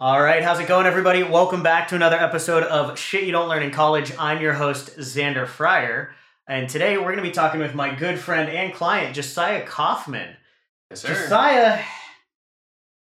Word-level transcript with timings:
All 0.00 0.20
right, 0.20 0.42
how's 0.42 0.58
it 0.58 0.66
going, 0.66 0.86
everybody? 0.86 1.22
Welcome 1.22 1.62
back 1.62 1.86
to 1.88 1.94
another 1.94 2.16
episode 2.16 2.64
of 2.64 2.98
Shit 2.98 3.22
You 3.22 3.30
Don't 3.30 3.48
Learn 3.48 3.62
in 3.62 3.70
College. 3.70 4.10
I'm 4.18 4.42
your 4.42 4.54
host, 4.54 4.98
Xander 4.98 5.46
Fryer. 5.46 6.12
And 6.52 6.68
today 6.68 6.98
we're 6.98 7.04
going 7.04 7.16
to 7.16 7.22
be 7.22 7.30
talking 7.30 7.60
with 7.60 7.74
my 7.74 7.94
good 7.94 8.18
friend 8.18 8.50
and 8.50 8.74
client, 8.74 9.14
Josiah 9.14 9.64
Kaufman. 9.64 10.36
Yes, 10.90 11.00
sir. 11.00 11.14
Josiah, 11.14 11.82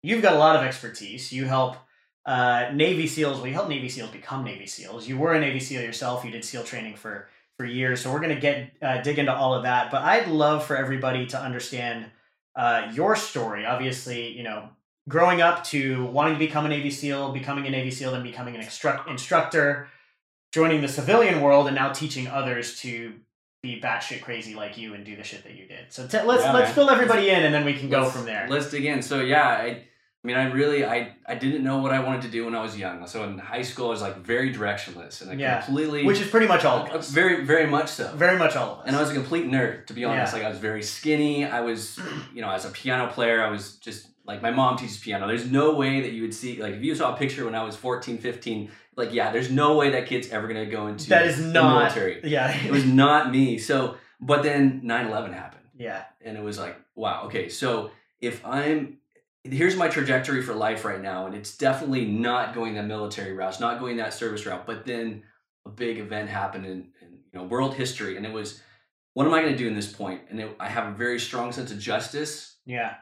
you've 0.03 0.21
got 0.21 0.35
a 0.35 0.37
lot 0.37 0.55
of 0.55 0.61
expertise. 0.61 1.33
You 1.33 1.45
help 1.45 1.77
uh, 2.27 2.69
Navy 2.75 3.07
SEALs. 3.07 3.39
Well, 3.39 3.47
you 3.47 3.53
help 3.53 3.69
Navy 3.69 3.89
SEAls 3.89 4.11
become 4.11 4.43
Navy 4.43 4.67
SEAls. 4.67 5.07
You 5.07 5.17
were 5.17 5.33
a 5.33 5.39
Navy 5.39 5.59
SEAL 5.59 5.81
yourself. 5.81 6.23
You 6.23 6.29
did 6.29 6.45
SEAL 6.45 6.65
training 6.65 6.95
for 6.95 7.27
for 7.57 7.65
years. 7.65 8.01
So 8.01 8.13
we're 8.13 8.19
going 8.19 8.35
to 8.35 8.39
get 8.39 8.71
uh, 8.83 9.01
dig 9.01 9.17
into 9.17 9.33
all 9.33 9.55
of 9.55 9.63
that. 9.63 9.89
But 9.89 10.03
I'd 10.03 10.27
love 10.27 10.63
for 10.63 10.77
everybody 10.77 11.25
to 11.25 11.41
understand 11.41 12.05
uh, 12.55 12.91
your 12.93 13.15
story. 13.15 13.65
Obviously, 13.65 14.27
you 14.27 14.43
know, 14.43 14.69
growing 15.09 15.41
up 15.41 15.63
to 15.65 16.05
wanting 16.05 16.33
to 16.33 16.39
become 16.39 16.67
a 16.67 16.69
Navy 16.69 16.91
SEAL, 16.91 17.31
becoming 17.31 17.65
a 17.65 17.71
Navy 17.71 17.89
SEAL, 17.89 18.11
then 18.11 18.21
becoming 18.21 18.55
an 18.55 18.61
instru- 18.61 19.07
instructor 19.07 19.87
joining 20.53 20.81
the 20.81 20.87
civilian 20.87 21.41
world 21.41 21.65
and 21.67 21.75
now 21.75 21.91
teaching 21.91 22.27
others 22.27 22.79
to 22.79 23.15
be 23.63 23.81
batshit 23.81 24.21
crazy 24.21 24.53
like 24.53 24.77
you 24.77 24.93
and 24.93 25.03
do 25.03 25.15
the 25.15 25.23
shit 25.23 25.43
that 25.43 25.55
you 25.55 25.65
did. 25.65 25.91
So 25.91 26.05
t- 26.05 26.21
let's 26.21 26.43
yeah, 26.43 26.53
let's 26.53 26.67
man. 26.67 26.75
fill 26.75 26.89
everybody 26.89 27.29
in 27.29 27.43
and 27.43 27.53
then 27.53 27.65
we 27.65 27.73
can 27.73 27.89
go 27.89 28.09
from 28.09 28.25
there. 28.25 28.47
Let's 28.47 28.69
dig 28.69 28.85
in. 28.85 29.01
So 29.01 29.21
yeah, 29.21 29.47
I, 29.47 29.65
I 29.65 30.27
mean, 30.27 30.35
I 30.37 30.51
really 30.51 30.85
I 30.85 31.15
I 31.25 31.35
didn't 31.35 31.63
know 31.63 31.79
what 31.79 31.91
I 31.91 31.99
wanted 31.99 32.21
to 32.23 32.27
do 32.27 32.45
when 32.45 32.53
I 32.55 32.61
was 32.61 32.77
young. 32.77 33.07
So 33.07 33.23
in 33.23 33.39
high 33.39 33.63
school, 33.63 33.87
I 33.87 33.89
was 33.89 34.01
like 34.01 34.17
very 34.17 34.53
directionless 34.53 35.21
and 35.21 35.31
I 35.31 35.33
yeah. 35.33 35.61
completely, 35.61 36.05
which 36.05 36.19
is 36.19 36.27
pretty 36.27 36.47
much 36.47 36.65
all 36.65 36.85
of 36.85 36.91
uh, 36.91 36.97
us. 36.97 37.09
Very 37.09 37.43
very 37.45 37.65
much 37.65 37.89
so. 37.89 38.13
Very 38.15 38.37
much 38.37 38.55
all 38.55 38.73
of 38.73 38.79
us. 38.79 38.83
And 38.85 38.95
I 38.95 39.01
was 39.01 39.09
a 39.09 39.13
complete 39.13 39.49
nerd, 39.49 39.87
to 39.87 39.93
be 39.93 40.05
honest. 40.05 40.33
Yeah. 40.33 40.39
Like 40.39 40.45
I 40.45 40.49
was 40.49 40.59
very 40.59 40.83
skinny. 40.83 41.45
I 41.45 41.61
was, 41.61 41.99
you 42.33 42.41
know, 42.41 42.51
as 42.51 42.65
a 42.65 42.69
piano 42.69 43.07
player, 43.07 43.41
I 43.41 43.49
was 43.49 43.77
just 43.77 44.07
like 44.25 44.41
my 44.41 44.51
mom 44.51 44.77
teaches 44.77 44.97
piano. 44.97 45.27
There's 45.27 45.49
no 45.49 45.73
way 45.75 46.01
that 46.01 46.11
you 46.11 46.21
would 46.21 46.33
see 46.33 46.61
like 46.61 46.73
if 46.73 46.83
you 46.83 46.95
saw 46.95 47.15
a 47.15 47.17
picture 47.17 47.45
when 47.45 47.55
I 47.55 47.63
was 47.63 47.75
14, 47.75 48.17
15, 48.17 48.71
like 48.95 49.13
yeah, 49.13 49.31
there's 49.31 49.51
no 49.51 49.75
way 49.75 49.91
that 49.91 50.07
kid's 50.07 50.29
ever 50.29 50.47
gonna 50.47 50.65
go 50.65 50.87
into 50.87 51.09
that 51.09 51.25
is 51.25 51.39
not 51.39 51.79
military. 51.79 52.21
Yeah, 52.23 52.55
it 52.55 52.71
was 52.71 52.85
not 52.85 53.31
me. 53.31 53.57
So, 53.57 53.97
but 54.19 54.43
then 54.43 54.81
9/11 54.81 55.33
happened. 55.33 55.65
Yeah, 55.77 56.03
and 56.21 56.37
it 56.37 56.43
was 56.43 56.57
like 56.57 56.77
wow. 56.95 57.23
Okay, 57.25 57.49
so 57.49 57.91
if 58.21 58.45
I'm 58.45 58.97
here's 59.43 59.75
my 59.75 59.89
trajectory 59.89 60.41
for 60.41 60.53
life 60.53 60.85
right 60.85 61.01
now, 61.01 61.25
and 61.25 61.35
it's 61.35 61.57
definitely 61.57 62.05
not 62.05 62.53
going 62.53 62.75
that 62.75 62.85
military 62.85 63.33
route. 63.33 63.49
It's 63.49 63.59
not 63.59 63.79
going 63.79 63.97
that 63.97 64.13
service 64.13 64.45
route. 64.45 64.65
But 64.65 64.85
then 64.85 65.23
a 65.65 65.69
big 65.69 65.99
event 65.99 66.29
happened 66.29 66.65
in, 66.65 66.89
in 67.01 67.19
you 67.31 67.39
know 67.39 67.43
world 67.43 67.73
history, 67.73 68.17
and 68.17 68.25
it 68.25 68.31
was 68.31 68.61
what 69.13 69.27
am 69.27 69.33
I 69.33 69.41
going 69.41 69.53
to 69.53 69.57
do 69.57 69.67
in 69.67 69.75
this 69.75 69.91
point? 69.91 70.21
And 70.29 70.39
it, 70.39 70.55
I 70.59 70.67
have 70.67 70.87
a 70.87 70.95
very 70.95 71.19
strong 71.19 71.51
sense 71.51 71.71
of 71.71 71.79
justice. 71.79 72.57
Yeah, 72.65 72.95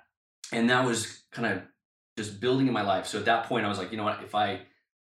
and 0.51 0.69
that 0.69 0.85
was 0.85 1.23
kind 1.31 1.53
of 1.53 1.61
just 2.17 2.39
building 2.39 2.67
in 2.67 2.73
my 2.73 2.81
life. 2.81 3.07
So 3.07 3.19
at 3.19 3.25
that 3.25 3.45
point, 3.45 3.65
I 3.65 3.69
was 3.69 3.77
like, 3.77 3.91
you 3.91 3.97
know 3.97 4.03
what, 4.03 4.21
if 4.23 4.35
I 4.35 4.61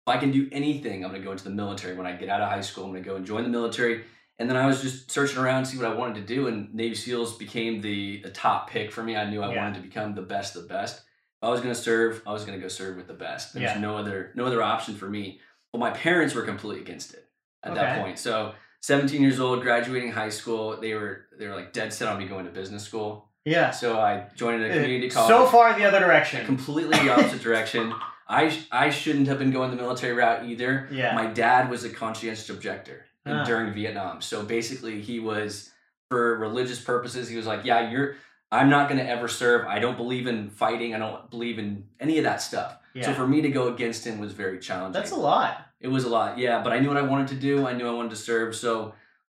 if 0.07 0.15
I 0.15 0.17
can 0.17 0.31
do 0.31 0.47
anything, 0.53 1.03
I'm 1.03 1.11
going 1.11 1.21
to 1.21 1.25
go 1.25 1.33
into 1.33 1.43
the 1.43 1.49
military. 1.49 1.93
When 1.93 2.07
I 2.07 2.13
get 2.13 2.29
out 2.29 2.39
of 2.39 2.49
high 2.49 2.61
school, 2.61 2.85
I'm 2.85 2.91
going 2.91 3.03
to 3.03 3.09
go 3.09 3.17
and 3.17 3.25
join 3.25 3.43
the 3.43 3.49
military. 3.49 4.05
And 4.39 4.49
then 4.49 4.55
I 4.55 4.65
was 4.65 4.81
just 4.81 5.11
searching 5.11 5.37
around 5.39 5.65
to 5.65 5.69
see 5.69 5.77
what 5.77 5.87
I 5.87 5.93
wanted 5.93 6.15
to 6.15 6.21
do, 6.21 6.47
and 6.47 6.73
Navy 6.73 6.95
SEALs 6.95 7.37
became 7.37 7.81
the 7.81 8.21
the 8.21 8.29
top 8.29 8.69
pick 8.69 8.91
for 8.91 9.03
me. 9.03 9.17
I 9.17 9.29
knew 9.29 9.41
I 9.41 9.51
yeah. 9.51 9.61
wanted 9.61 9.75
to 9.75 9.81
become 9.81 10.13
the 10.13 10.21
best 10.21 10.55
of 10.55 10.61
the 10.61 10.67
best. 10.69 10.97
If 10.97 11.03
I 11.43 11.49
was 11.49 11.59
going 11.59 11.73
to 11.73 11.81
serve, 11.81 12.21
I 12.25 12.31
was 12.31 12.45
going 12.45 12.57
to 12.57 12.61
go 12.61 12.69
serve 12.69 12.97
with 12.97 13.07
the 13.07 13.15
best. 13.15 13.53
There's 13.53 13.63
yeah. 13.63 13.79
no 13.79 13.97
other 13.97 14.31
no 14.35 14.45
other 14.45 14.61
option 14.61 14.95
for 14.95 15.09
me. 15.09 15.41
But 15.73 15.79
my 15.79 15.89
parents 15.89 16.35
were 16.35 16.43
completely 16.43 16.83
against 16.83 17.13
it 17.13 17.27
at 17.63 17.71
okay. 17.71 17.81
that 17.81 18.01
point. 18.01 18.19
So 18.19 18.53
17 18.83 19.21
years 19.21 19.39
old, 19.39 19.61
graduating 19.61 20.11
high 20.11 20.29
school, 20.29 20.79
they 20.79 20.93
were 20.93 21.25
they 21.37 21.47
were 21.47 21.55
like 21.55 21.73
dead 21.73 21.91
set 21.91 22.07
on 22.07 22.19
me 22.19 22.27
going 22.27 22.45
to 22.45 22.51
business 22.51 22.83
school. 22.83 23.29
Yeah. 23.43 23.71
So 23.71 23.99
I 23.99 24.27
joined 24.35 24.63
a 24.63 24.69
community 24.69 25.09
college. 25.09 25.29
So 25.29 25.47
far 25.47 25.73
the 25.77 25.85
other 25.85 25.99
direction. 25.99 26.45
Completely 26.45 26.97
the 26.99 27.09
opposite 27.09 27.41
direction. 27.41 27.93
I 28.29 28.57
I 28.71 28.89
shouldn't 28.89 29.27
have 29.27 29.39
been 29.39 29.51
going 29.51 29.71
the 29.71 29.77
military 29.77 30.13
route 30.13 30.45
either. 30.45 30.87
Yeah. 30.91 31.15
My 31.15 31.27
dad 31.27 31.69
was 31.69 31.83
a 31.83 31.89
conscientious 31.89 32.49
objector 32.49 33.05
huh. 33.25 33.43
during 33.45 33.73
Vietnam. 33.73 34.21
So 34.21 34.43
basically 34.43 35.01
he 35.01 35.19
was 35.19 35.71
for 36.09 36.37
religious 36.37 36.79
purposes, 36.79 37.27
he 37.29 37.35
was 37.35 37.45
like, 37.45 37.65
Yeah, 37.65 37.89
you're 37.89 38.15
I'm 38.51 38.69
not 38.69 38.89
gonna 38.89 39.03
ever 39.03 39.27
serve. 39.27 39.67
I 39.67 39.79
don't 39.79 39.97
believe 39.97 40.27
in 40.27 40.49
fighting. 40.49 40.95
I 40.95 40.99
don't 40.99 41.29
believe 41.29 41.59
in 41.59 41.85
any 41.99 42.17
of 42.17 42.23
that 42.23 42.41
stuff. 42.41 42.77
Yeah. 42.93 43.05
So 43.05 43.13
for 43.13 43.27
me 43.27 43.41
to 43.41 43.49
go 43.49 43.73
against 43.73 44.05
him 44.05 44.19
was 44.19 44.33
very 44.33 44.59
challenging. 44.59 44.93
That's 44.93 45.11
a 45.11 45.15
lot. 45.15 45.65
It 45.79 45.89
was 45.89 46.05
a 46.05 46.09
lot, 46.09 46.37
yeah. 46.37 46.63
But 46.63 46.73
I 46.73 46.79
knew 46.79 46.87
what 46.87 46.97
I 46.97 47.03
wanted 47.03 47.27
to 47.29 47.35
do. 47.35 47.67
I 47.67 47.73
knew 47.73 47.87
I 47.87 47.91
wanted 47.91 48.09
to 48.09 48.15
serve. 48.15 48.55
So 48.55 48.93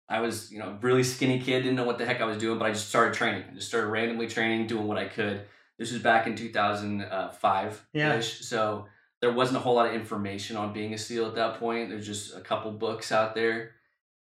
I 0.08 0.20
was, 0.20 0.50
you 0.50 0.58
know, 0.58 0.78
really 0.80 1.02
skinny 1.02 1.38
kid, 1.38 1.62
didn't 1.62 1.76
know 1.76 1.84
what 1.84 1.98
the 1.98 2.06
heck 2.06 2.20
I 2.20 2.24
was 2.24 2.38
doing, 2.38 2.58
but 2.58 2.64
I 2.64 2.72
just 2.72 2.88
started 2.88 3.14
training. 3.14 3.44
I 3.50 3.54
just 3.54 3.68
started 3.68 3.88
randomly 3.88 4.26
training, 4.26 4.66
doing 4.66 4.86
what 4.86 4.96
I 4.96 5.04
could. 5.04 5.42
This 5.80 5.92
was 5.92 6.02
back 6.02 6.26
in 6.26 6.36
2005 6.36 7.86
yeah. 7.94 8.20
So 8.20 8.86
there 9.22 9.32
wasn't 9.32 9.56
a 9.56 9.60
whole 9.60 9.74
lot 9.74 9.86
of 9.86 9.94
information 9.94 10.58
on 10.58 10.74
being 10.74 10.92
a 10.92 10.98
SEAL 10.98 11.26
at 11.26 11.34
that 11.36 11.58
point. 11.58 11.88
There's 11.88 12.06
just 12.06 12.36
a 12.36 12.40
couple 12.40 12.70
books 12.72 13.10
out 13.10 13.34
there. 13.34 13.72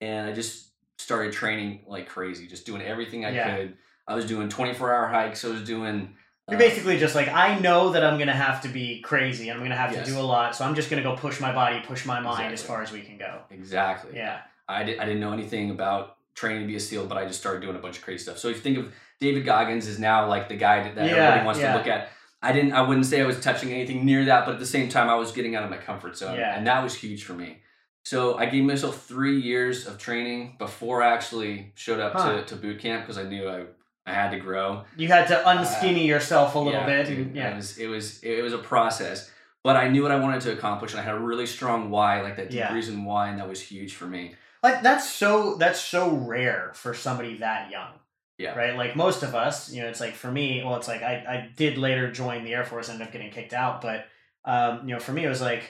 And 0.01 0.29
I 0.29 0.33
just 0.33 0.67
started 0.97 1.31
training 1.31 1.85
like 1.87 2.09
crazy, 2.09 2.45
just 2.47 2.65
doing 2.65 2.81
everything 2.81 3.23
I 3.23 3.29
yeah. 3.29 3.55
could. 3.55 3.77
I 4.05 4.15
was 4.15 4.25
doing 4.25 4.49
24 4.49 4.93
hour 4.93 5.07
hikes. 5.07 5.45
I 5.45 5.47
was 5.47 5.63
doing 5.63 6.13
You're 6.49 6.57
Uh, 6.57 6.59
basically 6.59 6.99
just 6.99 7.15
like 7.15 7.29
I 7.29 7.57
know 7.59 7.91
that 7.91 8.03
I'm 8.03 8.19
gonna 8.19 8.33
have 8.33 8.61
to 8.63 8.67
be 8.67 8.99
crazy. 8.99 9.49
I'm 9.49 9.59
gonna 9.59 9.77
have 9.77 9.93
Yes. 9.93 10.05
to 10.07 10.13
do 10.13 10.19
a 10.19 10.21
lot, 10.21 10.57
so 10.57 10.65
I'm 10.65 10.75
just 10.75 10.89
gonna 10.89 11.03
go 11.03 11.15
push 11.15 11.39
my 11.39 11.53
body, 11.53 11.81
push 11.87 12.05
my 12.05 12.19
mind 12.19 12.51
as 12.51 12.61
far 12.61 12.83
as 12.83 12.91
we 12.91 12.99
can 12.99 13.17
go. 13.17 13.39
exactly. 13.49 14.11
Yeah, 14.15 14.41
I, 14.67 14.83
did, 14.83 14.99
I 14.99 15.05
didn't 15.05 15.21
know 15.21 15.31
anything 15.31 15.71
about 15.71 16.17
training 16.35 16.61
to 16.61 16.67
be 16.67 16.75
a 16.75 16.79
SEAL, 16.79 17.07
but 17.07 17.17
I 17.17 17.25
just 17.25 17.39
started 17.39 17.61
doing 17.61 17.75
a 17.75 17.79
bunch 17.79 17.97
of 17.97 18.03
crazy 18.03 18.23
stuff. 18.23 18.37
So 18.37 18.49
if 18.49 18.57
you 18.57 18.61
think 18.61 18.77
of 18.77 18.93
David 19.19 19.45
Goggins 19.45 19.87
is 19.87 19.97
now 19.99 20.27
like 20.27 20.49
the 20.49 20.55
guy 20.55 20.83
that, 20.83 20.95
that 20.95 21.05
Yeah, 21.09 21.15
everybody 21.15 21.45
wants 21.45 21.59
yeah. 21.61 21.71
to 21.71 21.77
look 21.77 21.87
at. 21.87 22.09
I 22.41 22.51
didn't. 22.51 22.73
I 22.73 22.81
wouldn't 22.81 23.05
say 23.07 23.21
I 23.21 23.25
was 23.25 23.39
touching 23.39 23.71
anything 23.71 24.05
near 24.05 24.25
that, 24.25 24.45
but 24.45 24.53
at 24.53 24.59
the 24.59 24.65
same 24.67 24.87
time, 24.89 25.09
I 25.09 25.15
was 25.15 25.31
getting 25.31 25.55
out 25.55 25.63
of 25.63 25.69
my 25.71 25.77
comfort 25.77 26.15
zone, 26.17 26.37
Yeah. 26.37 26.55
and 26.55 26.67
that 26.67 26.83
was 26.83 26.93
huge 26.93 27.23
for 27.23 27.33
me. 27.33 27.61
So 28.03 28.37
I 28.37 28.45
gave 28.45 28.63
myself 28.65 29.03
three 29.07 29.39
years 29.39 29.87
of 29.87 29.97
training 29.97 30.57
before 30.59 31.01
I 31.01 31.11
actually 31.13 31.71
showed 31.75 31.99
up 31.99 32.13
Huh. 32.13 32.35
to, 32.37 32.45
to 32.45 32.55
boot 32.55 32.77
camp 32.79 33.03
because 33.03 33.17
I 33.17 33.23
knew 33.23 33.49
I, 33.49 33.63
I 34.05 34.13
had 34.13 34.29
to 34.31 34.37
grow. 34.39 34.83
you 34.95 35.07
had 35.07 35.27
to 35.29 35.39
uh, 35.47 35.55
unskinny 35.57 36.05
yourself 36.05 36.53
a 36.53 36.59
little 36.59 36.83
bit. 36.85 37.07
dude, 37.07 37.17
and, 37.27 37.35
yeah, 37.35 37.53
It 37.53 37.55
was 37.55 37.77
it 37.79 37.87
was 37.87 38.21
it 38.23 38.43
was 38.43 38.53
a 38.53 38.59
process, 38.59 39.31
but 39.63 39.75
I 39.75 39.87
knew 39.87 40.03
what 40.03 40.11
I 40.11 40.17
wanted 40.17 40.41
to 40.41 40.51
accomplish, 40.53 40.91
and 40.91 40.99
I 40.99 41.03
had 41.03 41.15
a 41.15 41.19
really 41.19 41.47
strong 41.47 41.89
why, 41.89 42.21
like 42.21 42.35
that 42.35 42.51
deep 42.51 42.69
reason 42.71 43.05
why, 43.05 43.29
and 43.29 43.39
that 43.39 43.47
was 43.49 43.59
huge 43.61 43.95
for 43.95 44.05
me. 44.05 44.35
Like 44.65 44.81
that's 44.83 45.09
so 45.09 45.55
that's 45.55 45.79
so 45.79 46.09
rare 46.11 46.71
for 46.73 46.93
somebody 46.93 47.37
that 47.37 47.71
young. 47.71 47.91
Yeah. 48.37 48.53
Right. 48.57 48.75
Like 48.75 48.95
most 48.97 49.23
of 49.23 49.33
us, 49.33 49.71
you 49.71 49.81
know, 49.81 49.87
it's 49.87 50.01
like 50.01 50.13
for 50.15 50.29
me. 50.29 50.61
Well, 50.63 50.75
it's 50.75 50.87
like 50.89 51.01
I 51.01 51.13
I 51.35 51.49
did 51.55 51.77
later 51.77 52.11
join 52.11 52.43
the 52.43 52.53
Air 52.53 52.65
Force, 52.65 52.89
ended 52.89 53.07
up 53.07 53.13
getting 53.13 53.31
kicked 53.31 53.53
out, 53.53 53.81
but 53.81 54.07
um, 54.43 54.87
you 54.87 54.93
know, 54.93 54.99
for 54.99 55.13
me, 55.13 55.23
it 55.25 55.29
was 55.29 55.41
like. 55.41 55.63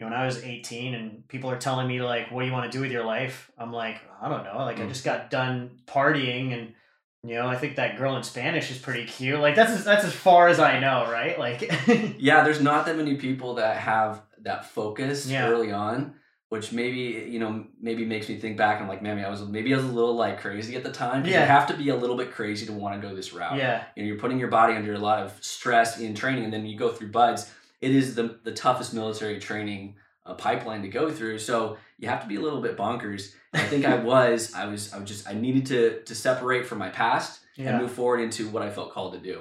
You 0.00 0.08
know, 0.08 0.14
when 0.16 0.20
I 0.20 0.26
was 0.26 0.42
18 0.42 0.94
and 0.94 1.28
people 1.28 1.48
are 1.48 1.58
telling 1.58 1.86
me 1.86 2.02
like, 2.02 2.32
what 2.32 2.40
do 2.40 2.46
you 2.48 2.52
want 2.52 2.66
to 2.72 2.76
do 2.76 2.80
with 2.82 2.90
your 2.90 3.04
life? 3.04 3.52
I'm 3.56 3.72
like, 3.72 4.00
I 4.20 4.28
don't 4.28 4.42
know. 4.42 4.56
Like 4.56 4.80
I 4.80 4.82
Mm. 4.82 4.88
just 4.88 5.04
got 5.04 5.30
done 5.30 5.78
partying 5.86 6.52
and 6.52 6.74
you 7.22 7.34
know, 7.36 7.46
I 7.46 7.54
think 7.56 7.76
that 7.76 7.96
girl 7.98 8.16
in 8.16 8.24
Spanish 8.24 8.68
is 8.72 8.78
pretty 8.78 9.04
cute. 9.04 9.38
Like 9.38 9.54
that's 9.54 9.70
as, 9.70 9.84
that's 9.84 10.04
as 10.04 10.12
far 10.12 10.48
as 10.48 10.58
I 10.58 10.80
know, 10.80 11.08
right? 11.08 11.38
Like 11.38 11.60
Yeah, 12.18 12.42
there's 12.42 12.60
not 12.60 12.86
that 12.86 12.96
many 12.96 13.14
people 13.14 13.54
that 13.56 13.76
have 13.76 14.22
that 14.40 14.64
focus 14.64 15.28
Yeah. 15.28 15.46
early 15.48 15.70
on, 15.70 16.14
which 16.52 16.70
maybe 16.70 17.30
you 17.30 17.38
know 17.38 17.64
maybe 17.80 18.04
makes 18.04 18.28
me 18.28 18.36
think 18.36 18.58
back. 18.58 18.78
I'm 18.78 18.86
like, 18.86 19.00
man, 19.00 19.18
I 19.24 19.30
was 19.30 19.40
maybe 19.40 19.72
I 19.72 19.76
was 19.78 19.86
a 19.86 19.88
little 19.88 20.14
like 20.14 20.38
crazy 20.38 20.76
at 20.76 20.84
the 20.84 20.92
time. 20.92 21.24
Yeah. 21.24 21.40
you 21.40 21.46
have 21.46 21.66
to 21.68 21.74
be 21.74 21.88
a 21.88 21.96
little 21.96 22.14
bit 22.14 22.30
crazy 22.30 22.66
to 22.66 22.74
want 22.74 23.00
to 23.00 23.08
go 23.08 23.14
this 23.14 23.32
route. 23.32 23.56
yeah, 23.56 23.84
you 23.96 24.02
know, 24.02 24.06
you're 24.06 24.18
putting 24.18 24.38
your 24.38 24.50
body 24.50 24.74
under 24.74 24.92
a 24.92 24.98
lot 24.98 25.20
of 25.20 25.32
stress 25.40 25.98
in 25.98 26.14
training, 26.14 26.44
and 26.44 26.52
then 26.52 26.66
you 26.66 26.76
go 26.76 26.90
through 26.90 27.10
BUD/S. 27.10 27.50
It 27.80 27.92
is 27.92 28.14
the 28.16 28.38
the 28.44 28.52
toughest 28.52 28.92
military 28.92 29.40
training 29.40 29.96
uh, 30.26 30.34
pipeline 30.34 30.82
to 30.82 30.88
go 30.88 31.10
through. 31.10 31.38
So 31.38 31.78
you 31.98 32.08
have 32.10 32.20
to 32.20 32.28
be 32.28 32.36
a 32.36 32.40
little 32.40 32.60
bit 32.60 32.76
bonkers. 32.76 33.32
I 33.54 33.60
think 33.60 33.86
I 33.86 33.94
was. 34.12 34.52
I 34.52 34.66
was. 34.66 34.92
I 34.92 34.98
was 34.98 35.08
just. 35.08 35.26
I 35.26 35.32
needed 35.32 35.64
to 35.68 36.02
to 36.02 36.14
separate 36.14 36.66
from 36.66 36.76
my 36.76 36.90
past 36.90 37.40
yeah. 37.56 37.70
and 37.70 37.80
move 37.80 37.92
forward 37.92 38.20
into 38.20 38.46
what 38.50 38.62
I 38.62 38.68
felt 38.68 38.92
called 38.92 39.14
to 39.14 39.20
do. 39.20 39.40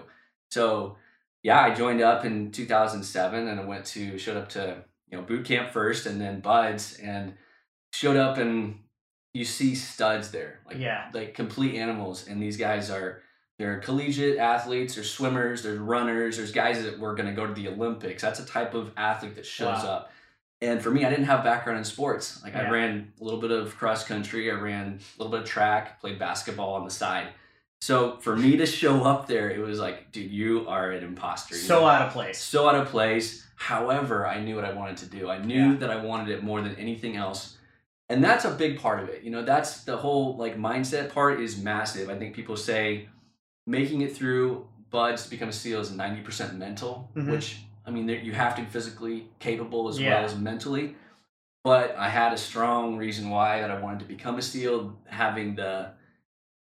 So 0.50 0.96
yeah, 1.44 1.60
I 1.60 1.74
joined 1.74 2.00
up 2.00 2.24
in 2.24 2.52
2007 2.52 3.50
and 3.50 3.60
I 3.60 3.66
went 3.66 3.84
to 3.88 4.18
showed 4.18 4.38
up 4.38 4.48
to 4.50 4.86
you 5.12 5.18
know 5.18 5.24
boot 5.24 5.46
camp 5.46 5.72
first 5.72 6.06
and 6.06 6.20
then 6.20 6.40
BUD/S 6.40 6.98
and 7.00 7.34
showed 7.94 8.18
up 8.18 8.38
and 8.38 8.80
you 9.34 9.46
see 9.46 9.76
studs 9.76 10.32
there 10.32 10.60
like 10.66 10.78
Yeah. 10.78 11.10
like 11.14 11.34
complete 11.34 11.76
animals 11.76 12.28
and 12.28 12.42
these 12.42 12.58
guys 12.58 12.90
are 12.90 13.22
they're 13.60 13.80
collegiate 13.80 14.38
athletes 14.40 14.96
there's 14.96 15.10
swimmers 15.12 15.64
there's 15.64 15.78
runners 15.80 16.38
there's 16.38 16.52
guys 16.52 16.84
that 16.84 16.98
were 17.00 17.14
going 17.16 17.28
to 17.28 17.34
go 17.36 17.46
to 17.46 17.54
the 17.54 17.68
olympics. 17.68 18.22
That's 18.24 18.40
a 18.40 18.46
type 18.46 18.74
of 18.74 18.92
athlete 18.98 19.36
that 19.36 19.46
shows 19.46 19.84
Wow. 19.84 19.90
up. 19.92 20.12
And 20.62 20.82
for 20.82 20.92
me 20.92 21.06
i 21.06 21.10
didn't 21.10 21.26
have 21.26 21.44
background 21.44 21.78
in 21.80 21.86
sports. 21.86 22.42
Like 22.44 22.56
i 22.56 22.70
ran 22.70 23.12
a 23.20 23.24
little 23.24 23.40
bit 23.40 23.52
of 23.52 23.76
cross 23.78 24.04
country 24.06 24.50
i 24.52 24.54
ran 24.56 25.00
a 25.18 25.24
little 25.24 25.32
bit 25.32 25.42
of 25.42 25.48
track 25.48 26.00
played 26.02 26.18
basketball 26.20 26.74
on 26.76 26.86
the 26.86 26.92
side 26.92 27.28
so 27.82 28.18
for 28.18 28.36
me 28.36 28.58
to 28.58 28.66
show 28.66 29.04
up 29.04 29.28
there 29.28 29.50
it 29.50 29.60
was 29.60 29.80
like 29.80 30.12
dude 30.12 30.32
you 30.32 30.68
are 30.68 30.92
an 30.92 31.04
imposter 31.04 31.56
you 31.56 31.62
so 31.62 31.82
know? 31.82 31.88
out 31.88 32.02
of 32.04 32.14
place. 32.14 32.40
so 32.42 32.70
out 32.70 32.76
of 32.76 32.88
place. 32.88 33.46
However, 33.56 34.26
I 34.26 34.40
knew 34.40 34.56
what 34.56 34.66
I 34.66 34.74
wanted 34.74 34.98
to 34.98 35.06
do. 35.06 35.30
I 35.30 35.38
knew 35.38 35.74
Yeah. 35.74 35.78
that 35.82 35.92
I 35.92 35.98
wanted 35.98 36.30
it 36.30 36.44
more 36.44 36.62
than 36.62 36.74
anything 36.78 37.16
else. 37.16 37.58
And 38.10 38.24
that's 38.24 38.44
a 38.44 38.50
big 38.50 38.80
part 38.80 39.00
of 39.04 39.08
it. 39.10 39.22
You 39.22 39.30
know, 39.30 39.44
that's 39.44 39.84
the 39.84 39.98
whole 39.98 40.36
like 40.36 40.58
mindset 40.58 41.14
part 41.14 41.40
is 41.40 41.62
massive. 41.62 42.10
I 42.10 42.18
think 42.18 42.36
people 42.36 42.58
say 42.58 43.08
making 43.68 44.02
it 44.02 44.16
through 44.18 44.68
BUD/S 44.90 45.26
to 45.26 45.30
become 45.30 45.50
a 45.50 45.54
SEAL 45.54 45.80
is 45.80 45.92
90% 45.92 46.56
mental, 46.58 47.12
Mhm. 47.16 47.30
which 47.32 47.58
I 47.86 47.90
mean, 47.92 48.08
you 48.10 48.32
have 48.34 48.56
to 48.56 48.62
be 48.64 48.68
physically 48.68 49.28
capable 49.40 49.88
as 49.90 50.00
Yeah. 50.00 50.16
well 50.16 50.26
as 50.26 50.36
mentally. 50.36 50.96
But 51.64 51.96
I 51.98 52.10
had 52.10 52.34
a 52.34 52.38
strong 52.38 52.98
reason 52.98 53.30
why 53.30 53.62
that 53.62 53.70
I 53.72 53.80
wanted 53.80 54.00
to 54.00 54.06
become 54.06 54.38
a 54.38 54.42
SEAL, 54.42 54.98
having 55.08 55.54
the 55.56 55.92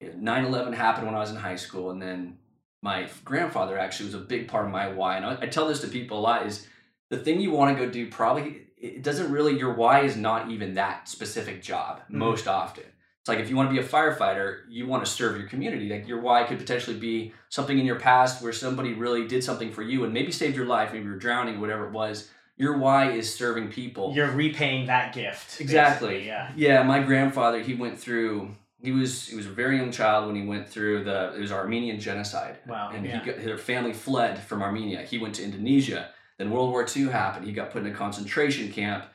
9 0.02 0.46
11 0.46 0.74
happened 0.74 1.06
when 1.08 1.16
I 1.16 1.20
was 1.20 1.32
in 1.32 1.36
high 1.38 1.56
school. 1.56 1.92
And 1.92 2.02
then 2.02 2.38
my 2.82 3.08
grandfather 3.26 3.78
actually 3.78 4.08
was 4.08 4.16
a 4.16 4.20
big 4.20 4.48
part 4.48 4.66
of 4.66 4.72
my 4.72 4.88
why. 4.90 5.18
And 5.18 5.26
I, 5.26 5.38
I 5.42 5.46
tell 5.48 5.68
this 5.68 5.82
to 5.82 5.88
people 5.88 6.20
a 6.20 6.22
lot 6.22 6.46
is 6.46 6.68
the 7.10 7.18
thing 7.18 7.40
you 7.40 7.52
want 7.52 7.78
to 7.78 7.86
go 7.86 7.90
do 7.92 8.10
probably, 8.10 8.62
it 8.78 9.02
doesn't 9.04 9.32
really, 9.32 9.58
your 9.58 9.74
why 9.74 10.02
is 10.02 10.16
not 10.16 10.50
even 10.52 10.76
that 10.76 11.08
specific 11.08 11.62
job 11.62 12.02
Mhm. 12.10 12.16
most 12.16 12.48
often. 12.48 12.84
It's 13.22 13.28
like 13.30 13.40
if 13.40 13.50
you 13.50 13.56
want 13.58 13.70
to 13.70 13.74
be 13.74 13.80
a 13.80 13.88
firefighter, 13.88 14.60
you 14.70 14.88
want 14.88 15.04
to 15.04 15.12
serve 15.12 15.38
your 15.38 15.48
community. 15.50 15.90
Like 15.90 16.08
your 16.08 16.22
why 16.22 16.44
could 16.44 16.60
potentially 16.60 16.98
be 16.98 17.34
something 17.50 17.78
in 17.78 17.86
your 17.86 18.00
past 18.00 18.42
where 18.42 18.54
somebody 18.54 18.94
really 18.94 19.28
did 19.28 19.44
something 19.44 19.72
for 19.72 19.82
you 19.82 20.04
and 20.06 20.14
maybe 20.14 20.32
saved 20.32 20.56
your 20.56 20.66
life, 20.66 20.94
maybe 20.94 21.06
you 21.06 21.12
were 21.12 21.18
drowning, 21.18 21.60
whatever 21.60 21.88
it 21.88 21.92
was. 21.92 22.30
Your 22.56 22.78
why 22.78 23.12
is 23.12 23.34
serving 23.34 23.70
people. 23.70 24.14
You're 24.16 24.32
repaying 24.32 24.88
that 24.88 25.14
gift. 25.14 25.60
Exactly. 25.60 26.26
Yeah. 26.26 26.52
Yeah, 26.56 26.84
my 26.84 27.04
grandfather, 27.04 27.62
he 27.62 27.74
went 27.76 28.00
through 28.00 28.56
he 28.82 28.92
was 28.92 29.28
he 29.28 29.36
was 29.36 29.46
a 29.46 29.52
very 29.52 29.78
young 29.78 29.92
child 29.92 30.28
when 30.28 30.36
he 30.36 30.46
went 30.46 30.70
through 30.70 31.04
the 31.04 31.34
it 31.36 31.40
was 31.40 31.52
Armenian 31.52 32.00
genocide. 32.00 32.58
Wow, 32.68 32.92
And 32.94 33.06
yeah. 33.06 33.20
he 33.20 33.32
got, 33.32 33.44
their 33.44 33.58
family 33.58 33.94
fled 33.94 34.40
from 34.40 34.62
Armenia. 34.62 35.02
He 35.02 35.18
went 35.18 35.36
to 35.36 35.44
Indonesia. 35.44 36.10
Then 36.38 36.52
World 36.52 36.70
War 36.70 36.86
II 36.96 37.06
happened. 37.06 37.46
He 37.46 37.52
got 37.52 37.72
put 37.72 37.82
in 37.82 37.92
a 37.92 37.96
concentration 37.96 38.72
camp. 38.72 39.06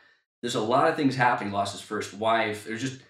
There's 0.41 0.57
a 0.57 0.61
lot 0.61 0.89
of 0.89 0.97
things 0.97 1.15
happening. 1.15 1.51
He 1.51 1.55
lost 1.55 1.73
his 1.73 1.81
first 1.81 2.13
wife. 2.15 2.65
There's 2.65 2.81
just 2.81 3.01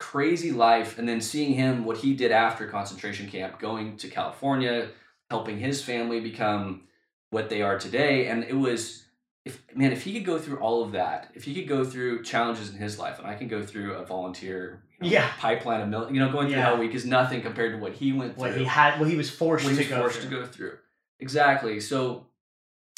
crazy 0.00 0.50
life. 0.50 0.98
And 0.98 1.08
then 1.08 1.20
seeing 1.20 1.54
him, 1.54 1.84
what 1.84 1.98
he 1.98 2.14
did 2.14 2.32
after 2.32 2.66
concentration 2.66 3.28
camp, 3.28 3.60
going 3.60 3.96
to 3.98 4.08
California, 4.08 4.88
helping 5.30 5.60
his 5.60 5.84
family 5.84 6.18
become 6.18 6.88
what 7.30 7.48
they 7.48 7.62
are 7.62 7.78
today. 7.78 8.26
And 8.26 8.42
it 8.42 8.56
was 8.56 9.04
if 9.44 9.62
man, 9.74 9.92
if 9.92 10.02
he 10.02 10.12
could 10.14 10.24
go 10.24 10.38
through 10.38 10.58
all 10.58 10.82
of 10.82 10.92
that, 10.92 11.30
if 11.34 11.44
he 11.44 11.54
could 11.54 11.68
go 11.68 11.84
through 11.84 12.24
challenges 12.24 12.70
in 12.70 12.76
his 12.76 12.98
life, 12.98 13.18
and 13.18 13.26
I 13.26 13.34
can 13.34 13.48
go 13.48 13.62
through 13.62 13.94
a 13.94 14.04
volunteer 14.04 14.82
Yeah. 15.00 15.30
pipeline 15.38 15.80
of 15.80 15.88
mil- 15.88 16.12
you 16.12 16.20
know, 16.20 16.30
going 16.30 16.48
through 16.48 16.56
Yeah. 16.56 16.66
Hell 16.66 16.78
Week 16.78 16.94
is 16.94 17.04
nothing 17.06 17.40
compared 17.42 17.72
to 17.72 17.78
what 17.78 17.92
he 17.94 18.12
went 18.12 18.34
through 18.34 18.42
What 18.48 18.56
he 18.56 18.64
had, 18.64 18.98
what 19.00 19.08
he 19.08 19.16
was 19.16 19.30
forced 19.30 19.64
what 19.64 19.76
to 19.76 19.84
go 19.84 20.00
forced 20.00 20.20
through. 20.20 20.30
to 20.30 20.36
go 20.36 20.46
through. 20.46 20.78
Exactly. 21.18 21.80
So 21.80 22.26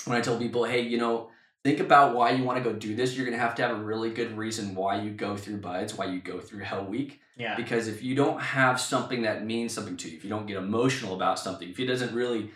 when 0.05 0.17
I 0.17 0.21
tell 0.21 0.39
people, 0.39 0.65
hey, 0.65 0.81
you 0.81 0.99
know, 0.99 1.31
think 1.65 1.79
about 1.81 2.15
why 2.15 2.31
you 2.31 2.43
want 2.45 2.59
to 2.63 2.65
go 2.65 2.77
do 2.77 2.95
this, 2.97 3.17
you're 3.17 3.25
gonna 3.25 3.39
have 3.39 3.55
to 3.57 3.63
have 3.63 3.71
a 3.77 3.81
really 3.83 4.11
good 4.11 4.37
reason 4.37 4.75
why 4.75 5.01
you 5.01 5.11
go 5.11 5.37
through 5.37 5.59
BUD/S, 5.59 5.97
why 5.97 6.07
you 6.07 6.21
go 6.21 6.41
through 6.41 6.61
Hell 6.61 6.85
Week. 6.85 7.21
Yeah. 7.37 7.55
Because 7.57 7.89
if 7.89 8.03
you 8.03 8.15
don't 8.15 8.41
have 8.41 8.81
something 8.81 9.23
that 9.23 9.45
means 9.45 9.73
something 9.73 9.97
to 9.99 10.09
you, 10.11 10.17
if 10.17 10.25
you 10.25 10.31
don't 10.31 10.47
get 10.47 10.57
emotional 10.57 11.15
about 11.15 11.39
something, 11.39 11.69
if 11.69 11.79
it 11.81 11.87
doesn't 11.87 12.15
really 12.15 12.51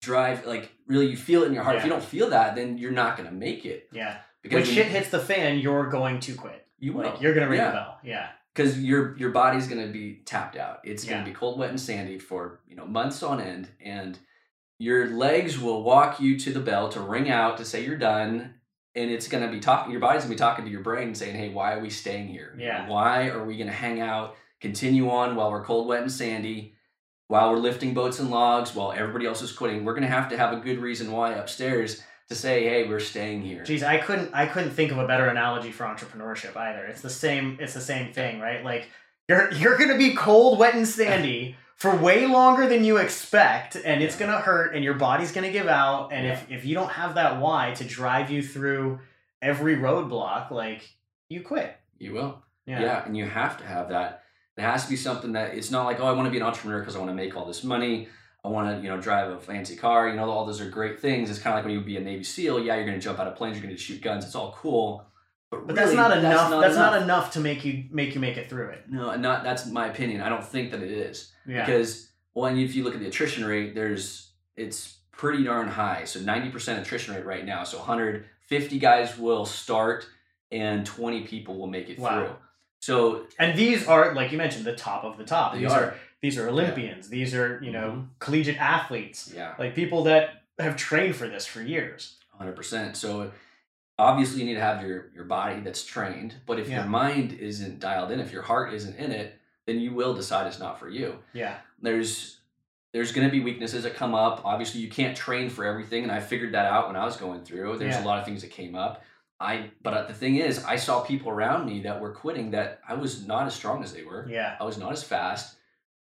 drive 0.00 0.46
like 0.46 0.72
really 0.86 1.06
you 1.06 1.16
feel 1.16 1.42
it 1.42 1.46
in 1.46 1.54
your 1.54 1.62
heart, 1.64 1.76
if 1.76 1.84
you 1.84 1.90
don't 1.90 2.02
feel 2.02 2.30
that, 2.30 2.54
then 2.56 2.78
you're 2.78 2.90
not 2.92 3.16
gonna 3.16 3.30
make 3.32 3.64
it. 3.66 3.88
Yeah. 3.92 4.16
Because 4.42 4.56
When 4.56 4.64
when- 4.66 4.74
shit 4.74 4.86
hits 4.86 5.10
the 5.10 5.18
fan, 5.18 5.58
you're 5.58 5.88
going 5.90 6.20
to 6.20 6.34
quit. 6.34 6.64
you 6.78 6.92
will. 6.92 7.04
Like 7.04 7.20
you're 7.20 7.34
gonna 7.34 7.48
ring 7.48 7.58
Yeah. 7.58 7.66
the 7.66 7.72
bell. 7.72 7.98
Yeah. 8.04 8.28
Because 8.58 8.80
your 8.80 9.16
your 9.16 9.30
body's 9.30 9.68
going 9.68 9.86
to 9.86 9.92
be 9.92 10.20
tapped 10.24 10.56
out. 10.56 10.80
It's 10.82 11.04
going 11.04 11.24
to 11.24 11.30
be 11.30 11.34
cold, 11.34 11.58
wet, 11.60 11.70
and 11.70 11.80
sandy 11.80 12.18
for 12.18 12.60
you 12.66 12.74
know 12.74 12.86
months 12.86 13.22
on 13.22 13.40
end, 13.40 13.68
and 13.80 14.18
your 14.80 15.06
legs 15.06 15.60
will 15.60 15.84
walk 15.84 16.18
you 16.18 16.36
to 16.40 16.52
the 16.52 16.60
bell 16.60 16.88
to 16.90 17.00
ring 17.00 17.30
out 17.30 17.56
to 17.58 17.64
say 17.64 17.84
you're 17.84 17.96
done, 17.96 18.54
and 18.96 19.10
it's 19.10 19.28
going 19.28 19.44
to 19.44 19.50
be 19.50 19.60
talking. 19.60 19.92
Your 19.92 20.00
body's 20.00 20.24
going 20.24 20.30
to 20.30 20.34
be 20.34 20.38
talking 20.38 20.64
to 20.64 20.70
your 20.70 20.82
brain, 20.82 21.14
saying, 21.14 21.36
"Hey, 21.36 21.50
why 21.50 21.74
are 21.74 21.80
we 21.80 21.88
staying 21.88 22.28
here? 22.28 22.56
Yeah. 22.58 22.88
why 22.88 23.28
are 23.28 23.44
we 23.44 23.56
going 23.56 23.68
to 23.68 23.72
hang 23.72 24.00
out, 24.00 24.34
continue 24.60 25.08
on 25.08 25.36
while 25.36 25.52
we're 25.52 25.64
cold, 25.64 25.86
wet, 25.86 26.02
and 26.02 26.12
sandy?" 26.12 26.74
While 27.28 27.52
we're 27.52 27.58
lifting 27.58 27.92
boats 27.92 28.20
and 28.20 28.30
logs, 28.30 28.74
while 28.74 28.90
everybody 28.90 29.26
else 29.26 29.42
is 29.42 29.52
quitting, 29.52 29.84
we're 29.84 29.92
gonna 29.92 30.06
have 30.06 30.30
to 30.30 30.38
have 30.38 30.54
a 30.54 30.60
good 30.60 30.78
reason 30.78 31.12
why 31.12 31.32
upstairs 31.34 32.02
to 32.28 32.34
say, 32.34 32.64
"Hey, 32.64 32.88
we're 32.88 33.00
staying 33.00 33.42
here." 33.42 33.64
Geez, 33.64 33.82
I 33.82 33.98
couldn't 33.98 34.30
I 34.34 34.46
couldn't 34.46 34.70
think 34.70 34.92
of 34.92 34.98
a 34.98 35.06
better 35.06 35.26
analogy 35.26 35.72
for 35.72 35.84
entrepreneurship 35.84 36.56
either. 36.56 36.84
It's 36.84 37.00
the 37.00 37.10
same 37.10 37.58
it's 37.60 37.74
the 37.74 37.80
same 37.80 38.12
thing, 38.12 38.40
right? 38.40 38.64
Like 38.64 38.88
you're 39.28 39.52
you're 39.52 39.76
gonna 39.76 39.98
be 39.98 40.14
cold, 40.14 40.58
wet, 40.58 40.74
and 40.74 40.86
sandy 40.86 41.56
for 41.76 41.94
way 41.96 42.26
longer 42.26 42.68
than 42.68 42.84
you 42.84 42.96
expect, 42.96 43.76
and 43.76 44.02
it's 44.02 44.16
gonna 44.16 44.38
hurt 44.38 44.74
and 44.74 44.84
your 44.84 44.94
body's 44.94 45.32
gonna 45.32 45.52
give 45.52 45.68
out. 45.68 46.12
And 46.12 46.26
if, 46.26 46.50
if 46.50 46.64
you 46.64 46.74
don't 46.74 46.90
have 46.90 47.14
that 47.14 47.40
why 47.40 47.72
to 47.76 47.84
drive 47.84 48.30
you 48.30 48.42
through 48.42 49.00
every 49.40 49.76
roadblock, 49.76 50.50
like 50.50 50.88
you 51.28 51.42
quit. 51.42 51.76
You 51.98 52.12
will. 52.12 52.42
Yeah. 52.66 52.80
Yeah. 52.80 53.04
and 53.06 53.16
you 53.16 53.24
have 53.24 53.58
to 53.58 53.64
have 53.64 53.88
that. 53.90 54.22
It 54.56 54.62
has 54.62 54.84
to 54.84 54.90
be 54.90 54.96
something 54.96 55.32
that 55.32 55.54
it's 55.54 55.70
not 55.70 55.84
like, 55.84 56.00
oh, 56.00 56.06
I 56.06 56.12
want 56.12 56.26
to 56.26 56.30
be 56.30 56.36
an 56.36 56.42
entrepreneur 56.42 56.80
because 56.80 56.96
I 56.96 56.98
want 56.98 57.10
to 57.10 57.14
make 57.14 57.36
all 57.36 57.44
this 57.44 57.62
money. 57.62 58.08
I 58.44 58.48
want 58.48 58.76
to, 58.76 58.82
you 58.82 58.88
know, 58.88 59.00
drive 59.00 59.30
a 59.30 59.40
fancy 59.40 59.74
car. 59.76 60.08
You 60.08 60.14
know, 60.16 60.30
all 60.30 60.46
those 60.46 60.60
are 60.60 60.70
great 60.70 61.00
things. 61.00 61.28
It's 61.28 61.38
kind 61.40 61.54
of 61.54 61.58
like 61.58 61.64
when 61.64 61.72
you 61.72 61.78
would 61.78 61.86
be 61.86 61.96
a 61.96 62.00
Navy 62.00 62.22
SEAL. 62.24 62.60
Yeah, 62.64 62.76
you're 62.76 62.86
going 62.86 62.98
to 62.98 63.02
jump 63.04 63.18
out 63.18 63.26
of 63.26 63.36
planes. 63.36 63.56
You're 63.56 63.64
going 63.64 63.76
to 63.76 63.80
shoot 63.82 64.00
guns. 64.00 64.24
It's 64.24 64.34
all 64.34 64.52
cool. 64.56 65.04
But, 65.50 65.66
But 65.66 65.76
really, 65.76 65.86
that's 65.86 65.96
not 65.96 66.16
enough. 66.16 66.50
That's, 66.50 66.76
not, 66.76 66.92
enough. 66.92 67.02
enough 67.04 67.32
to 67.32 67.40
make 67.40 67.64
you 67.64 67.84
make 67.90 68.14
you 68.14 68.20
make 68.20 68.36
it 68.36 68.48
through 68.50 68.68
it. 68.68 68.84
No, 68.88 69.16
not 69.16 69.42
that's 69.44 69.66
my 69.66 69.88
opinion. 69.88 70.20
I 70.20 70.28
don't 70.28 70.44
think 70.44 70.70
that 70.72 70.82
it 70.82 70.90
is 70.90 71.32
Yeah. 71.46 71.64
because 71.64 72.10
well, 72.34 72.46
and 72.46 72.58
if 72.60 72.74
you 72.74 72.84
look 72.84 72.94
at 72.94 73.00
the 73.00 73.06
attrition 73.08 73.44
rate, 73.44 73.74
there's 73.74 74.30
it's 74.56 74.98
pretty 75.10 75.42
darn 75.44 75.66
high. 75.66 76.04
So 76.04 76.20
90% 76.20 76.80
attrition 76.80 77.14
rate 77.14 77.24
right 77.24 77.44
now. 77.44 77.64
So 77.64 77.78
150 77.78 78.78
guys 78.78 79.18
will 79.18 79.46
start 79.46 80.06
and 80.52 80.86
20 80.86 81.22
people 81.22 81.56
will 81.58 81.66
make 81.66 81.88
it 81.88 81.98
Wow. 81.98 82.10
through. 82.26 82.36
So 82.80 83.26
And 83.38 83.58
these 83.58 83.88
are, 83.88 84.14
like 84.14 84.30
you 84.32 84.38
mentioned, 84.38 84.64
the 84.64 84.76
top 84.76 85.04
of 85.04 85.16
the 85.18 85.24
top. 85.24 85.54
These 85.54 85.72
are. 85.72 85.94
These 86.20 86.38
are 86.38 86.48
Olympians. 86.48 87.08
These 87.08 87.34
are 87.34 87.60
you 87.62 87.70
know 87.70 87.90
Mhm. 87.90 88.06
collegiate 88.18 88.60
athletes, 88.60 89.32
yeah, 89.34 89.54
like 89.58 89.74
people 89.74 90.04
that 90.04 90.42
have 90.58 90.76
trained 90.76 91.16
for 91.16 91.28
this 91.28 91.46
for 91.46 91.62
years. 91.62 92.16
100%. 92.36 92.96
So 92.96 93.32
obviously 93.98 94.40
you 94.40 94.46
need 94.46 94.54
to 94.54 94.60
have 94.60 94.82
your 94.82 95.10
your 95.14 95.24
body 95.24 95.60
that's 95.60 95.84
trained, 95.84 96.34
but 96.46 96.58
if 96.58 96.68
Yeah. 96.68 96.80
your 96.80 96.86
mind 96.88 97.32
isn't 97.32 97.80
dialed 97.80 98.10
in, 98.10 98.20
if 98.20 98.32
your 98.32 98.42
heart 98.42 98.72
isn't 98.74 98.96
in 98.96 99.12
it, 99.12 99.38
then 99.66 99.80
you 99.80 99.92
will 99.92 100.14
decide 100.14 100.46
it's 100.46 100.58
not 100.58 100.78
for 100.78 100.88
you. 100.88 101.18
Yeah, 101.32 101.56
there's 101.80 102.34
there's 102.94 103.12
going 103.12 103.26
to 103.26 103.30
be 103.30 103.40
weaknesses 103.44 103.82
that 103.84 103.94
come 103.94 104.14
up. 104.14 104.40
Obviously, 104.46 104.80
you 104.80 104.88
can't 104.88 105.14
train 105.14 105.50
for 105.50 105.66
everything, 105.66 106.04
and 106.04 106.10
I 106.10 106.20
figured 106.20 106.52
that 106.54 106.64
out 106.64 106.86
when 106.86 106.96
I 106.96 107.04
was 107.04 107.18
going 107.18 107.44
through. 107.44 107.76
There's 107.76 107.96
Yeah. 107.96 108.02
a 108.02 108.06
lot 108.06 108.18
of 108.18 108.24
things 108.24 108.40
that 108.40 108.50
came 108.50 108.74
up. 108.74 109.04
I 109.38 109.70
but 109.82 110.08
the 110.08 110.14
thing 110.14 110.36
is, 110.36 110.64
I 110.64 110.76
saw 110.76 111.00
people 111.04 111.30
around 111.30 111.66
me 111.66 111.82
that 111.82 112.00
were 112.00 112.12
quitting 112.12 112.50
that 112.52 112.80
I 112.88 112.94
was 112.94 113.26
not 113.26 113.46
as 113.46 113.54
strong 113.54 113.84
as 113.84 113.92
they 113.92 114.04
were. 114.04 114.26
yeah, 114.28 114.56
I 114.58 114.64
was 114.64 114.78
not 114.78 114.90
as 114.92 115.04
fast. 115.04 115.57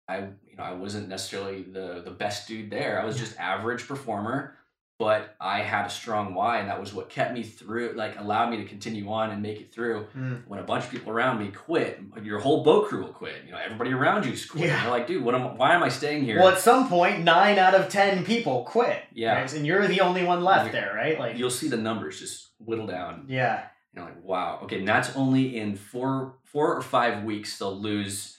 I 0.08 0.18
you 0.18 0.56
know 0.58 0.64
I 0.64 0.73
wasn't 0.75 1.08
necessarily 1.08 1.62
the 1.62 2.02
the 2.04 2.11
best 2.11 2.46
dude 2.49 2.70
there. 2.70 3.00
I 3.00 3.04
was 3.04 3.18
just 3.18 3.38
average 3.38 3.87
performer, 3.88 4.56
but 4.99 5.34
I 5.40 5.61
had 5.61 5.87
a 5.87 5.90
strong 5.90 6.34
why, 6.34 6.58
and 6.58 6.68
that 6.68 6.78
was 6.78 6.92
what 6.92 7.08
kept 7.08 7.32
me 7.32 7.42
through. 7.42 7.94
Like 7.96 8.18
allowed 8.20 8.50
me 8.50 8.58
to 8.58 8.64
continue 8.64 9.11
on 9.11 9.30
and 9.30 9.40
make 9.42 9.61
it 9.61 9.73
through 9.73 10.06
Mm. 10.16 10.46
when 10.46 10.61
a 10.61 10.62
bunch 10.62 10.84
of 10.84 10.90
people 10.90 11.11
around 11.11 11.38
me 11.38 11.49
quit, 11.50 12.00
your 12.23 12.38
whole 12.38 12.62
boat 12.62 12.88
crew 12.88 13.00
will 13.02 13.12
quit. 13.12 13.37
You 13.46 13.52
know, 13.52 13.58
everybody 13.64 13.92
around 13.92 14.26
you's 14.26 14.44
quit. 14.46 14.66
Yeah. 14.66 14.82
You're 14.82 14.90
like, 14.92 15.06
dude, 15.06 15.25
what 15.25 15.34
am? 15.34 15.56
Why 15.56 15.75
am 15.75 15.82
I 15.82 15.88
staying 15.88 16.25
here? 16.25 16.38
Well, 16.38 16.49
at 16.52 16.58
some 16.61 16.88
point, 16.88 17.25
nine 17.25 17.58
out 17.58 17.75
of 17.75 17.88
ten 17.88 18.25
people 18.25 18.64
quit. 18.64 19.02
Yeah. 19.14 19.40
right? 19.40 19.52
and 19.54 19.66
you're 19.66 19.87
the 19.88 20.00
only 20.02 20.23
one 20.25 20.44
left 20.44 20.70
there, 20.73 20.92
right? 20.94 21.18
Like, 21.18 21.38
You'll 21.38 21.50
see 21.50 21.68
the 21.68 21.76
numbers 21.78 22.20
just 22.20 22.50
whittle 22.58 22.87
down. 22.87 23.25
yeah, 23.28 23.64
You're 23.94 24.04
like, 24.04 24.23
wow, 24.23 24.61
okay, 24.64 24.78
and 24.80 24.88
that's 24.88 25.14
only 25.16 25.56
in 25.56 25.76
four, 25.76 26.37
four 26.44 26.75
or 26.76 26.82
five 26.82 27.25
weeks. 27.25 27.58
They'll 27.58 27.78
lose 27.78 28.38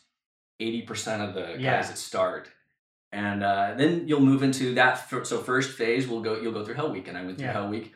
eighty 0.59 0.81
percent 0.81 1.21
of 1.21 1.33
the 1.33 1.41
guys 1.41 1.59
Yeah. 1.59 1.81
that 1.81 1.97
start, 1.97 2.50
and 3.12 3.43
uh, 3.43 3.74
then 3.77 4.07
you'll 4.07 4.21
move 4.21 4.43
into 4.43 4.75
that. 4.75 5.09
So 5.25 5.39
first 5.39 5.71
phase, 5.77 6.07
we'll 6.07 6.21
go. 6.21 6.39
You'll 6.39 6.53
go 6.53 6.63
through 6.65 6.75
Hell 6.75 6.91
Week, 6.91 7.07
and 7.07 7.17
I 7.17 7.24
went 7.25 7.38
through 7.38 7.47
Yeah. 7.47 7.53
Hell 7.53 7.69
Week, 7.69 7.93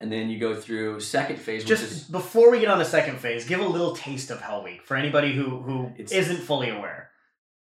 and 0.00 0.10
then 0.12 0.28
you 0.30 0.38
go 0.38 0.54
through 0.54 1.00
second 1.00 1.36
phase, 1.38 1.62
which 1.62 1.68
just 1.68 1.82
is 1.84 2.04
before 2.04 2.50
we 2.50 2.60
get 2.60 2.68
on 2.68 2.78
the 2.78 2.84
second 2.84 3.18
phase, 3.18 3.44
give 3.46 3.60
a 3.60 3.66
little 3.66 3.94
taste 3.96 4.30
of 4.30 4.40
Hell 4.40 4.62
Week 4.62 4.82
for 4.82 4.96
anybody 4.96 5.32
who 5.32 5.60
who 5.60 5.92
not 5.98 6.38
fully 6.38 6.70
aware. 6.70 7.10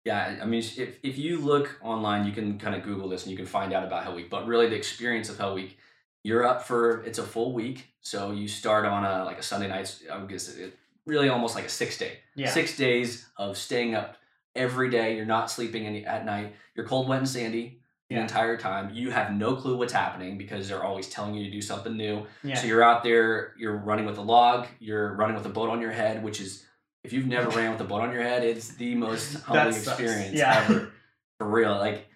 Yeah, 0.04 0.38
I 0.40 0.47
mean, 0.47 0.61
if, 0.62 0.97
if 1.02 1.18
you 1.18 1.38
look 1.40 1.78
online, 1.82 2.26
you 2.26 2.32
can 2.32 2.59
kind 2.59 2.75
of 2.75 2.82
Google 2.82 3.06
this 3.11 3.25
and 3.25 3.30
you 3.30 3.37
can 3.37 3.44
find 3.44 3.75
out 3.75 3.85
about 3.85 4.02
Hell 4.02 4.14
Week. 4.14 4.30
But 4.30 4.47
really, 4.47 4.66
the 4.66 4.75
experience 4.76 5.28
of 5.28 5.37
Hell 5.37 5.54
Week, 5.54 5.76
you're 6.25 6.42
up 6.47 6.62
for 6.66 7.02
it's 7.02 7.18
a 7.18 7.23
full 7.23 7.52
week. 7.52 7.87
So 8.00 8.30
you 8.32 8.49
start 8.49 8.87
on 8.87 9.04
a 9.04 9.25
like 9.25 9.38
a 9.38 9.42
Sunday 9.42 9.68
night. 9.68 9.94
I 10.11 10.18
guess 10.25 10.49
it 10.56 10.78
really 11.04 11.28
almost 11.28 11.54
like 11.54 11.66
a 11.66 11.68
six 11.68 11.99
day. 11.99 12.12
Yeah, 12.35 12.49
Six 12.50 12.78
days 12.78 13.26
of 13.37 13.59
staying 13.59 13.94
up 13.94 14.16
every 14.54 14.90
day. 14.90 15.16
You're 15.16 15.26
not 15.26 15.50
sleeping 15.50 15.87
any 15.87 16.04
at 16.04 16.25
night. 16.25 16.54
You're 16.75 16.87
cold, 16.87 17.09
wet, 17.09 17.19
and 17.19 17.28
sandy 17.28 17.80
the 18.09 18.16
Yeah. 18.16 18.23
entire 18.23 18.57
time. 18.57 18.90
You 18.92 19.11
have 19.11 19.33
no 19.33 19.54
clue 19.57 19.76
what's 19.76 19.92
happening 19.92 20.37
because 20.38 20.69
they're 20.69 20.83
always 20.83 21.09
telling 21.09 21.35
you 21.35 21.45
to 21.45 21.50
do 21.50 21.62
something 21.62 21.97
new. 21.97 22.26
yeah, 22.42 22.57
So 22.57 22.66
you're 22.66 22.83
out 22.83 23.02
there, 23.04 23.54
you're 23.57 23.76
running 23.76 24.07
with 24.07 24.19
a 24.19 24.23
log, 24.23 24.66
you're 24.80 25.14
running 25.14 25.37
with 25.37 25.47
a 25.47 25.50
boat 25.50 25.71
on 25.71 25.80
your 25.80 25.92
head, 25.92 26.23
which 26.23 26.40
is 26.40 26.64
if 27.04 27.12
you've 27.12 27.26
never 27.26 27.49
ran 27.50 27.71
with 27.73 27.80
a 27.80 27.85
boat 27.85 28.02
on 28.02 28.12
your 28.12 28.23
head, 28.23 28.42
it's 28.45 28.69
the 28.75 28.95
most 28.95 29.35
humbling 29.45 29.76
experience 29.76 30.37
Yeah. 30.37 30.64
ever. 30.69 30.92
For 31.38 31.49
real. 31.49 31.76
Like 31.78 32.09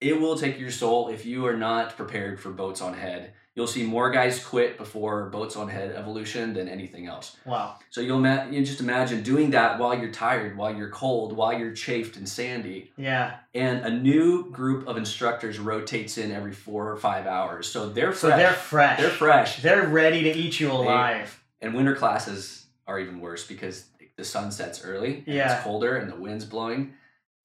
it 0.00 0.20
will 0.20 0.36
take 0.36 0.58
your 0.58 0.70
soul 0.70 1.08
if 1.08 1.24
you 1.24 1.46
are 1.46 1.56
not 1.56 1.96
prepared 1.96 2.38
for 2.38 2.50
boats 2.50 2.82
on 2.82 2.92
head. 2.92 3.32
You'll 3.56 3.66
see 3.66 3.84
more 3.84 4.10
guys 4.10 4.44
quit 4.44 4.76
before 4.76 5.30
boats 5.30 5.56
on 5.56 5.68
head 5.68 5.92
evolution 5.96 6.52
than 6.52 6.68
anything 6.68 7.06
else. 7.06 7.38
wow, 7.46 7.76
So 7.90 8.02
you'll 8.02 8.20
ma- 8.20 8.44
you 8.50 8.62
just 8.64 8.80
imagine 8.80 9.22
doing 9.22 9.50
that 9.52 9.78
while 9.78 9.98
you're 9.98 10.12
tired, 10.12 10.58
while 10.58 10.74
you're 10.76 10.90
cold, 10.90 11.32
while 11.34 11.58
you're 11.58 11.72
chafed 11.72 12.16
and 12.18 12.28
sandy, 12.28 12.92
yeah. 12.98 13.36
and 13.54 13.78
a 13.86 13.90
new 13.90 14.50
group 14.50 14.86
of 14.86 14.98
instructors 14.98 15.58
rotates 15.58 16.18
in 16.18 16.30
every 16.32 16.52
four 16.52 16.90
or 16.92 16.96
five 16.98 17.26
hours. 17.26 17.66
So 17.66 17.88
they're 17.88 18.12
So 18.12 18.28
fresh. 18.28 18.38
they're 18.38 18.52
fresh. 18.52 19.00
They're 19.00 19.10
fresh. 19.10 19.62
They're 19.62 19.88
ready 19.88 20.22
to 20.24 20.30
eat 20.36 20.60
you 20.60 20.70
alive. 20.70 21.42
And 21.62 21.74
winter 21.74 21.94
classes 21.96 22.66
are 22.86 23.00
even 23.00 23.20
worse 23.20 23.46
because 23.46 23.86
the 24.18 24.24
sun 24.24 24.52
sets 24.52 24.84
early 24.84 25.24
Yeah. 25.26 25.54
it's 25.54 25.64
colder 25.64 25.96
and 25.96 26.12
the 26.12 26.16
wind's 26.16 26.44
blowing. 26.44 26.92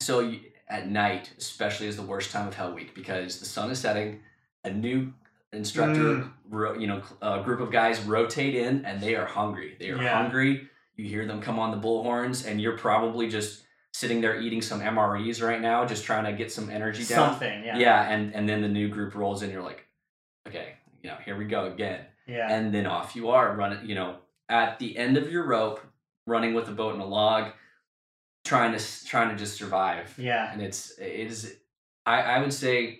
So 0.01 0.19
you, 0.19 0.41
at 0.67 0.89
night, 0.89 1.31
especially, 1.37 1.87
is 1.87 1.95
the 1.95 2.01
worst 2.03 2.31
time 2.31 2.47
of 2.49 2.53
Hell 2.53 2.73
Week 2.73 2.93
because 2.93 3.39
the 3.39 3.45
sun 3.45 3.71
is 3.71 3.79
setting. 3.79 4.19
A 4.63 4.69
new 4.69 5.13
instructor, 5.53 6.01
Mm. 6.03 6.31
ro- 6.49 6.73
you 6.77 6.87
know, 6.87 7.01
a 7.21 7.41
group 7.43 7.59
of 7.59 7.71
guys 7.71 7.99
rotate 8.01 8.55
in 8.55 8.85
and 8.85 9.01
they 9.01 9.15
are 9.15 9.25
hungry. 9.25 9.75
They 9.79 9.89
are 9.91 10.01
Yeah. 10.01 10.21
hungry. 10.21 10.69
You 10.95 11.05
hear 11.09 11.25
them 11.25 11.41
come 11.41 11.59
on 11.59 11.71
the 11.71 11.77
bullhorns, 11.77 12.45
and 12.47 12.61
you're 12.61 12.77
probably 12.77 13.27
just 13.27 13.63
sitting 13.93 14.21
there 14.21 14.39
eating 14.39 14.61
some 14.61 14.81
MREs 14.81 15.41
right 15.41 15.59
now, 15.59 15.85
just 15.85 16.05
trying 16.05 16.23
to 16.25 16.31
get 16.31 16.51
some 16.51 16.69
energy 16.69 17.03
down. 17.03 17.31
Something, 17.31 17.63
yeah, 17.65 17.77
Yeah, 17.77 18.03
and 18.09 18.33
and 18.33 18.47
then 18.47 18.61
the 18.61 18.67
new 18.69 18.87
group 18.87 19.15
rolls 19.15 19.41
in. 19.43 19.51
You're 19.51 19.63
like, 19.63 19.85
okay, 20.47 20.75
you 21.01 21.09
know, 21.09 21.17
here 21.25 21.35
we 21.35 21.45
go 21.45 21.65
again 21.65 22.05
yeah. 22.27 22.47
and 22.51 22.73
then 22.73 22.85
off 22.85 23.15
you 23.15 23.29
are 23.31 23.55
running 23.55 23.85
you 23.85 23.95
know 23.95 24.19
at 24.47 24.77
the 24.79 24.95
end 24.97 25.17
of 25.17 25.29
your 25.31 25.43
rope 25.45 25.81
running 26.27 26.53
with 26.53 26.67
a 26.69 26.71
boat 26.71 26.93
and 26.93 27.01
a 27.01 27.05
log 27.05 27.51
trying 28.45 28.77
to 28.77 29.05
trying 29.05 29.29
to 29.29 29.35
just 29.35 29.57
survive 29.57 30.13
yeah. 30.17 30.51
and 30.53 30.61
it's 30.61 30.91
it 30.99 31.11
is 31.27 31.57
i 32.05 32.21
i 32.21 32.39
would 32.39 32.53
say 32.53 32.99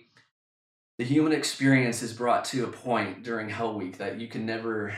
the 1.02 1.08
human 1.14 1.32
experience 1.32 2.00
is 2.02 2.12
brought 2.12 2.44
to 2.44 2.62
a 2.64 2.68
point 2.68 3.22
during 3.24 3.48
hell 3.48 3.74
week 3.74 3.98
that 3.98 4.20
you 4.20 4.28
can 4.28 4.46
never 4.46 4.94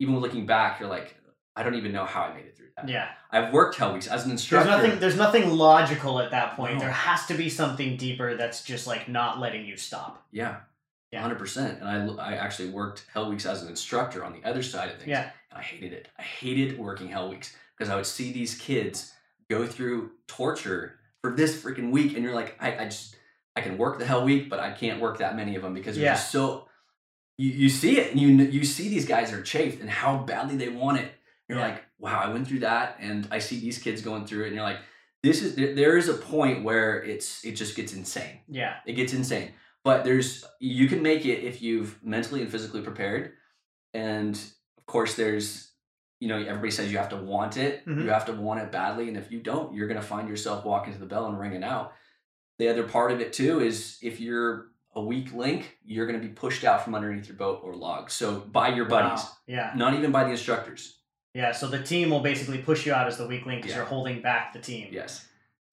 even 0.00 0.18
looking 0.20 0.46
back 0.46 0.80
you're 0.80 0.88
like 0.88 1.14
i 1.56 1.62
don't 1.62 1.74
even 1.74 1.92
know 1.92 2.04
how 2.06 2.22
i 2.22 2.34
made 2.34 2.46
it 2.46 2.56
through 2.56 2.68
that 2.76 2.88
Yeah. 2.88 3.08
i've 3.30 3.52
worked 3.52 3.76
hell 3.76 3.92
weeks 3.92 4.06
as 4.06 4.22
an 4.22 4.30
There's 4.30 4.40
instructor 4.40 4.70
nothing 4.70 4.98
there's 5.00 5.16
nothing 5.16 5.50
logical 5.50 6.20
at 6.20 6.30
that 6.30 6.56
point. 6.56 6.74
No. 6.74 6.80
There 6.80 6.90
has 6.90 7.26
to 7.26 7.34
be 7.34 7.48
something 7.50 7.96
deeper 7.98 8.36
that's 8.36 8.64
just 8.64 8.86
like 8.86 9.08
not 9.08 9.38
letting 9.38 9.66
you 9.66 9.76
stop. 9.76 10.26
yeah 10.32 10.60
Yeah. 11.12 11.28
100% 11.28 11.82
and 11.82 12.18
I, 12.20 12.30
I 12.30 12.32
actually 12.36 12.70
worked 12.70 13.04
hell 13.12 13.28
weeks 13.28 13.44
as 13.44 13.62
an 13.62 13.68
instructor 13.68 14.24
on 14.24 14.32
the 14.32 14.48
other 14.48 14.62
side 14.62 14.90
of 14.90 14.96
things 14.96 15.08
Yeah. 15.08 15.30
I 15.54 15.60
hated 15.62 15.92
it. 15.92 16.08
I 16.18 16.22
hated 16.22 16.78
working 16.78 17.08
Hell 17.08 17.28
Weeks 17.30 17.54
because 17.76 17.90
I 17.90 17.96
would 17.96 18.06
see 18.06 18.32
these 18.32 18.54
kids 18.54 19.12
go 19.50 19.66
through 19.66 20.10
torture 20.28 21.00
for 21.22 21.34
this 21.34 21.60
freaking 21.60 21.90
week, 21.90 22.14
and 22.14 22.22
you're 22.22 22.34
like, 22.34 22.56
I, 22.60 22.76
I 22.78 22.84
just 22.84 23.16
I 23.58 23.60
can 23.60 23.76
work 23.76 23.98
the 23.98 24.06
Hell 24.06 24.24
Week, 24.24 24.48
but 24.48 24.60
I 24.60 24.70
can't 24.70 25.00
work 25.00 25.18
that 25.18 25.34
many 25.36 25.56
of 25.56 25.62
them 25.62 25.74
because 25.74 25.98
Yeah. 25.98 26.14
just 26.14 26.30
so. 26.30 26.66
You, 27.36 27.50
you 27.50 27.68
see 27.68 27.98
it, 27.98 28.10
and 28.12 28.20
you 28.20 28.28
you 28.28 28.64
see 28.64 28.88
these 28.88 29.06
guys 29.06 29.32
are 29.32 29.42
chafed 29.42 29.80
and 29.80 29.90
how 29.90 30.18
badly 30.18 30.56
they 30.56 30.68
want 30.68 30.98
it. 30.98 31.10
You're 31.48 31.58
Yeah. 31.58 31.68
like, 31.68 31.84
wow, 31.98 32.20
I 32.20 32.32
went 32.32 32.46
through 32.48 32.60
that, 32.60 32.96
and 33.00 33.26
I 33.30 33.38
see 33.40 33.58
these 33.60 33.78
kids 33.78 34.00
going 34.02 34.26
through 34.26 34.44
it, 34.44 34.46
and 34.48 34.56
you're 34.56 34.64
like, 34.64 34.78
this 35.22 35.42
is 35.42 35.54
there, 35.56 35.74
there 35.74 35.96
is 35.96 36.08
a 36.08 36.14
point 36.14 36.62
where 36.64 37.02
it's 37.02 37.44
it 37.44 37.52
just 37.52 37.74
gets 37.76 37.92
insane. 37.92 38.40
Yeah. 38.48 38.74
It 38.86 38.92
gets 38.94 39.12
insane. 39.12 39.52
But 39.84 40.04
there's 40.04 40.44
you 40.60 40.86
can 40.88 41.02
make 41.02 41.24
it 41.26 41.42
if 41.44 41.60
you've 41.62 42.02
mentally 42.04 42.42
and 42.42 42.50
physically 42.50 42.82
prepared. 42.82 43.32
And 43.94 44.34
of 44.78 44.86
course 44.86 45.14
there's 45.14 45.72
you 46.20 46.26
know, 46.26 46.36
everybody 46.36 46.72
says 46.72 46.90
you 46.90 46.98
have 46.98 47.10
to 47.10 47.16
want 47.16 47.56
it. 47.56 47.86
Mhm. 47.86 48.02
You 48.02 48.10
have 48.10 48.26
to 48.26 48.32
want 48.32 48.58
it 48.60 48.72
badly. 48.72 49.06
And 49.06 49.16
if 49.16 49.30
you 49.30 49.38
don't, 49.40 49.72
you're 49.72 49.86
gonna 49.86 50.02
find 50.02 50.28
yourself 50.28 50.64
walking 50.64 50.92
to 50.92 50.98
the 50.98 51.06
bell 51.06 51.26
and 51.26 51.38
ringing 51.38 51.62
out. 51.62 51.92
The 52.58 52.68
other 52.68 52.82
part 52.84 53.12
of 53.12 53.20
it 53.20 53.32
too 53.32 53.60
is 53.60 53.98
if 54.02 54.20
you're 54.20 54.68
a 54.94 55.00
weak 55.00 55.32
link, 55.32 55.78
you're 55.84 56.06
gonna 56.06 56.18
be 56.18 56.28
pushed 56.28 56.64
out 56.64 56.84
from 56.84 56.94
underneath 56.94 57.28
your 57.28 57.36
boat 57.36 57.60
or 57.62 57.74
log. 57.76 58.10
So 58.10 58.40
by 58.40 58.68
your 58.68 58.86
buddies, 58.86 59.20
Wow. 59.20 59.28
Yeah. 59.46 59.72
not 59.76 59.94
even 59.94 60.10
by 60.10 60.24
the 60.24 60.30
instructors. 60.30 60.96
Yeah. 61.34 61.52
So 61.52 61.68
the 61.68 61.80
team 61.82 62.10
will 62.10 62.20
basically 62.20 62.58
push 62.58 62.84
you 62.86 62.92
out 62.92 63.06
as 63.06 63.16
the 63.16 63.26
weak 63.26 63.46
link 63.46 63.62
because 63.62 63.70
Yeah. 63.72 63.78
you're 63.78 63.86
holding 63.86 64.20
back 64.22 64.52
the 64.52 64.58
team. 64.58 64.88
Yes. 64.90 65.24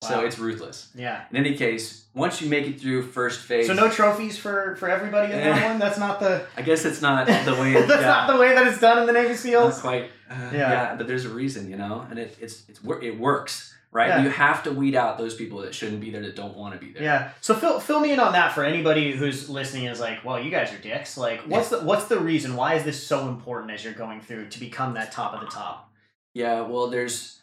Wow. 0.02 0.08
So 0.10 0.20
it's 0.26 0.38
ruthless. 0.38 0.90
Yeah. 0.94 1.22
In 1.30 1.36
any 1.38 1.56
case, 1.56 2.04
once 2.14 2.40
you 2.42 2.48
make 2.50 2.66
it 2.68 2.78
through 2.80 3.02
first 3.02 3.40
phase, 3.40 3.66
So 3.66 3.72
no 3.72 3.88
trophies 3.88 4.38
for 4.38 4.76
for 4.76 4.88
everybody 4.88 5.32
in 5.32 5.38
that 5.40 5.62
Eh. 5.62 5.68
one. 5.68 5.78
That's 5.80 5.98
not 5.98 6.20
the. 6.20 6.46
I 6.56 6.62
guess 6.62 6.84
it's 6.84 7.00
not 7.02 7.26
the 7.46 7.54
way. 7.54 7.72
That's 7.72 7.88
yeah. 8.02 8.06
not 8.06 8.30
the 8.32 8.36
way 8.38 8.54
that 8.54 8.66
it's 8.68 8.78
done 8.78 8.98
in 8.98 9.06
the 9.06 9.12
Navy 9.12 9.28
Not 9.30 9.38
SEAls. 9.38 9.80
quite. 9.80 10.10
Uh, 10.30 10.34
Yeah. 10.52 10.70
yeah. 10.70 10.94
but 10.96 11.08
there's 11.08 11.24
a 11.24 11.30
reason, 11.30 11.68
you 11.70 11.76
know, 11.76 12.06
and 12.10 12.18
it, 12.18 12.36
it's 12.40 12.62
it's 12.68 12.80
it 13.02 13.18
works, 13.18 13.74
right? 13.96 14.08
Yeah. 14.08 14.22
You 14.24 14.28
have 14.28 14.62
to 14.64 14.70
weed 14.72 14.94
out 14.94 15.16
those 15.16 15.34
people 15.34 15.62
that 15.62 15.74
shouldn't 15.74 16.00
be 16.02 16.10
there, 16.10 16.20
that 16.22 16.36
don't 16.36 16.54
want 16.56 16.74
to 16.74 16.86
be 16.86 16.92
there. 16.92 17.02
Yeah. 17.02 17.30
So 17.40 17.54
fill 17.54 17.80
fill 17.80 17.98
me 18.00 18.12
in 18.12 18.20
on 18.20 18.32
that 18.34 18.52
for 18.52 18.62
anybody 18.62 19.12
who's 19.12 19.48
listening 19.48 19.86
is 19.86 19.98
like, 19.98 20.22
well, 20.24 20.38
you 20.38 20.50
guys 20.50 20.72
are 20.72 20.78
dicks. 20.78 21.16
Like, 21.16 21.40
what's 21.46 21.70
the 21.70 21.80
what's 21.80 22.04
the 22.04 22.20
reason? 22.20 22.54
Why 22.56 22.74
is 22.74 22.84
this 22.84 23.02
so 23.02 23.28
important 23.28 23.72
as 23.72 23.82
you're 23.82 23.94
going 23.94 24.20
through 24.20 24.50
to 24.50 24.60
become 24.60 24.94
that 24.94 25.10
top 25.12 25.32
of 25.34 25.40
the 25.40 25.46
top? 25.46 25.90
Yeah. 26.34 26.60
Well, 26.60 26.88
there's 26.88 27.40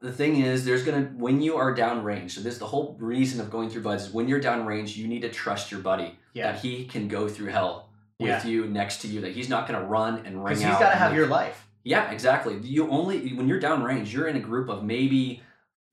the, 0.00 0.10
thing 0.10 0.40
is, 0.40 0.64
there's 0.64 0.82
gonna 0.84 1.12
when 1.16 1.42
you 1.42 1.56
are 1.56 1.76
downrange. 1.76 2.30
So 2.30 2.40
this 2.40 2.56
the 2.56 2.66
whole 2.66 2.96
reason 2.98 3.40
of 3.42 3.50
going 3.50 3.68
through 3.68 3.82
BUD/S 3.82 4.06
is 4.06 4.12
when 4.14 4.26
you're 4.26 4.40
downrange, 4.40 4.96
you 4.96 5.06
need 5.06 5.20
to 5.20 5.28
trust 5.28 5.70
your 5.70 5.80
buddy 5.80 6.18
Yeah. 6.32 6.52
that 6.52 6.60
he 6.62 6.86
can 6.86 7.08
go 7.08 7.28
through 7.28 7.48
hell 7.48 7.90
with 8.18 8.28
Yeah. 8.30 8.46
you 8.46 8.64
next 8.66 9.02
to 9.02 9.08
you. 9.08 9.20
That 9.20 9.32
he's 9.32 9.50
not 9.50 9.68
gonna 9.68 9.84
run 9.84 10.22
and 10.24 10.42
ring 10.42 10.54
Because 10.54 10.64
out. 10.64 10.70
he's 10.70 10.78
got 10.80 10.90
to 10.92 10.96
have 10.96 11.14
your 11.14 11.26
life. 11.26 11.68
Yeah, 11.84 12.10
exactly. 12.10 12.58
You 12.62 12.90
only 12.90 13.34
when 13.34 13.46
you're 13.46 13.60
downrange, 13.60 14.12
you're 14.12 14.26
in 14.26 14.36
a 14.36 14.40
group 14.40 14.68
of 14.70 14.82
maybe 14.82 15.42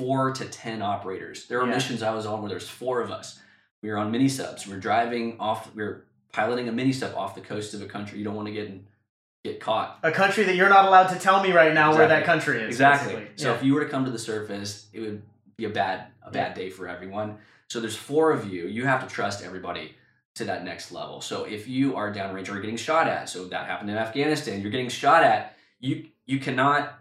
four 0.04 0.32
to 0.32 0.46
ten 0.46 0.82
operators. 0.82 1.48
There 1.48 1.62
are 1.62 1.66
Yeah. 1.68 1.76
missions 1.76 2.04
I 2.04 2.14
was 2.14 2.26
on 2.26 2.42
where 2.42 2.50
there's 2.50 2.68
four 2.70 3.02
of 3.02 3.12
us. 3.12 3.40
we 3.82 3.90
were 3.90 3.98
on 3.98 4.12
mini 4.12 4.30
subs. 4.30 4.66
We 4.66 4.74
are 4.76 4.80
driving 4.80 5.38
off. 5.42 5.74
We 5.76 5.84
are 5.84 6.06
piloting 6.32 6.70
a 6.70 6.72
mini 6.72 6.94
sub 6.94 7.14
off 7.16 7.36
the 7.36 7.42
coast 7.42 7.74
of 7.74 7.82
a 7.82 7.86
country 7.86 8.18
you 8.18 8.24
don't 8.24 8.34
want 8.34 8.48
to 8.48 8.54
get 8.54 8.68
in, 8.68 8.86
get 9.44 9.60
caught. 9.60 10.00
A 10.04 10.12
country 10.12 10.46
that 10.46 10.56
you're 10.56 10.70
not 10.70 10.86
allowed 10.86 11.08
to 11.08 11.20
tell 11.20 11.44
me 11.44 11.52
right 11.52 11.74
now 11.74 11.94
where 11.94 12.08
that 12.08 12.24
country 12.24 12.62
is. 12.62 12.68
Exactly. 12.70 13.14
basically. 13.16 13.34
So 13.36 13.50
Yeah. 13.50 13.56
if 13.58 13.64
you 13.64 13.74
were 13.74 13.84
to 13.84 13.90
come 13.90 14.06
to 14.06 14.12
the 14.12 14.18
surface, 14.20 14.88
it 14.94 15.02
would 15.02 15.22
be 15.58 15.66
a 15.66 15.70
bad 15.70 16.08
a 16.26 16.32
bad 16.32 16.54
day 16.54 16.70
for 16.70 16.88
everyone. 16.88 17.40
So 17.68 17.82
there's 17.82 17.98
four 17.98 18.32
of 18.32 18.48
you. 18.50 18.68
You 18.68 18.86
have 18.86 19.06
to 19.06 19.14
trust 19.14 19.44
everybody 19.44 19.96
to 20.36 20.46
that 20.46 20.64
next 20.64 20.94
level. 20.94 21.20
So 21.20 21.44
if 21.44 21.68
you 21.68 21.96
are 21.98 22.12
downrange 22.14 22.48
or 22.50 22.60
getting 22.62 22.78
shot 22.78 23.08
at, 23.10 23.28
so 23.28 23.46
that 23.50 23.66
happened 23.68 23.90
in 23.90 23.98
Afghanistan, 23.98 24.62
you're 24.62 24.72
getting 24.72 24.88
shot 24.90 25.24
at, 25.24 25.56
you 25.82 26.06
you 26.26 26.40
cannot 26.40 27.00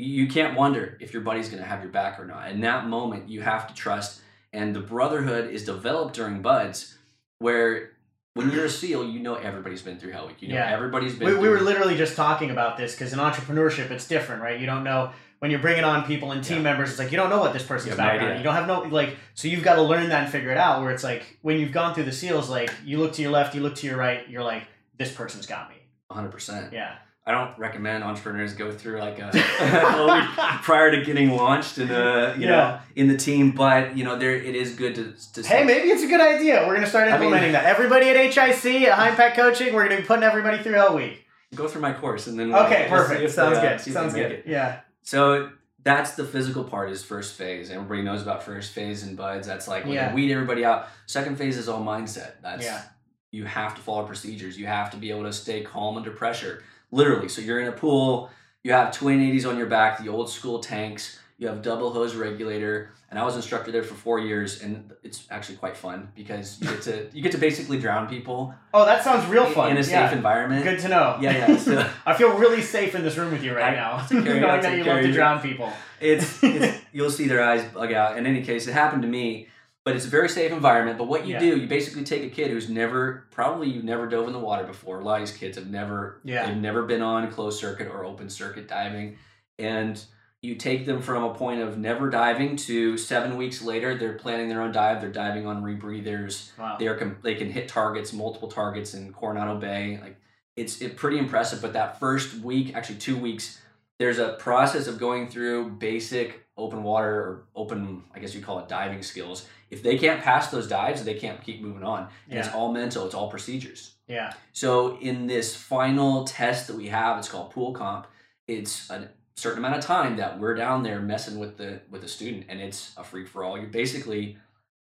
you 0.00 0.26
can't 0.28 0.56
wonder 0.56 0.96
if 1.00 1.12
your 1.12 1.22
buddy's 1.22 1.48
going 1.48 1.62
to 1.62 1.68
have 1.68 1.82
your 1.82 1.90
back 1.92 2.18
or 2.20 2.26
not. 2.26 2.50
In 2.50 2.60
that 2.60 2.86
moment, 2.88 3.28
you 3.28 3.40
have 3.42 3.66
to 3.68 3.74
trust 3.74 4.20
and 4.52 4.74
the 4.74 4.80
brotherhood 4.80 5.50
is 5.50 5.64
developed 5.64 6.14
during 6.14 6.42
BUD/S 6.42 6.96
where 7.38 7.92
when 8.34 8.50
you're 8.50 8.64
a 8.66 8.70
SEAL, 8.70 9.08
you 9.08 9.20
know 9.20 9.34
everybody's 9.34 9.82
been 9.82 9.98
through 9.98 10.12
Hell 10.12 10.26
Week. 10.28 10.40
You 10.42 10.48
know 10.48 10.54
Yeah. 10.54 10.70
everybody's 10.72 11.14
been 11.16 11.28
we, 11.28 11.34
we 11.36 11.48
were 11.48 11.60
literally 11.60 11.96
just 11.96 12.16
talking 12.16 12.50
about 12.50 12.76
this 12.76 12.94
because 12.94 13.12
in 13.12 13.18
entrepreneurship 13.18 13.90
it's 13.90 14.06
different 14.08 14.42
right 14.42 14.58
you 14.60 14.66
don't 14.66 14.84
know 14.84 15.10
when 15.40 15.50
you're 15.50 15.60
bringing 15.60 15.84
on 15.84 16.04
people 16.06 16.32
and 16.32 16.42
team 16.44 16.58
Yeah. 16.58 16.62
members 16.64 16.90
it's 16.90 16.98
like 16.98 17.10
you 17.12 17.16
don't 17.16 17.30
know 17.30 17.40
what 17.40 17.52
this 17.52 17.62
person's 17.64 17.96
have 17.96 18.20
no 18.20 18.36
you 18.36 18.42
don't 18.42 18.54
have 18.54 18.66
no 18.66 18.80
like 18.82 19.16
so 19.34 19.48
you've 19.48 19.64
got 19.64 19.76
to 19.76 19.82
learn 19.82 20.08
that 20.10 20.22
and 20.24 20.32
figure 20.32 20.50
it 20.50 20.58
out 20.58 20.82
where 20.82 20.90
it's 20.92 21.02
like 21.04 21.38
when 21.42 21.58
you've 21.58 21.72
gone 21.72 21.94
through 21.94 22.04
the 22.04 22.12
seals 22.12 22.48
like 22.48 22.70
you 22.84 22.98
look 22.98 23.12
to 23.14 23.22
your 23.22 23.30
left 23.30 23.54
you 23.54 23.60
look 23.62 23.74
to 23.76 23.86
your 23.86 23.96
right 23.96 24.28
you're 24.28 24.44
like 24.44 24.64
this 24.96 25.12
person's 25.12 25.46
got 25.46 25.68
me 25.70 25.76
100%. 26.12 26.72
yeah 26.72 26.96
I 27.26 27.32
don't 27.32 27.56
recommend 27.58 28.02
entrepreneurs 28.02 28.54
go 28.54 28.72
through 28.72 28.98
like 28.98 29.18
a, 29.18 29.30
prior 30.62 30.90
to 30.90 31.04
getting 31.04 31.30
launched 31.36 31.78
in 31.78 31.88
the 31.88 32.34
you 32.36 32.44
Yeah. 32.44 32.48
know 32.50 32.78
in 32.96 33.08
the 33.08 33.16
team, 33.16 33.52
but 33.52 33.96
you 33.96 34.04
know 34.04 34.18
there 34.18 34.34
it 34.34 34.54
is 34.56 34.74
good 34.74 34.94
to, 34.96 35.14
to 35.42 35.46
hey 35.46 35.64
maybe 35.64 35.88
it's 35.90 36.02
a 36.02 36.06
good 36.06 36.20
idea 36.20 36.60
we're 36.66 36.74
going 36.74 36.80
to 36.82 36.88
start 36.88 37.08
I 37.08 37.12
mean- 37.12 37.22
implementing 37.24 37.52
that 37.52 37.64
everybody 37.66 38.08
at 38.08 38.16
hic 38.16 38.36
at 38.38 38.92
high 38.94 39.10
impact 39.10 39.36
coaching 39.36 39.74
we're 39.74 39.84
going 39.86 39.96
to 39.96 40.02
be 40.02 40.06
putting 40.08 40.24
everybody 40.24 40.62
through 40.62 40.72
hell 40.74 40.96
week 40.96 41.24
go 41.54 41.68
through 41.68 41.82
my 41.82 41.92
course 41.92 42.26
and 42.26 42.38
then 42.38 42.50
we'll- 42.52 42.62
okay 42.64 42.88
we'll 42.90 43.02
perfect 43.02 43.20
if 43.22 43.30
sounds 43.32 43.58
uh, 43.58 43.62
good 43.62 43.80
see 43.80 43.90
if 43.90 43.94
they 43.94 44.00
sounds 44.00 44.14
good 44.14 44.32
it. 44.32 44.44
yeah 44.46 44.80
So 45.02 45.50
that's 45.82 46.12
the 46.12 46.24
physical 46.24 46.64
part 46.64 46.90
is 46.90 47.02
first 47.02 47.36
phase. 47.36 47.70
Everybody 47.70 48.02
knows 48.02 48.20
about 48.20 48.42
first 48.42 48.72
phase 48.72 49.02
and 49.02 49.16
BUD/S. 49.16 49.46
That's 49.46 49.66
like 49.66 49.84
when 49.84 49.94
Yeah. 49.94 50.10
you 50.10 50.14
weed 50.14 50.30
everybody 50.30 50.62
out. 50.62 50.88
Second 51.06 51.38
phase 51.38 51.56
is 51.56 51.70
all 51.70 51.82
mindset. 51.82 52.32
That's 52.42 52.64
Yeah. 52.66 52.82
you 53.30 53.46
have 53.46 53.74
to 53.76 53.80
follow 53.80 54.04
procedures. 54.04 54.58
You 54.58 54.66
have 54.66 54.90
to 54.90 54.98
be 54.98 55.08
able 55.10 55.22
to 55.22 55.32
stay 55.32 55.62
calm 55.62 55.96
under 55.96 56.10
pressure. 56.10 56.62
Literally. 56.90 57.28
So 57.28 57.40
you're 57.40 57.60
in 57.60 57.68
a 57.68 57.72
pool, 57.72 58.30
you 58.62 58.72
have 58.72 58.94
280s 58.94 59.48
on 59.48 59.56
your 59.56 59.66
back, 59.66 60.02
the 60.02 60.08
old 60.08 60.30
school 60.30 60.58
tanks, 60.60 61.18
you 61.38 61.46
have 61.48 61.62
double 61.62 61.90
hose 61.92 62.14
regulator. 62.14 62.92
And 63.08 63.18
I 63.18 63.24
was 63.24 63.34
instructor 63.34 63.72
there 63.72 63.82
for 63.82 63.94
four 63.94 64.20
years, 64.20 64.62
and 64.62 64.92
it's 65.02 65.26
actually 65.32 65.56
quite 65.56 65.76
fun 65.76 66.12
because 66.14 66.60
you 66.60 66.68
get 66.68 66.82
to 66.82 67.08
you 67.12 67.22
get 67.22 67.32
to 67.32 67.38
basically 67.38 67.76
drown 67.80 68.08
people 68.08 68.54
oh 68.72 68.84
that 68.84 69.02
sounds 69.02 69.28
real 69.28 69.46
in- 69.46 69.52
fun 69.52 69.70
in 69.72 69.78
a 69.78 69.82
safe 69.82 69.92
yeah. 69.94 70.12
environment. 70.12 70.62
good 70.62 70.78
to 70.78 70.86
know 70.88 71.18
Yeah, 71.20 71.48
yeah. 71.48 71.56
So 71.56 71.90
I 72.06 72.14
feel 72.14 72.36
really 72.38 72.62
safe 72.62 72.94
in 72.94 73.02
this 73.02 73.16
room 73.16 73.32
with 73.32 73.42
you 73.42 73.52
right 73.56 73.72
I- 73.72 73.74
now, 73.74 73.92
I'll 73.94 74.06
take 74.06 74.24
you, 74.24 74.40
knowing 74.40 74.62
that 74.62 74.76
you 74.76 74.84
love 74.84 75.02
to 75.02 75.12
drown 75.12 75.40
people. 75.40 75.72
it's, 76.00 76.38
it's 76.44 76.78
you'll 76.92 77.10
see 77.10 77.26
their 77.26 77.42
eyes 77.42 77.64
bug 77.72 77.92
out. 77.92 78.16
In 78.16 78.26
any 78.26 78.42
case, 78.42 78.68
it 78.68 78.74
happened 78.74 79.02
to 79.02 79.08
me, 79.08 79.48
but 79.90 79.96
it's 79.96 80.06
a 80.06 80.08
very 80.08 80.28
safe 80.28 80.52
environment. 80.52 80.98
But 80.98 81.08
what 81.08 81.26
you 81.26 81.34
Yeah. 81.34 81.40
do, 81.40 81.56
you 81.58 81.66
basically 81.66 82.04
take 82.04 82.22
a 82.22 82.28
kid 82.34 82.50
who's 82.50 82.68
never 82.68 83.24
probably 83.30 83.68
you've 83.68 83.84
never 83.84 84.06
dove 84.06 84.26
in 84.26 84.32
the 84.32 84.38
water 84.38 84.64
before. 84.64 85.00
A 85.00 85.04
lot 85.04 85.20
of 85.20 85.28
these 85.28 85.36
kids 85.36 85.58
have 85.58 85.68
never 85.68 86.20
Yeah. 86.24 86.46
they've 86.46 86.56
never 86.56 86.84
been 86.84 87.02
on 87.02 87.30
closed 87.30 87.58
circuit 87.58 87.88
or 87.92 88.04
open 88.04 88.30
circuit 88.30 88.68
diving, 88.68 89.16
and 89.58 90.02
you 90.42 90.54
take 90.54 90.86
them 90.86 91.02
from 91.02 91.22
a 91.24 91.34
point 91.34 91.60
of 91.60 91.76
never 91.76 92.08
diving 92.08 92.56
to 92.56 92.96
seven 92.96 93.36
weeks 93.36 93.60
later 93.62 93.94
they're 93.98 94.14
planning 94.14 94.48
their 94.48 94.62
own 94.62 94.72
dive. 94.72 95.00
They're 95.00 95.10
diving 95.10 95.46
on 95.46 95.62
rebreathers. 95.62 96.56
Wow. 96.58 96.76
They 96.78 96.88
are 96.88 97.16
they 97.22 97.34
can 97.34 97.50
hit 97.50 97.68
targets, 97.68 98.12
multiple 98.12 98.48
targets 98.48 98.94
in 98.94 99.12
Coronado 99.12 99.56
Bay. 99.58 99.98
Like 100.00 100.16
it's 100.56 100.80
it 100.80 100.96
pretty 100.96 101.18
impressive. 101.18 101.60
But 101.60 101.72
that 101.74 101.98
first 101.98 102.36
week, 102.36 102.74
actually 102.74 102.96
two 102.98 103.16
weeks, 103.18 103.60
there's 103.98 104.18
a 104.18 104.34
process 104.34 104.86
of 104.86 104.98
going 104.98 105.28
through 105.28 105.72
basic 105.72 106.46
open 106.56 106.82
water 106.82 107.14
or 107.14 107.44
open, 107.54 108.02
I 108.14 108.18
guess 108.18 108.34
you 108.34 108.40
call 108.42 108.58
it 108.60 108.68
diving 108.68 109.02
skills. 109.02 109.46
If 109.70 109.82
they 109.82 109.96
can't 109.96 110.20
pass 110.20 110.50
those 110.50 110.66
dives, 110.66 111.04
they 111.04 111.14
can't 111.14 111.42
keep 111.42 111.62
moving 111.62 111.84
on. 111.84 112.08
And 112.28 112.38
it's 112.38 112.48
all 112.48 112.72
mental. 112.72 113.06
It's 113.06 113.14
all 113.14 113.30
procedures. 113.30 113.94
Yeah. 114.08 114.32
So 114.52 114.98
in 114.98 115.26
this 115.28 115.54
final 115.54 116.24
test 116.24 116.66
that 116.66 116.76
we 116.76 116.88
have, 116.88 117.18
it's 117.18 117.28
called 117.28 117.50
pool 117.52 117.72
comp. 117.72 118.08
It's 118.48 118.90
a 118.90 119.08
certain 119.36 119.58
amount 119.58 119.76
of 119.76 119.84
time 119.84 120.16
that 120.16 120.38
we're 120.40 120.54
down 120.54 120.82
there 120.82 121.00
messing 121.00 121.38
with 121.38 121.56
the 121.56 121.80
with 121.88 122.02
the 122.02 122.08
student, 122.08 122.46
and 122.48 122.60
it's 122.60 122.92
a 122.96 123.04
free 123.04 123.24
for 123.24 123.44
all. 123.44 123.56
You're 123.56 123.68
basically 123.68 124.36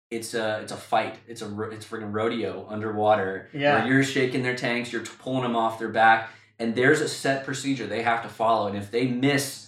it's 0.10 0.34
a 0.34 0.62
it's 0.62 0.72
a 0.72 0.78
fight. 0.78 1.18
It's 1.28 1.42
a 1.42 1.62
it's 1.70 1.86
freaking 1.86 2.14
rodeo 2.14 2.66
underwater. 2.70 3.50
Yeah. 3.54 3.80
Where 3.80 3.94
you're 3.94 4.04
shaking 4.04 4.42
their 4.44 4.56
tanks, 4.56 4.94
you're 4.94 5.04
pulling 5.04 5.44
them 5.44 5.58
off 5.58 5.80
their 5.80 5.90
back, 5.90 6.30
and 6.58 6.74
there's 6.74 7.02
a 7.02 7.10
set 7.10 7.44
procedure 7.44 7.86
they 7.88 8.04
have 8.04 8.24
to 8.24 8.30
follow. 8.30 8.68
And 8.68 8.78
if 8.78 8.90
they 8.90 9.08
miss 9.08 9.67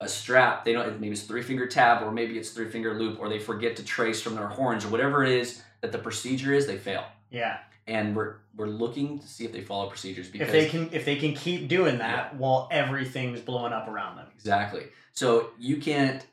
a 0.00 0.08
strap, 0.08 0.64
they 0.64 0.72
don't 0.72 1.00
maybe 1.00 1.12
it's 1.12 1.22
three 1.22 1.42
finger 1.42 1.66
tab 1.66 2.02
or 2.02 2.10
maybe 2.10 2.38
it's 2.38 2.50
three 2.50 2.68
finger 2.68 2.94
loop, 2.98 3.18
or 3.20 3.28
they 3.28 3.38
forget 3.38 3.76
to 3.76 3.84
trace 3.84 4.20
from 4.20 4.34
their 4.34 4.48
horns 4.48 4.84
or 4.84 4.88
whatever 4.88 5.24
it 5.24 5.30
is 5.32 5.62
that 5.80 5.92
the 5.92 5.98
procedure 5.98 6.52
is, 6.52 6.66
they 6.66 6.78
fail 6.78 7.04
Yeah. 7.30 7.58
and 7.86 8.14
we're 8.16 8.36
we're 8.56 8.66
looking 8.68 9.18
to 9.18 9.26
see 9.26 9.44
if 9.44 9.52
they 9.52 9.62
follow 9.62 9.88
procedures 9.88 10.28
because 10.28 10.48
If 10.48 10.52
they 10.52 10.68
can 10.68 10.88
if 10.92 11.04
they 11.04 11.16
can 11.16 11.34
keep 11.34 11.68
doing 11.68 11.98
that 11.98 12.36
while 12.36 12.68
everything's 12.70 13.40
blowing 13.40 13.72
up 13.72 13.88
around 13.88 14.16
them. 14.16 14.26
exactly. 14.34 14.84
So 15.12 15.50
you 15.58 15.76
can't 15.78 16.24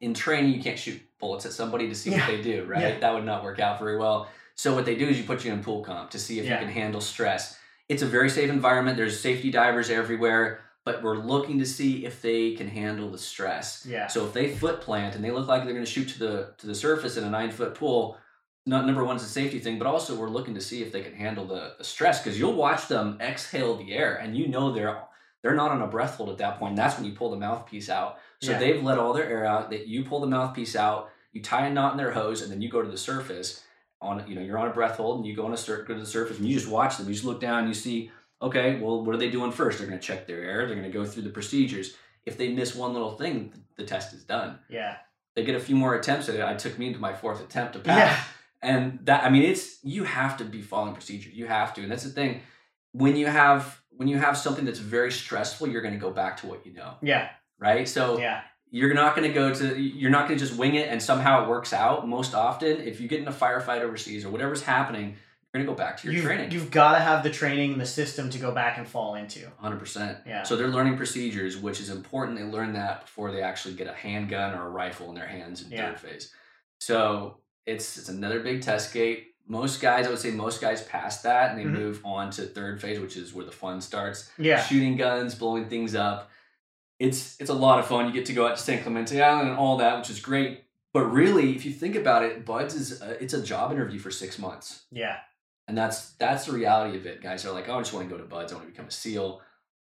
in 0.00 0.14
training 0.14 0.52
you 0.54 0.62
can't 0.62 0.78
shoot 0.78 1.00
bullets 1.18 1.46
at 1.46 1.52
somebody 1.52 1.88
to 1.88 1.94
see 1.94 2.10
Yeah. 2.10 2.18
what 2.18 2.26
they 2.36 2.42
do, 2.42 2.64
right? 2.64 2.80
Yeah. 2.82 2.98
That 2.98 3.14
would 3.14 3.24
not 3.24 3.42
work 3.44 3.58
out 3.60 3.78
very 3.78 3.96
well. 3.98 4.28
So 4.56 4.74
what 4.74 4.84
they 4.84 4.94
do 4.96 5.06
is 5.06 5.18
you 5.18 5.24
put 5.24 5.44
you 5.44 5.52
in 5.52 5.62
pool 5.62 5.82
comp 5.82 6.10
to 6.10 6.18
see 6.18 6.38
if 6.38 6.44
Yeah. 6.44 6.54
you 6.54 6.66
can 6.66 6.68
handle 6.74 7.00
stress. 7.00 7.58
It's 7.88 8.02
a 8.02 8.06
very 8.06 8.28
safe 8.30 8.50
environment. 8.50 8.96
There's 8.96 9.18
safety 9.20 9.50
divers 9.50 9.90
everywhere, 9.90 10.60
but 10.86 11.02
we're 11.02 11.18
looking 11.18 11.58
to 11.58 11.66
see 11.66 12.06
if 12.06 12.22
they 12.22 12.54
can 12.54 12.68
handle 12.68 13.10
the 13.10 13.18
stress. 13.18 13.84
Yeah. 13.86 14.06
So 14.06 14.24
if 14.24 14.32
they 14.32 14.48
foot 14.54 14.80
plant 14.80 15.16
and 15.16 15.22
they 15.24 15.32
look 15.32 15.48
like 15.48 15.64
they're 15.64 15.74
going 15.74 15.84
to 15.84 15.90
shoot 15.90 16.08
to 16.10 16.18
the 16.18 16.54
to 16.58 16.66
the 16.68 16.74
surface 16.74 17.18
in 17.18 17.24
a 17.24 17.28
nine 17.30 17.50
foot 17.50 17.74
pool, 17.74 18.16
not 18.64 18.86
number 18.86 19.04
one 19.04 19.16
is 19.16 19.22
a 19.24 19.28
safety 19.28 19.58
thing, 19.58 19.78
but 19.78 19.86
also 19.86 20.14
we're 20.14 20.30
looking 20.30 20.54
to 20.54 20.60
see 20.60 20.82
if 20.82 20.92
they 20.92 21.02
can 21.02 21.12
handle 21.14 21.44
the, 21.44 21.74
the 21.76 21.84
stress 21.84 22.22
because 22.22 22.38
you'll 22.38 22.54
watch 22.54 22.86
them 22.88 23.18
exhale 23.20 23.76
the 23.76 23.92
air 23.92 24.14
and 24.16 24.36
you 24.36 24.46
know 24.46 24.72
they're 24.72 25.02
they're 25.42 25.54
not 25.56 25.72
on 25.72 25.82
a 25.82 25.86
breath 25.88 26.14
hold 26.16 26.30
at 26.30 26.38
that 26.38 26.58
point. 26.58 26.76
That's 26.76 26.96
when 26.96 27.04
you 27.04 27.12
pull 27.16 27.30
the 27.32 27.36
mouthpiece 27.36 27.90
out. 27.90 28.18
So 28.40 28.52
Yeah. 28.52 28.58
they've 28.58 28.82
let 28.82 28.98
all 28.98 29.12
their 29.12 29.28
air 29.28 29.44
out. 29.44 29.70
That 29.70 29.86
you 29.88 30.04
pull 30.04 30.20
the 30.20 30.26
mouthpiece 30.28 30.76
out, 30.76 31.10
you 31.32 31.42
tie 31.42 31.66
a 31.66 31.72
knot 31.72 31.92
in 31.92 31.98
their 31.98 32.12
hose, 32.12 32.42
and 32.42 32.50
then 32.50 32.62
you 32.62 32.70
go 32.70 32.80
to 32.80 32.88
the 32.88 32.96
surface. 32.96 33.62
On 34.02 34.22
you 34.28 34.34
know 34.36 34.42
you're 34.42 34.58
on 34.58 34.68
a 34.68 34.74
breath 34.74 34.98
hold 34.98 35.18
and 35.18 35.26
you 35.26 35.34
go 35.34 35.46
on 35.46 35.52
a 35.54 35.56
cir- 35.56 35.82
go 35.82 35.94
to 35.94 36.00
the 36.00 36.06
surface 36.06 36.38
and 36.38 36.46
you 36.46 36.54
just 36.54 36.68
watch 36.68 36.96
them. 36.98 37.08
You 37.08 37.14
just 37.14 37.24
look 37.24 37.40
down 37.40 37.60
and 37.60 37.68
you 37.68 37.74
see 37.74 38.10
okay, 38.42 38.78
well 38.80 39.04
what 39.04 39.14
are 39.14 39.18
they 39.18 39.30
doing 39.30 39.52
first? 39.52 39.78
They're 39.78 39.86
going 39.86 39.98
to 40.00 40.06
check 40.06 40.26
their 40.26 40.42
air. 40.42 40.66
They're 40.66 40.76
going 40.76 40.90
to 40.90 40.96
go 40.98 41.04
through 41.04 41.22
the 41.24 41.30
procedures. 41.30 41.96
If 42.24 42.36
they 42.38 42.48
miss 42.52 42.74
one 42.74 42.92
little 42.92 43.12
thing, 43.12 43.52
the 43.76 43.84
test 43.84 44.12
is 44.14 44.24
done 44.24 44.58
Yeah. 44.68 44.96
they 45.34 45.44
get 45.44 45.54
a 45.54 45.60
few 45.60 45.76
more 45.76 45.94
attempts 45.94 46.28
at 46.28 46.34
it. 46.34 46.40
I 46.42 46.54
took 46.54 46.78
me 46.78 46.86
into 46.88 46.98
my 46.98 47.12
fourth 47.12 47.40
attempt 47.40 47.74
to 47.74 47.78
pass. 47.90 47.96
Yeah. 47.98 48.24
And 48.62 49.00
that 49.04 49.22
I 49.24 49.28
mean 49.30 49.42
it's 49.42 49.78
you 49.84 50.04
have 50.04 50.36
to 50.38 50.44
be 50.44 50.62
following 50.62 50.94
procedure. 50.94 51.30
You 51.30 51.46
have 51.46 51.74
to. 51.74 51.82
And 51.82 51.90
that's 51.92 52.04
the 52.04 52.10
thing. 52.10 52.40
When 52.92 53.14
you 53.16 53.26
have 53.26 53.80
when 53.90 54.08
you 54.08 54.18
have 54.18 54.36
something 54.36 54.64
that's 54.64 54.78
very 54.78 55.12
stressful, 55.12 55.68
you're 55.68 55.82
gonna 55.82 55.98
go 55.98 56.10
back 56.10 56.38
to 56.38 56.46
what 56.46 56.66
you 56.66 56.72
know. 56.72 56.94
Yeah. 57.02 57.28
Right? 57.58 57.86
So 57.88 58.18
Yeah. 58.18 58.40
you're 58.70 58.94
not 58.94 59.14
gonna 59.14 59.32
go 59.32 59.54
to 59.54 59.78
you're 59.80 60.10
not 60.10 60.26
gonna 60.26 60.38
just 60.40 60.56
wing 60.56 60.74
it 60.74 60.88
and 60.88 61.02
somehow 61.02 61.44
it 61.44 61.48
works 61.48 61.72
out. 61.72 62.08
Most 62.08 62.34
often, 62.34 62.80
if 62.80 63.00
you 63.00 63.06
get 63.08 63.20
in 63.20 63.28
a 63.28 63.32
firefight 63.32 63.82
overseas 63.82 64.24
or 64.24 64.30
whatever's 64.30 64.62
happening, 64.62 65.16
you're 65.56 65.64
gonna 65.66 65.76
go 65.76 65.82
back 65.82 65.96
to 65.98 66.04
your 66.06 66.14
You've, 66.14 66.24
training. 66.24 66.50
you've 66.50 66.70
got 66.70 66.92
to 66.94 67.00
have 67.00 67.22
the 67.22 67.30
training 67.30 67.72
and 67.72 67.80
the 67.80 67.86
system 67.86 68.28
to 68.30 68.38
go 68.38 68.52
back 68.52 68.78
and 68.78 68.86
fall 68.86 69.14
into. 69.14 69.46
100%. 69.62 70.18
Yeah. 70.26 70.42
So 70.42 70.56
they're 70.56 70.68
learning 70.68 70.96
procedures, 70.96 71.56
which 71.56 71.80
is 71.80 71.90
important. 71.90 72.38
They 72.38 72.44
learn 72.44 72.72
that 72.74 73.02
before 73.02 73.32
they 73.32 73.42
actually 73.42 73.74
get 73.74 73.86
a 73.86 73.92
handgun 73.92 74.54
or 74.54 74.66
a 74.66 74.70
rifle 74.70 75.08
in 75.08 75.14
their 75.14 75.26
hands 75.26 75.62
in 75.62 75.70
Yeah. 75.70 75.88
third 75.90 76.00
phase. 76.00 76.32
So 76.80 77.38
it's 77.64 77.96
it's 77.98 78.08
another 78.08 78.40
big 78.40 78.62
test 78.62 78.92
gate. 78.92 79.28
Most 79.48 79.80
guys, 79.80 80.06
I 80.06 80.10
would 80.10 80.18
say, 80.18 80.30
most 80.32 80.60
guys 80.60 80.82
pass 80.82 81.22
that 81.22 81.50
and 81.50 81.58
they 81.58 81.64
Mhm. 81.64 81.72
move 81.72 82.00
on 82.04 82.30
to 82.32 82.42
third 82.42 82.80
phase, 82.80 82.98
which 82.98 83.16
is 83.16 83.32
where 83.32 83.44
the 83.46 83.52
fun 83.52 83.80
starts. 83.80 84.30
Yeah. 84.38 84.62
Shooting 84.62 84.96
guns, 84.96 85.34
blowing 85.34 85.68
things 85.68 85.94
up. 85.94 86.30
It's 86.98 87.36
it's 87.40 87.50
a 87.50 87.54
lot 87.54 87.78
of 87.78 87.86
fun. 87.86 88.06
You 88.06 88.12
get 88.12 88.26
to 88.26 88.32
go 88.32 88.46
out 88.46 88.56
to 88.56 88.62
San 88.62 88.82
Clemente 88.82 89.20
Island 89.20 89.48
and 89.50 89.58
all 89.58 89.76
that, 89.78 89.98
which 89.98 90.10
is 90.10 90.20
great. 90.20 90.64
But 90.92 91.04
really, 91.12 91.54
if 91.54 91.66
you 91.66 91.72
think 91.72 91.94
about 91.94 92.22
it, 92.24 92.46
BUD/S 92.46 92.74
is 92.74 93.02
a, 93.02 93.22
it's 93.22 93.34
a 93.34 93.42
job 93.42 93.70
interview 93.70 93.98
for 93.98 94.10
six 94.10 94.38
months. 94.38 94.84
Yeah. 94.90 95.18
And 95.68 95.76
that's 95.76 96.12
that's 96.12 96.46
the 96.46 96.52
reality 96.52 96.96
of 96.96 97.06
it. 97.06 97.22
Guys 97.22 97.44
are 97.44 97.52
like, 97.52 97.68
oh, 97.68 97.76
I 97.76 97.80
just 97.80 97.92
want 97.92 98.08
to 98.08 98.14
go 98.14 98.20
to 98.20 98.28
BUD/S. 98.28 98.52
I 98.52 98.54
want 98.54 98.66
to 98.66 98.72
become 98.72 98.86
a 98.86 98.90
SEAL. 98.90 99.40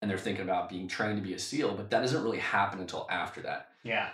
And 0.01 0.09
they're 0.09 0.17
thinking 0.17 0.43
about 0.43 0.69
being 0.69 0.87
trained 0.87 1.17
to 1.17 1.21
be 1.21 1.33
a 1.33 1.39
SEAL, 1.39 1.75
but 1.75 1.89
that 1.89 1.99
doesn't 1.99 2.23
really 2.23 2.37
happen 2.39 2.79
until 2.79 3.05
after 3.09 3.41
that. 3.41 3.67
Yeah. 3.83 4.09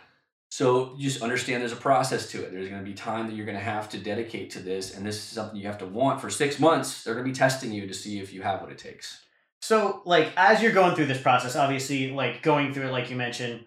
So 0.50 0.96
you 0.98 1.10
just 1.10 1.22
understand 1.22 1.62
there's 1.62 1.74
a 1.74 1.76
process 1.76 2.32
to 2.32 2.44
it. 2.44 2.52
There's 2.52 2.70
going 2.70 2.82
to 2.82 2.86
be 2.86 2.94
time 2.94 3.28
that 3.28 3.36
you're 3.36 3.46
going 3.46 3.58
to 3.58 3.64
have 3.64 3.90
to 3.90 3.98
dedicate 3.98 4.52
to 4.52 4.60
this, 4.60 4.96
and 4.96 5.06
this 5.06 5.16
is 5.16 5.22
something 5.22 5.60
you 5.60 5.68
have 5.68 5.80
to 5.80 5.86
want 5.86 6.22
for 6.22 6.30
six 6.30 6.60
months. 6.60 7.04
They're 7.04 7.14
going 7.14 7.26
to 7.26 7.32
be 7.32 7.36
testing 7.36 7.72
you 7.72 7.88
to 7.88 7.94
see 7.94 8.20
if 8.20 8.34
you 8.34 8.42
have 8.42 8.62
what 8.62 8.72
it 8.72 8.78
takes. 8.78 9.22
So, 9.62 10.02
like, 10.06 10.32
as 10.38 10.62
you're 10.62 10.72
going 10.72 10.96
through 10.96 11.08
this 11.08 11.22
process, 11.22 11.56
obviously, 11.56 12.12
like 12.12 12.42
going 12.42 12.74
through 12.74 12.88
it, 12.88 12.92
like 12.92 13.10
you 13.10 13.16
mentioned, 13.16 13.66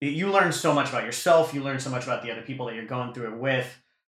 you 0.00 0.30
learn 0.30 0.52
so 0.52 0.72
much 0.72 0.88
about 0.88 1.04
yourself. 1.04 1.52
You 1.52 1.62
learn 1.62 1.78
so 1.78 1.90
much 1.90 2.04
about 2.04 2.22
the 2.22 2.30
other 2.30 2.42
people 2.42 2.66
that 2.66 2.74
you're 2.74 2.86
going 2.86 3.12
through 3.12 3.34
it 3.34 3.36
with. 3.36 3.66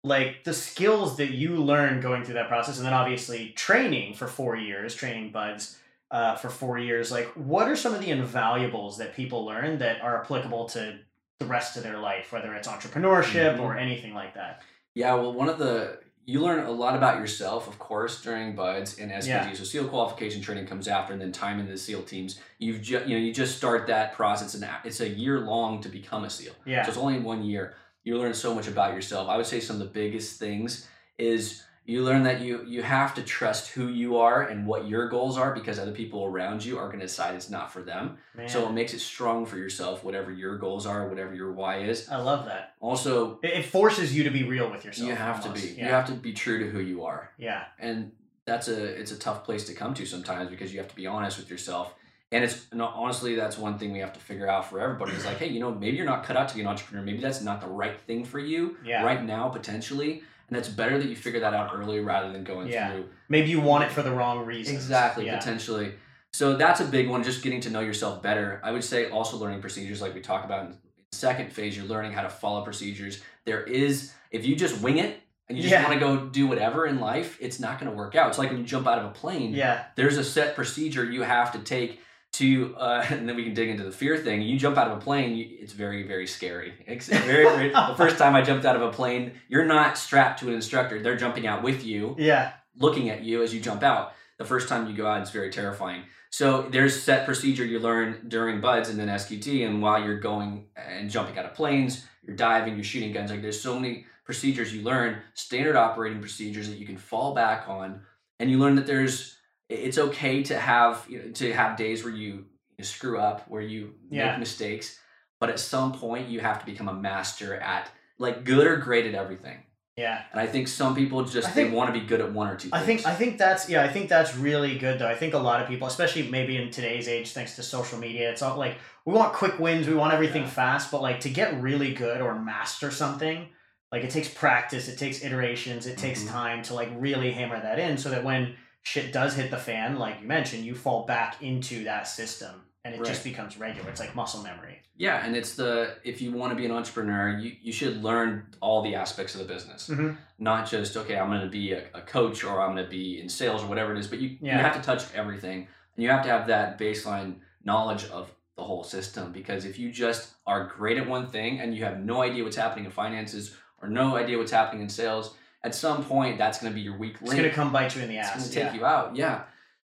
Like 0.05 0.43
the 0.43 0.53
skills 0.53 1.17
that 1.17 1.31
you 1.31 1.55
learn 1.55 1.99
going 1.99 2.23
through 2.23 2.35
that 2.35 2.47
process, 2.47 2.77
and 2.77 2.85
then 2.85 2.93
obviously 2.93 3.49
training 3.49 4.13
for 4.13 4.27
four 4.27 4.55
years, 4.55 4.93
training 4.93 5.31
BUD/S 5.31 5.79
uh, 6.11 6.35
for 6.35 6.49
four 6.49 6.77
years. 6.77 7.11
Like, 7.11 7.27
what 7.33 7.67
are 7.67 7.75
some 7.75 7.93
of 7.95 8.01
the 8.01 8.11
invaluables 8.11 8.97
that 8.97 9.15
people 9.15 9.45
learn 9.45 9.79
that 9.79 10.01
are 10.01 10.21
applicable 10.21 10.69
to 10.69 10.99
the 11.39 11.45
rest 11.45 11.75
of 11.77 11.83
their 11.83 11.97
life, 11.97 12.31
whether 12.31 12.53
it's 12.53 12.67
entrepreneurship 12.67 13.57
Mhm. 13.57 13.61
or 13.61 13.77
anything 13.77 14.13
like 14.13 14.35
that? 14.35 14.61
Yeah, 14.93 15.13
well, 15.15 15.33
one 15.33 15.49
of 15.49 15.57
the 15.57 15.99
you 16.27 16.39
learn 16.39 16.65
a 16.65 16.71
lot 16.71 16.95
about 16.95 17.19
yourself, 17.19 17.67
of 17.67 17.77
course, 17.77 18.21
during 18.23 18.55
BUD/S 18.55 18.97
and 18.97 19.11
SQT. 19.11 19.27
Yeah. 19.49 19.53
So 19.53 19.63
SEAL 19.63 19.87
qualification 19.89 20.41
training 20.41 20.65
comes 20.65 20.87
after, 20.87 21.13
and 21.13 21.21
then 21.21 21.31
time 21.31 21.59
in 21.59 21.67
the 21.67 21.77
SEAL 21.77 22.01
teams. 22.03 22.39
You've 22.57 22.81
ju- 22.81 23.03
you 23.05 23.15
know 23.15 23.23
you 23.23 23.31
just 23.33 23.57
start 23.57 23.85
that 23.87 24.13
process, 24.13 24.55
and 24.55 24.65
it's 24.83 25.01
a 25.01 25.09
year 25.09 25.39
long 25.39 25.81
to 25.81 25.89
become 25.89 26.23
a 26.23 26.29
SEAL. 26.29 26.53
Yeah. 26.65 26.83
So 26.83 26.89
it's 26.89 26.97
only 26.97 27.19
one 27.19 27.43
year. 27.43 27.75
You 28.05 28.17
learn 28.17 28.33
so 28.33 28.55
much 28.55 28.67
about 28.69 28.93
yourself. 28.93 29.27
I 29.27 29.35
would 29.35 29.45
say 29.45 29.59
some 29.59 29.75
of 29.75 29.81
the 29.81 29.93
biggest 29.93 30.39
things 30.39 30.87
is 31.17 31.63
you 31.87 32.03
learn 32.03 32.23
that 32.23 32.41
you 32.41 32.63
you 32.65 32.81
have 32.81 33.13
to 33.15 33.21
trust 33.21 33.69
who 33.71 33.87
you 33.89 34.17
are 34.17 34.41
and 34.43 34.65
what 34.65 34.87
your 34.87 35.07
goals 35.09 35.37
are 35.37 35.53
because 35.53 35.77
other 35.77 35.91
people 35.91 36.23
around 36.25 36.63
you 36.65 36.77
are 36.79 36.87
going 36.87 36.99
to 36.99 37.05
decide 37.05 37.35
it's 37.35 37.49
not 37.49 37.71
for 37.71 37.81
them. 37.83 38.17
Man, 38.35 38.49
So 38.49 38.67
it 38.67 38.71
makes 38.71 38.93
it 38.93 38.99
strong 38.99 39.45
for 39.45 39.57
yourself, 39.57 40.03
whatever 40.03 40.31
your 40.31 40.57
goals 40.57 40.85
are, 40.87 41.07
whatever 41.07 41.35
your 41.35 41.51
why 41.53 41.81
is. 41.83 42.09
I 42.09 42.15
love 42.17 42.45
that. 42.45 42.73
Also, 42.79 43.39
It, 43.43 43.51
it 43.59 43.65
forces 43.65 44.15
you 44.15 44.23
to 44.23 44.31
be 44.31 44.43
real 44.43 44.71
with 44.71 44.83
yourself. 44.85 45.09
you 45.09 45.15
have 45.15 45.41
almost. 45.45 45.61
to 45.63 45.67
be. 45.69 45.73
Yeah. 45.79 45.85
You 45.85 45.91
have 45.91 46.07
to 46.07 46.13
be 46.13 46.33
true 46.33 46.59
to 46.63 46.69
who 46.69 46.79
you 46.79 47.03
are. 47.05 47.31
yeah. 47.37 47.65
And 47.79 48.11
that's 48.45 48.67
a 48.67 48.83
it's 49.01 49.11
a 49.11 49.17
tough 49.17 49.43
place 49.43 49.65
to 49.65 49.73
come 49.73 49.95
to 49.95 50.05
sometimes 50.05 50.49
because 50.51 50.71
you 50.71 50.79
have 50.79 50.87
to 50.89 50.95
be 50.95 51.07
honest 51.07 51.37
with 51.39 51.49
yourself. 51.49 51.93
And 52.35 52.43
it's 52.43 52.67
and 52.73 52.81
honestly 52.81 53.35
that's 53.35 53.57
one 53.57 53.77
thing 53.79 53.93
we 53.93 53.99
have 53.99 54.11
to 54.11 54.19
figure 54.19 54.45
out 54.49 54.69
for 54.69 54.81
everybody 54.81 55.13
is 55.13 55.25
like, 55.25 55.37
hey, 55.37 55.47
you 55.47 55.61
know, 55.61 55.71
maybe 55.73 55.95
you're 55.95 56.05
not 56.05 56.25
cut 56.25 56.35
out 56.35 56.49
to 56.49 56.55
be 56.55 56.59
an 56.59 56.67
entrepreneur. 56.67 57.01
Maybe 57.01 57.19
that's 57.19 57.41
not 57.41 57.61
the 57.61 57.67
right 57.67 57.97
thing 58.01 58.25
for 58.25 58.39
you 58.39 58.75
Yeah. 58.83 59.05
right 59.05 59.23
now 59.23 59.47
potentially. 59.47 60.21
And 60.49 60.57
it's 60.57 60.67
better 60.67 60.97
that 60.97 61.07
you 61.07 61.15
figure 61.15 61.39
that 61.39 61.53
out 61.53 61.71
early 61.73 62.01
rather 62.01 62.33
than 62.33 62.43
going 62.43 62.67
Yeah. 62.67 62.91
through 62.91 63.05
Maybe 63.29 63.49
you 63.51 63.61
want 63.61 63.85
it 63.85 63.91
for 63.91 64.01
the 64.01 64.11
wrong 64.11 64.45
reasons. 64.45 64.75
Exactly, 64.75 65.27
Yeah. 65.27 65.37
potentially. 65.37 65.93
So 66.33 66.57
that's 66.57 66.81
a 66.81 66.85
big 66.85 67.07
one, 67.07 67.23
just 67.23 67.41
getting 67.41 67.61
to 67.61 67.69
know 67.69 67.79
yourself 67.79 68.21
better. 68.21 68.59
I 68.65 68.71
would 68.73 68.83
say 68.83 69.09
also 69.09 69.37
learning 69.37 69.61
procedures, 69.61 70.01
like 70.01 70.13
we 70.13 70.19
talk 70.19 70.43
about 70.43 70.65
in 70.65 70.71
the 70.71 70.77
second 71.13 71.53
phase, 71.53 71.77
you're 71.77 71.85
learning 71.85 72.11
how 72.11 72.23
to 72.23 72.29
follow 72.29 72.63
procedures. 72.65 73.23
There 73.45 73.63
is, 73.63 74.13
if 74.29 74.45
you 74.45 74.57
just 74.57 74.81
wing 74.81 74.97
it 74.97 75.21
and 75.47 75.57
you 75.57 75.63
just 75.63 75.71
Yeah. 75.71 75.87
want 75.87 75.93
to 75.93 75.99
go 76.01 76.25
do 76.25 76.47
whatever 76.47 76.85
in 76.85 76.99
life, 76.99 77.37
it's 77.39 77.61
not 77.61 77.79
going 77.79 77.89
to 77.89 77.95
work 77.97 78.13
out. 78.15 78.27
It's 78.27 78.37
like 78.37 78.49
when 78.49 78.57
you 78.59 78.65
jump 78.65 78.85
out 78.87 78.99
of 78.99 79.05
a 79.05 79.11
plane, 79.11 79.53
Yeah. 79.53 79.85
there's 79.95 80.17
a 80.17 80.23
set 80.25 80.53
procedure 80.55 81.05
you 81.05 81.21
have 81.23 81.53
to 81.53 81.59
take 81.59 82.01
to, 82.37 82.75
uh, 82.77 83.05
and 83.09 83.27
then 83.27 83.35
we 83.35 83.43
can 83.43 83.53
dig 83.53 83.69
into 83.69 83.83
the 83.83 83.91
fear 83.91 84.17
thing. 84.17 84.41
You 84.41 84.57
jump 84.57 84.77
out 84.77 84.89
of 84.91 84.97
a 84.97 85.01
plane, 85.01 85.35
you, 85.35 85.57
it's 85.59 85.73
very, 85.73 86.03
very 86.03 86.27
scary. 86.27 86.73
It's 86.87 87.07
very, 87.07 87.43
very, 87.45 87.69
the 87.69 87.93
first 87.97 88.17
time 88.17 88.35
I 88.35 88.41
jumped 88.41 88.65
out 88.65 88.75
of 88.75 88.81
a 88.81 88.91
plane, 88.91 89.33
you're 89.47 89.65
not 89.65 89.97
strapped 89.97 90.39
to 90.41 90.47
an 90.49 90.53
instructor. 90.55 91.01
They're 91.01 91.17
jumping 91.17 91.47
out 91.47 91.63
with 91.63 91.83
you 91.85 92.15
Yeah. 92.17 92.51
looking 92.77 93.09
at 93.09 93.23
you 93.23 93.41
as 93.43 93.53
you 93.53 93.59
jump 93.61 93.83
out. 93.83 94.13
The 94.37 94.45
first 94.45 94.67
time 94.67 94.87
you 94.89 94.95
go 94.95 95.07
out, 95.07 95.21
it's 95.21 95.31
very 95.31 95.49
terrifying. 95.49 96.03
So 96.29 96.63
there's 96.63 97.01
set 97.01 97.25
procedure 97.25 97.63
you 97.63 97.79
learn 97.79 98.25
during 98.27 98.59
BUD/S 98.59 98.89
and 98.89 98.99
then 98.99 99.07
SQT, 99.07 99.65
and 99.65 99.81
while 99.81 100.03
you're 100.03 100.19
going 100.19 100.65
and 100.75 101.09
jumping 101.09 101.37
out 101.37 101.45
of 101.45 101.53
planes, 101.53 102.05
you're 102.21 102.35
diving, 102.35 102.75
you're 102.75 102.83
shooting 102.83 103.13
guns. 103.13 103.31
Like 103.31 103.41
there's 103.41 103.61
so 103.61 103.79
many 103.79 104.05
procedures 104.25 104.73
you 104.75 104.81
learn, 104.81 105.19
standard 105.35 105.77
operating 105.77 106.19
procedures 106.19 106.67
that 106.67 106.77
you 106.77 106.85
can 106.85 106.97
fall 106.97 107.33
back 107.33 107.69
on, 107.69 108.01
and 108.41 108.51
you 108.51 108.57
learn 108.57 108.75
that 108.75 108.85
there's 108.87 109.34
it's 109.69 109.97
okay 109.97 110.43
to 110.43 110.57
have 110.59 111.05
you 111.09 111.19
know, 111.19 111.31
to 111.31 111.53
have 111.53 111.77
days 111.77 112.03
where 112.03 112.13
you, 112.13 112.45
you 112.77 112.83
screw 112.83 113.19
up, 113.19 113.47
where 113.49 113.61
you 113.61 113.95
Yeah. 114.09 114.31
make 114.31 114.39
mistakes, 114.39 114.99
but 115.39 115.49
at 115.49 115.59
some 115.59 115.93
point 115.93 116.29
you 116.29 116.39
have 116.39 116.59
to 116.59 116.65
become 116.65 116.87
a 116.89 116.93
master 116.93 117.55
at 117.55 117.89
like 118.19 118.43
good 118.43 118.67
or 118.67 118.77
great 118.77 119.05
at 119.05 119.15
everything. 119.15 119.63
Yeah. 119.97 120.21
And 120.33 120.41
I 120.41 120.45
think 120.47 120.67
some 120.67 120.93
people 120.93 121.23
just 121.23 121.47
I 121.49 121.51
they 121.51 121.69
want 121.69 121.93
to 121.93 121.97
be 121.99 122.05
good 122.05 122.19
at 122.19 122.31
one 122.33 122.49
or 122.49 122.57
two. 122.57 122.69
I 122.73 122.81
think. 122.81 123.05
I 123.05 123.15
think 123.15 123.37
that's 123.37 123.69
yeah 123.69 123.81
I 123.81 123.87
think 123.87 124.09
that's 124.09 124.35
really 124.35 124.77
good 124.77 124.99
though 124.99 125.07
I 125.07 125.15
think 125.15 125.33
a 125.33 125.37
lot 125.39 125.61
of 125.61 125.67
people 125.69 125.87
especially 125.87 126.27
maybe 126.29 126.57
in 126.57 126.69
today's 126.69 127.07
age 127.07 127.31
thanks 127.31 127.55
to 127.55 127.63
social 127.63 127.97
media 127.97 128.29
it's 128.29 128.41
all 128.41 128.57
like 128.57 128.75
we 129.05 129.13
want 129.13 129.33
quick 129.33 129.57
wins 129.57 129.87
we 129.87 129.93
want 129.95 130.13
everything 130.13 130.43
Yeah. 130.43 130.49
fast 130.49 130.91
but 130.91 131.01
like 131.01 131.21
to 131.21 131.29
get 131.29 131.61
really 131.61 131.93
good 131.93 132.19
or 132.21 132.37
master 132.37 132.91
something 132.91 133.47
like 133.91 134.03
it 134.03 134.09
takes 134.09 134.27
practice 134.27 134.89
it 134.89 134.97
takes 134.97 135.23
iterations 135.23 135.87
it 135.87 135.97
takes 135.97 136.23
Mhm. 136.23 136.29
time 136.29 136.61
to 136.63 136.73
like 136.73 136.89
really 136.97 137.31
hammer 137.31 137.57
that 137.61 137.79
in 137.79 137.97
so 137.97 138.09
that 138.09 138.25
when 138.25 138.55
shit 138.85 139.11
does 139.11 139.35
hit 139.35 139.49
the 139.51 139.57
fan 139.57 139.97
like 139.97 140.21
you 140.21 140.27
mentioned 140.27 140.63
you 140.63 140.75
fall 140.75 141.05
back 141.05 141.41
into 141.41 141.83
that 141.83 142.07
system 142.07 142.61
and 142.85 142.93
it 142.93 143.03
just 143.03 143.23
becomes 143.23 143.57
regular. 143.57 143.89
It's 143.89 143.99
like 143.99 144.13
muscle 144.15 144.43
memory. 144.43 144.79
Yeah, 144.95 145.25
and 145.25 145.35
it's 145.35 145.55
the 145.55 145.95
if 146.03 146.21
you 146.21 146.31
want 146.31 146.51
to 146.51 146.55
be 146.55 146.65
an 146.67 146.71
entrepreneur, 146.71 147.35
you, 147.39 147.53
you 147.59 147.73
should 147.73 148.03
learn 148.03 148.45
all 148.61 148.83
the 148.83 148.93
aspects 148.93 149.33
of 149.33 149.39
the 149.41 149.51
business, 149.51 149.89
Mhm. 149.89 150.15
not 150.37 150.69
just 150.69 150.95
okay, 150.95 151.17
I'm 151.17 151.29
going 151.29 151.41
to 151.41 151.47
be 151.49 151.71
a, 151.71 151.85
a 151.95 152.01
coach 152.01 152.43
or 152.43 152.61
I'm 152.61 152.75
going 152.75 152.85
to 152.85 152.89
be 152.89 153.19
in 153.19 153.27
sales 153.27 153.63
or 153.63 153.65
whatever 153.65 153.91
it 153.91 153.97
is, 153.97 154.05
but 154.07 154.19
you 154.19 154.37
Yeah. 154.39 154.57
you 154.57 154.61
have 154.63 154.75
to 154.75 154.81
touch 154.83 155.03
everything, 155.15 155.67
and 155.95 156.03
you 156.03 156.09
have 156.11 156.21
to 156.25 156.29
have 156.29 156.45
that 156.47 156.77
baseline 156.77 157.37
knowledge 157.63 158.05
of 158.11 158.29
the 158.55 158.63
whole 158.63 158.83
system 158.83 159.31
because 159.31 159.65
if 159.65 159.79
you 159.79 159.91
just 159.91 160.35
are 160.45 160.67
great 160.67 160.97
at 160.99 161.09
one 161.09 161.25
thing 161.27 161.59
and 161.61 161.75
you 161.75 161.83
have 161.83 161.99
no 161.99 162.21
idea 162.21 162.43
what's 162.43 162.55
happening 162.55 162.85
in 162.85 162.91
finances 162.91 163.57
or 163.81 163.89
no 163.89 164.15
idea 164.15 164.37
what's 164.37 164.51
happening 164.51 164.83
in 164.83 164.89
sales, 164.89 165.33
at 165.65 165.73
some 165.75 166.03
point 166.05 166.37
that's 166.37 166.59
going 166.61 166.71
to 166.71 166.75
be 166.75 166.81
your 166.81 166.97
weak 166.97 167.13
link. 167.21 167.21
it's 167.23 167.29
link. 167.31 167.41
gonna 167.43 167.53
come 167.53 167.71
bite 167.73 167.95
you 167.95 168.01
in 168.03 168.09
the 168.09 168.17
It's 168.17 168.29
ass 168.29 168.35
going 168.37 168.47
to 168.49 168.53
take 168.55 168.63
yeah. 168.65 168.73
you 168.79 168.85
out. 168.85 169.15
Yeah. 169.15 169.41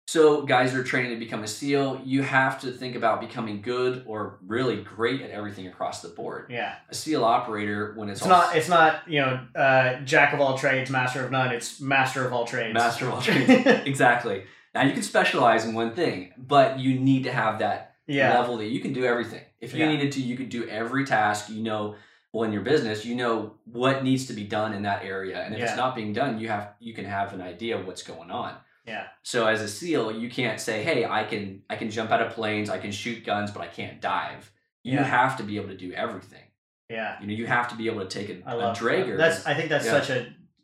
So, 0.09 0.43
guys 0.43 0.73
are 0.73 0.85
training 0.85 1.11
to 1.11 1.19
become 1.19 1.43
a 1.43 1.49
SEAL, 1.49 2.01
you 2.05 2.23
have 2.23 2.61
to 2.61 2.71
think 2.71 2.95
about 2.95 3.21
becoming 3.21 3.61
good 3.61 4.05
or 4.07 4.39
really 4.47 4.77
great 4.77 5.21
at 5.21 5.31
everything 5.31 5.67
across 5.67 6.01
the 6.01 6.09
board. 6.09 6.47
yeah 6.49 6.77
A 6.89 6.95
SEAL 6.95 7.25
operator, 7.25 7.93
when 7.97 8.09
it's, 8.09 8.21
it's 8.21 8.29
not 8.29 8.55
it's 8.57 8.69
not 8.69 9.09
you 9.09 9.21
know 9.21 9.41
uh, 9.57 10.01
jack 10.05 10.33
of 10.33 10.41
all 10.41 10.57
trades 10.57 10.91
master 10.91 11.25
of 11.25 11.33
none 11.33 11.53
it's 11.53 11.81
master 11.81 12.25
of 12.25 12.33
all 12.33 12.47
trades 12.47 12.73
master 12.73 13.07
of 13.09 13.15
all 13.15 13.21
trades, 13.29 13.51
exactly. 13.85 14.45
Now 14.77 14.85
you 14.85 14.93
can 14.93 15.03
specialize 15.03 15.65
in 15.67 15.75
one 15.75 15.93
thing, 15.95 16.33
but 16.39 16.79
you 16.79 17.01
need 17.01 17.25
to 17.25 17.33
have 17.33 17.59
that 17.59 17.97
yeah 18.07 18.39
level 18.39 18.59
that 18.59 18.67
you 18.67 18.79
can 18.79 18.93
do 18.93 19.05
everything. 19.05 19.43
If 19.61 19.75
you 19.75 19.81
Yeah. 19.81 19.89
needed 19.91 20.13
to, 20.13 20.21
you 20.23 20.37
could 20.37 20.51
do 20.51 20.69
every 20.69 21.05
task. 21.05 21.49
You 21.51 21.65
know, 21.65 21.97
well, 22.37 22.45
in 22.45 22.53
your 22.53 22.63
business, 22.63 23.05
you 23.07 23.15
know 23.15 23.55
what 23.65 24.05
needs 24.05 24.27
to 24.27 24.35
be 24.35 24.45
done 24.45 24.75
in 24.75 24.83
that 24.83 25.03
area, 25.05 25.43
and 25.43 25.55
if 25.55 25.59
Yeah. 25.61 25.67
it's 25.67 25.77
not 25.77 25.95
being 25.97 26.13
done, 26.13 26.39
you 26.39 26.49
have 26.49 26.75
you 26.81 26.93
can 26.93 27.07
have 27.07 27.33
an 27.33 27.41
idea 27.41 27.79
of 27.79 27.87
what's 27.87 28.03
going 28.03 28.31
on. 28.31 28.55
yeah 28.85 29.07
So 29.23 29.47
as 29.49 29.61
a 29.63 29.69
SEAL, 29.69 30.13
you 30.23 30.29
can't 30.31 30.61
say, 30.61 30.85
"Hey, 30.85 31.05
I 31.07 31.25
can 31.25 31.63
I 31.71 31.77
can 31.77 31.91
jump 31.91 32.11
out 32.11 32.21
of 32.23 32.33
planes, 32.33 32.69
I 32.71 32.79
can 32.79 32.93
shoot 32.93 33.25
guns, 33.25 33.51
but 33.51 33.63
I 33.63 33.67
can't 33.69 34.01
dive." 34.01 34.53
You 34.85 34.99
Yeah. 34.99 35.03
have 35.05 35.37
to 35.39 35.43
be 35.43 35.57
able 35.57 35.69
to 35.77 35.77
do 35.87 35.93
everything. 35.93 36.43
yeah 36.89 37.19
You 37.21 37.27
know, 37.27 37.33
you 37.41 37.47
have 37.47 37.69
to 37.71 37.75
be 37.75 37.87
able 37.91 38.03
to 38.07 38.11
take 38.19 38.29
a, 38.35 38.37
I 38.49 38.53
a 38.53 38.57
love 38.57 38.79
Draeger. 38.79 39.17
That's 39.17 39.45
I 39.47 39.55
think 39.55 39.69
that's 39.71 39.87
Yeah. 39.87 39.99
such 39.99 40.11
a 40.11 40.19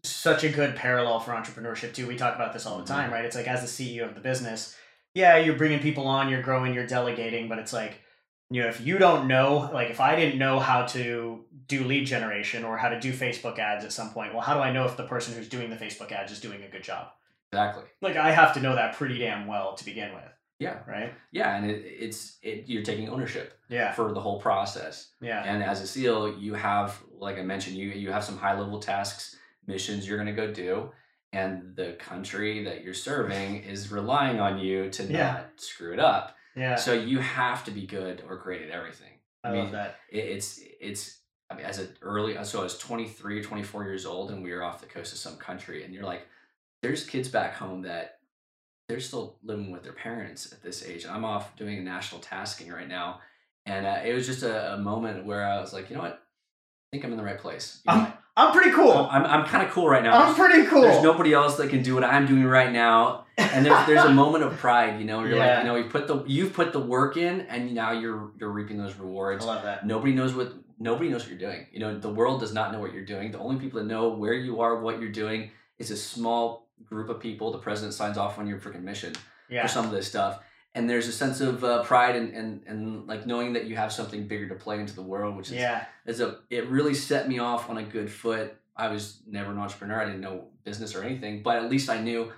such 0.05 0.43
a 0.45 0.51
good 0.51 0.77
parallel 0.77 1.19
for 1.21 1.33
entrepreneurship 1.33 1.91
too. 1.95 2.07
We 2.07 2.17
talk 2.17 2.35
about 2.37 2.53
this 2.53 2.65
all 2.67 2.77
the 2.79 2.85
Mhm. 2.85 2.95
time, 2.97 3.09
right? 3.15 3.25
It's 3.25 3.35
like 3.41 3.49
as 3.49 3.61
the 3.67 3.73
CEO 3.77 4.05
of 4.11 4.15
the 4.15 4.21
business, 4.31 4.61
yeah, 5.15 5.37
you're 5.45 5.57
bringing 5.63 5.81
people 5.89 6.07
on, 6.17 6.29
you're 6.31 6.43
growing, 6.43 6.75
you're 6.75 6.87
delegating, 6.99 7.49
but 7.49 7.59
it's 7.63 7.73
like 7.73 7.95
you 8.55 8.63
know 8.63 8.69
if 8.69 8.81
you 8.81 8.99
don't 8.99 9.27
know, 9.29 9.71
like 9.73 9.91
if 9.91 10.01
I 10.01 10.17
didn't 10.17 10.39
know 10.39 10.59
how 10.61 10.87
to 10.87 11.45
do 11.69 11.85
lead 11.85 12.07
generation 12.07 12.65
or 12.65 12.77
how 12.77 12.89
to 12.89 13.01
do 13.01 13.13
Facebook 13.13 13.59
ads 13.59 13.85
at 13.85 13.93
some 13.93 14.11
point, 14.11 14.33
well, 14.33 14.43
how 14.43 14.55
do 14.55 14.61
I 14.61 14.73
know 14.73 14.85
if 14.85 14.97
the 14.97 15.05
person 15.05 15.35
who's 15.35 15.49
doing 15.49 15.71
the 15.71 15.77
Facebook 15.77 16.13
ads 16.13 16.33
is 16.33 16.41
doing 16.41 16.63
a 16.63 16.69
good 16.69 16.83
job? 16.85 17.09
exactly. 17.53 17.85
Like 18.01 18.17
I 18.17 18.33
have 18.33 18.55
to 18.55 18.61
know 18.61 18.75
that 18.75 18.95
pretty 18.97 19.19
damn 19.19 19.47
well 19.47 19.75
to 19.75 19.85
begin 19.85 20.15
with. 20.15 20.25
Yeah. 20.59 20.79
Right. 20.87 21.13
Yeah, 21.33 21.57
and 21.57 21.71
it, 21.71 21.83
it's 21.85 22.39
it, 22.43 22.65
you're 22.67 22.85
taking 22.85 23.09
ownership 23.09 23.59
Yeah. 23.69 23.93
for 23.93 24.13
the 24.15 24.21
whole 24.21 24.41
process. 24.41 25.11
Yeah. 25.21 25.43
And 25.45 25.63
as 25.63 25.81
a 25.81 25.87
SEAL, 25.87 26.39
you 26.39 26.55
have, 26.55 26.99
like 27.19 27.37
I 27.39 27.43
mentioned, 27.43 27.77
you 27.77 27.89
you 27.89 28.13
have 28.13 28.23
some 28.25 28.37
high 28.39 28.59
level 28.59 28.79
tasks, 28.79 29.37
missions 29.67 30.07
you're 30.07 30.17
going 30.19 30.35
to 30.35 30.41
go 30.47 30.53
do, 30.53 30.91
and 31.33 31.75
the 31.77 31.95
country 31.99 32.65
that 32.65 32.85
you're 32.85 32.95
serving 32.95 33.65
is 33.65 33.91
relying 33.91 34.39
on 34.41 34.59
you 34.59 34.89
to 34.91 35.03
Yeah. 35.05 35.33
not 35.33 35.47
screw 35.57 35.93
it 35.93 36.01
up. 36.01 36.37
Yeah. 36.57 36.77
So 36.77 36.93
you 36.93 37.19
have 37.19 37.65
to 37.65 37.71
be 37.71 37.87
good 37.87 38.23
or 38.29 38.37
great 38.37 38.63
at 38.63 38.71
everything. 38.71 39.13
I 39.45 39.51
mean, 39.51 39.61
love 39.65 39.73
that. 39.73 39.97
it, 40.11 40.19
it's 40.19 40.61
it's 40.81 41.19
I 41.51 41.57
mean 41.57 41.65
as 41.65 41.79
an 41.79 41.89
early 42.03 42.37
so 42.45 42.61
I 42.61 42.63
was 42.63 42.79
23 42.79 43.41
or 43.41 43.43
24 43.43 43.85
years 43.85 44.07
old 44.07 44.31
and 44.31 44.43
we 44.43 44.53
were 44.53 44.63
off 44.63 44.81
the 44.81 44.87
coast 44.87 45.13
of 45.13 45.19
some 45.19 45.37
country 45.37 45.85
and 45.85 45.93
you're 45.93 46.05
like 46.05 46.27
there's 46.83 47.05
kids 47.05 47.29
back 47.29 47.55
home 47.55 47.83
that 47.83 48.19
they're 48.89 49.01
still 49.01 49.39
living 49.43 49.71
with 49.71 49.83
their 49.83 49.93
parents 49.93 50.53
at 50.53 50.63
this 50.63 50.85
age 50.85 51.05
and 51.05 51.13
I'm 51.13 51.25
off 51.25 51.57
doing 51.57 51.79
a 51.79 51.83
national 51.83 52.21
tasking 52.21 52.71
right 52.71 52.89
now 52.89 53.21
and 53.67 53.87
uh, 53.87 54.01
it 54.05 54.13
was 54.15 54.27
just 54.27 54.43
a, 54.43 54.75
a 54.75 54.79
moment 54.79 55.27
where 55.27 55.45
I 55.45 55.61
was 55.61 55.73
like 55.73 55.91
you 55.91 55.97
know 55.97 56.03
what 56.03 56.15
I 56.15 56.97
think 56.97 57.05
I'm 57.05 57.13
in 57.13 57.19
the 57.19 57.25
right 57.25 57.39
place 57.39 57.81
You 57.89 57.95
know, 57.95 58.13
I'm 58.37 58.53
pretty 58.53 58.71
cool. 58.71 58.93
I'm, 59.11 59.25
I'm 59.27 59.45
kind 59.45 59.67
of 59.67 59.71
cool 59.73 59.89
right 59.89 60.03
now 60.03 60.13
I'm 60.23 60.35
pretty 60.35 60.67
cool. 60.67 60.83
there's 60.83 61.03
nobody 61.03 61.35
else 61.35 61.57
that 61.57 61.69
can 61.71 61.83
do 61.83 61.95
what 61.95 62.05
I'm 62.05 62.27
doing 62.27 62.45
right 62.45 62.73
now 62.73 63.27
and 63.37 63.65
there's, 63.67 63.87
there's 63.87 64.05
a 64.05 64.11
moment 64.23 64.43
of 64.45 64.57
pride 64.57 64.99
you 65.01 65.05
know 65.07 65.19
where 65.19 65.29
you're 65.29 65.37
Yeah. 65.37 65.55
like 65.57 65.59
you 65.59 65.65
know 65.71 65.77
you 65.77 65.85
put 65.91 66.07
the 66.09 66.25
you've 66.27 66.53
put 66.55 66.73
the 66.73 66.81
work 66.81 67.17
in 67.17 67.43
and 67.43 67.75
now 67.75 67.93
you're 67.93 68.31
you're 68.39 68.51
reaping 68.51 68.79
those 68.79 68.97
rewards. 68.97 69.45
I 69.45 69.49
love 69.49 69.63
that. 69.65 69.87
nobody 69.87 70.13
knows 70.15 70.35
what 70.35 70.53
nobody 70.79 71.11
knows 71.11 71.23
what 71.23 71.31
you're 71.31 71.39
doing 71.51 71.67
you 71.73 71.79
know 71.81 71.99
the 71.99 72.09
world 72.13 72.41
does 72.41 72.53
not 72.55 72.73
know 72.73 72.81
what 72.81 72.93
you're 72.95 73.05
doing 73.05 73.31
the 73.33 73.39
only 73.39 73.57
people 73.61 73.79
that 73.81 73.87
know 73.87 74.09
where 74.11 74.35
you 74.35 74.61
are 74.63 74.81
what 74.81 74.99
you're 75.01 75.13
doing 75.13 75.51
is 75.79 75.91
a 75.91 75.97
small 75.97 76.69
group 76.85 77.09
of 77.11 77.21
people 77.21 77.53
the 77.53 77.59
president 77.59 77.93
signs 77.95 78.17
off 78.19 78.39
on 78.39 78.47
your 78.47 78.59
freaking 78.59 78.83
mission 78.83 79.13
Yeah. 79.51 79.63
for 79.63 79.69
some 79.69 79.85
of 79.85 79.91
this 79.93 80.09
stuff 80.09 80.41
and 80.75 80.89
there's 80.89 81.07
a 81.09 81.13
sense 81.13 81.41
of 81.41 81.63
uh, 81.65 81.83
pride 81.83 82.17
and, 82.17 82.33
and 82.35 82.63
and 82.67 83.07
like 83.07 83.27
knowing 83.27 83.53
that 83.55 83.65
you 83.67 83.77
have 83.77 83.93
something 83.93 84.27
bigger 84.27 84.49
to 84.49 84.55
play 84.55 84.81
into 84.81 84.95
the 84.95 85.03
world 85.03 85.37
which 85.37 85.49
is, 85.49 85.55
Yeah. 85.55 85.85
is 86.07 86.21
a 86.21 86.39
it 86.51 86.69
really 86.69 86.95
set 86.95 87.29
me 87.29 87.39
off 87.39 87.69
on 87.71 87.79
a 87.79 87.83
good 87.83 88.11
foot 88.11 88.57
I 88.75 88.89
was 88.89 89.21
never 89.27 89.51
an 89.53 89.59
entrepreneur. 89.59 90.01
I 90.01 90.07
didn't 90.07 90.23
know 90.23 90.45
business 90.65 90.95
or 90.95 91.03
anything, 91.05 91.43
but 91.43 91.57
at 91.57 91.69
least 91.71 91.91
I 91.91 92.01
knew 92.01 92.33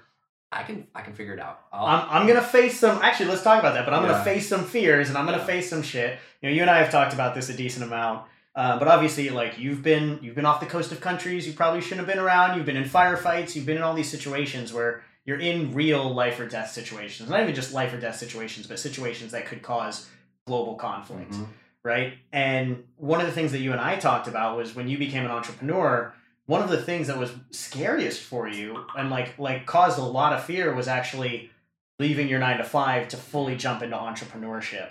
I 0.50 0.64
can 0.64 0.88
I 0.92 1.02
can 1.02 1.12
figure 1.14 1.32
it 1.32 1.38
out. 1.40 1.60
I'll, 1.72 1.86
I'm, 1.86 2.08
I'm 2.10 2.26
gonna 2.26 2.42
face 2.42 2.78
some. 2.80 2.98
Actually, 3.02 3.26
let's 3.30 3.42
talk 3.44 3.60
about 3.60 3.74
that. 3.74 3.84
But 3.84 3.94
I'm 3.94 4.02
Yeah. 4.02 4.10
gonna 4.12 4.24
face 4.24 4.48
some 4.48 4.64
fears, 4.64 5.08
and 5.08 5.16
I'm 5.16 5.26
gonna 5.26 5.38
Yeah. 5.38 5.44
face 5.46 5.70
some 5.70 5.82
shit. 5.82 6.18
You 6.42 6.48
know, 6.48 6.54
you 6.56 6.62
and 6.62 6.70
I 6.70 6.78
have 6.78 6.90
talked 6.90 7.14
about 7.14 7.36
this 7.36 7.48
a 7.50 7.54
decent 7.56 7.84
amount. 7.84 8.26
Uh, 8.56 8.78
but 8.80 8.88
obviously, 8.88 9.30
like 9.30 9.58
you've 9.60 9.82
been 9.82 10.18
you've 10.22 10.34
been 10.34 10.44
off 10.44 10.58
the 10.58 10.66
coast 10.66 10.90
of 10.90 11.00
countries 11.00 11.46
you 11.46 11.52
probably 11.52 11.80
shouldn't 11.80 12.00
have 12.06 12.08
been 12.14 12.18
around. 12.24 12.56
You've 12.56 12.66
been 12.66 12.76
in 12.76 12.88
firefights. 12.88 13.54
You've 13.54 13.66
been 13.66 13.76
in 13.76 13.82
all 13.84 13.94
these 13.94 14.10
situations 14.10 14.72
where 14.72 15.02
you're 15.24 15.38
in 15.40 15.72
real 15.74 16.12
life 16.14 16.38
or 16.40 16.46
death 16.46 16.70
situations. 16.70 17.28
Not 17.30 17.40
even 17.40 17.54
just 17.54 17.72
life 17.72 17.92
or 17.94 17.98
death 18.00 18.16
situations, 18.16 18.66
but 18.66 18.78
situations 18.78 19.32
that 19.32 19.46
could 19.46 19.62
cause 19.62 20.08
global 20.46 20.74
conflict. 20.76 21.32
Mhm. 21.32 21.46
right? 21.82 22.14
And 22.32 22.82
one 22.96 23.20
of 23.20 23.26
the 23.26 23.32
things 23.32 23.52
that 23.52 23.58
you 23.58 23.70
and 23.72 23.80
I 23.80 23.96
talked 23.96 24.26
about 24.26 24.56
was 24.56 24.74
when 24.74 24.88
you 24.88 24.96
became 24.96 25.26
an 25.26 25.30
entrepreneur, 25.30 26.14
one 26.46 26.62
of 26.62 26.70
the 26.70 26.80
things 26.80 27.08
that 27.08 27.18
was 27.18 27.30
scariest 27.50 28.22
for 28.22 28.48
you 28.48 28.86
and 28.96 29.10
like 29.10 29.38
like 29.38 29.66
caused 29.66 29.98
a 29.98 30.02
lot 30.02 30.32
of 30.32 30.42
fear 30.44 30.74
was 30.74 30.88
actually 30.88 31.50
leaving 31.98 32.26
your 32.26 32.38
9 32.38 32.56
to 32.56 32.64
5 32.64 33.08
to 33.08 33.16
fully 33.18 33.54
jump 33.54 33.82
into 33.82 33.96
entrepreneurship. 33.96 34.88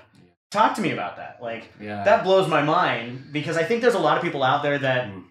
Talk 0.51 0.75
to 0.75 0.81
me 0.81 0.91
about 0.91 1.17
that. 1.17 1.39
Like 1.41 1.71
Yeah. 1.79 2.03
that 2.03 2.23
blows 2.23 2.47
my 2.47 2.61
mind 2.61 3.29
because 3.31 3.57
I 3.57 3.63
think 3.63 3.81
there's 3.81 3.95
a 3.95 3.99
lot 3.99 4.17
of 4.17 4.23
people 4.23 4.43
out 4.43 4.61
there 4.61 4.77
that 4.77 5.07
Mm. 5.07 5.23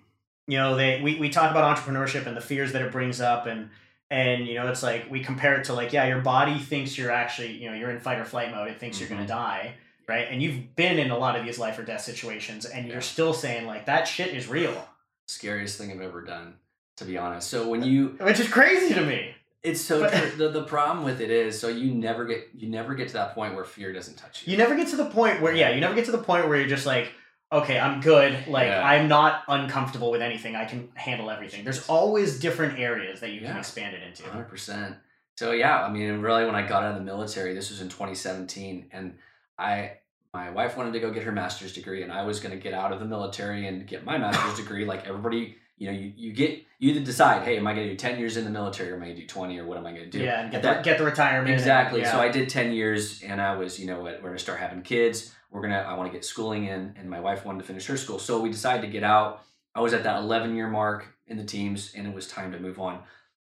you 0.49 0.59
know 0.59 0.75
they 0.75 1.01
we, 1.01 1.15
we 1.21 1.29
talk 1.31 1.53
about 1.53 1.77
entrepreneurship 1.77 2.27
and 2.27 2.37
the 2.37 2.41
fears 2.41 2.73
that 2.73 2.83
it 2.83 2.91
brings 2.91 3.21
up 3.21 3.47
and 3.47 3.71
and 4.13 4.47
you 4.47 4.55
know 4.55 4.69
it's 4.69 4.83
like 4.83 5.11
we 5.11 5.25
compare 5.25 5.55
it 5.59 5.65
to 5.65 5.73
like 5.73 5.93
yeah 5.93 6.07
your 6.07 6.21
body 6.21 6.59
thinks 6.59 6.97
you're 6.99 7.11
actually 7.11 7.53
you 7.53 7.69
know 7.71 7.75
you're 7.77 7.91
in 7.91 7.99
fight 7.99 8.19
or 8.19 8.25
flight 8.25 8.51
mode 8.55 8.69
it 8.69 8.79
thinks 8.79 9.01
you're 9.01 9.09
Mhm. 9.09 9.13
going 9.15 9.23
to 9.23 9.29
die 9.29 9.75
right 10.07 10.27
and 10.31 10.43
you've 10.43 10.77
been 10.77 10.99
in 10.99 11.11
a 11.11 11.17
lot 11.19 11.35
of 11.39 11.45
these 11.47 11.59
life 11.59 11.79
or 11.79 11.83
death 11.83 12.03
situations 12.03 12.67
and 12.67 12.87
Yeah. 12.87 12.93
you're 12.93 13.01
still 13.03 13.33
saying 13.33 13.67
like 13.67 13.87
that 13.87 14.05
shit 14.07 14.29
is 14.37 14.47
real 14.49 14.89
Scariest 15.27 15.79
thing 15.79 15.91
I've 15.93 16.01
ever 16.03 16.21
done, 16.21 16.55
to 16.97 17.05
be 17.05 17.17
honest. 17.17 17.49
So 17.49 17.69
when 17.69 17.83
you 17.83 18.17
which 18.21 18.39
is 18.41 18.49
crazy 18.49 18.93
to 18.95 19.01
me 19.01 19.35
It's 19.63 19.81
so 19.81 20.01
But- 20.01 20.13
true. 20.13 20.31
the 20.37 20.49
the 20.61 20.65
problem 20.65 21.05
with 21.05 21.21
it 21.21 21.31
is 21.31 21.59
so 21.59 21.69
you 21.69 21.95
never 21.95 22.25
get 22.25 22.49
you 22.55 22.69
never 22.69 22.95
get 22.95 23.07
to 23.09 23.15
that 23.15 23.35
point 23.35 23.55
where 23.55 23.65
fear 23.65 23.93
doesn't 23.93 24.17
touch 24.17 24.43
you. 24.45 24.51
you 24.53 24.59
never 24.59 24.75
get 24.75 24.89
to 24.89 24.97
the 24.97 25.07
point 25.07 25.41
where 25.41 25.55
yeah 25.55 25.71
you 25.71 25.81
never 25.81 25.95
get 25.95 26.05
to 26.07 26.13
the 26.13 26.19
point 26.31 26.49
where 26.49 26.59
you're 26.59 26.69
just 26.69 26.85
like 26.87 27.13
okay 27.53 27.79
i'm 27.79 28.01
good 28.01 28.33
like 28.49 28.67
Yeah. 28.67 28.83
i'm 28.85 29.09
not 29.09 29.43
uncomfortable 29.49 30.11
with 30.11 30.23
anything 30.23 30.57
i 30.57 30.65
can 30.65 30.89
handle 30.95 31.31
everything 31.31 31.63
there's 31.65 31.87
always 31.89 32.41
different 32.41 32.79
areas 32.79 33.21
that 33.21 33.31
you 33.31 33.41
can 33.41 33.57
expand 33.57 33.95
it 33.95 34.03
into 34.03 34.23
Hundred 34.25 34.49
percent. 34.49 34.97
So 35.39 35.53
yeah, 35.53 35.83
I 35.83 35.91
mean, 35.91 36.21
really, 36.21 36.45
when 36.45 36.55
I 36.55 36.67
got 36.67 36.83
out 36.83 36.91
of 36.93 36.97
the 36.99 37.05
military, 37.05 37.55
this 37.55 37.71
was 37.71 37.81
in 37.81 37.89
2017, 37.89 38.91
and 38.93 39.15
I, 39.59 39.93
my 40.35 40.51
wife 40.51 40.77
wanted 40.77 40.93
to 40.93 41.01
go 41.01 41.11
get 41.11 41.23
her 41.23 41.33
master's 41.33 41.73
degree, 41.73 42.03
and 42.03 42.13
I 42.13 42.23
was 42.25 42.39
going 42.39 42.55
to 42.55 42.63
get 42.63 42.75
out 42.75 42.93
of 42.93 43.01
the 43.01 43.07
military 43.07 43.67
and 43.67 43.87
get 43.87 44.05
my 44.05 44.19
master's 44.19 44.57
degree. 44.63 44.85
Like 44.85 45.07
everybody, 45.09 45.57
you 45.83 45.91
know, 45.91 45.99
you, 45.99 46.13
you 46.17 46.33
get 46.33 46.65
you 46.79 46.91
either 46.93 47.01
decide, 47.01 47.43
hey, 47.43 47.57
am 47.57 47.67
I 47.67 47.75
going 47.75 47.89
to 47.89 47.93
do 47.93 47.97
10 47.97 48.21
years 48.21 48.37
in 48.37 48.45
the 48.45 48.51
military, 48.51 48.91
or 48.93 48.95
am 48.97 49.03
I 49.03 49.07
going 49.07 49.17
to 49.17 49.23
do 49.23 49.27
20, 49.27 49.59
or 49.59 49.67
what 49.67 49.79
am 49.79 49.87
I 49.87 49.91
going 49.91 50.05
to 50.05 50.11
do? 50.11 50.21
yeah 50.21 50.43
and 50.43 50.53
get, 50.53 50.59
At 50.59 50.63
the, 50.63 50.69
that- 50.69 50.85
get 50.85 50.99
the 50.99 51.05
retirement 51.05 51.49
and- 51.51 51.59
Exactly. 51.59 52.01
yeah. 52.03 52.13
So 52.13 52.21
I 52.21 52.29
did 52.29 52.49
10 52.49 52.73
years 52.73 53.23
and 53.23 53.41
I 53.43 53.57
was, 53.57 53.81
you 53.81 53.87
know 53.87 54.01
what, 54.01 54.15
we're 54.23 54.29
going 54.29 54.37
to 54.37 54.43
start 54.43 54.61
having 54.61 54.83
kids. 54.83 55.35
We're 55.51 55.61
going 55.61 55.73
to, 55.73 55.79
I 55.81 55.95
want 55.95 56.09
to 56.11 56.13
get 56.17 56.25
schooling 56.25 56.67
in. 56.67 56.95
And 56.97 57.11
my 57.11 57.19
wife 57.21 57.45
wanted 57.45 57.59
to 57.61 57.65
finish 57.65 57.87
her 57.87 57.97
school. 57.97 58.21
So 58.21 58.41
we 58.41 58.49
decided 58.51 58.83
to 58.83 58.89
get 58.89 59.03
out. 59.03 59.43
I 59.75 59.81
was 59.81 59.93
at 59.93 60.05
that 60.05 60.19
11 60.21 60.55
year 60.55 60.69
mark 60.69 61.07
in 61.27 61.37
the 61.37 61.45
teams 61.45 61.93
and 61.97 62.07
it 62.07 62.15
was 62.15 62.29
time 62.29 62.53
to 62.53 62.61
move 62.61 62.79
on. 62.79 63.01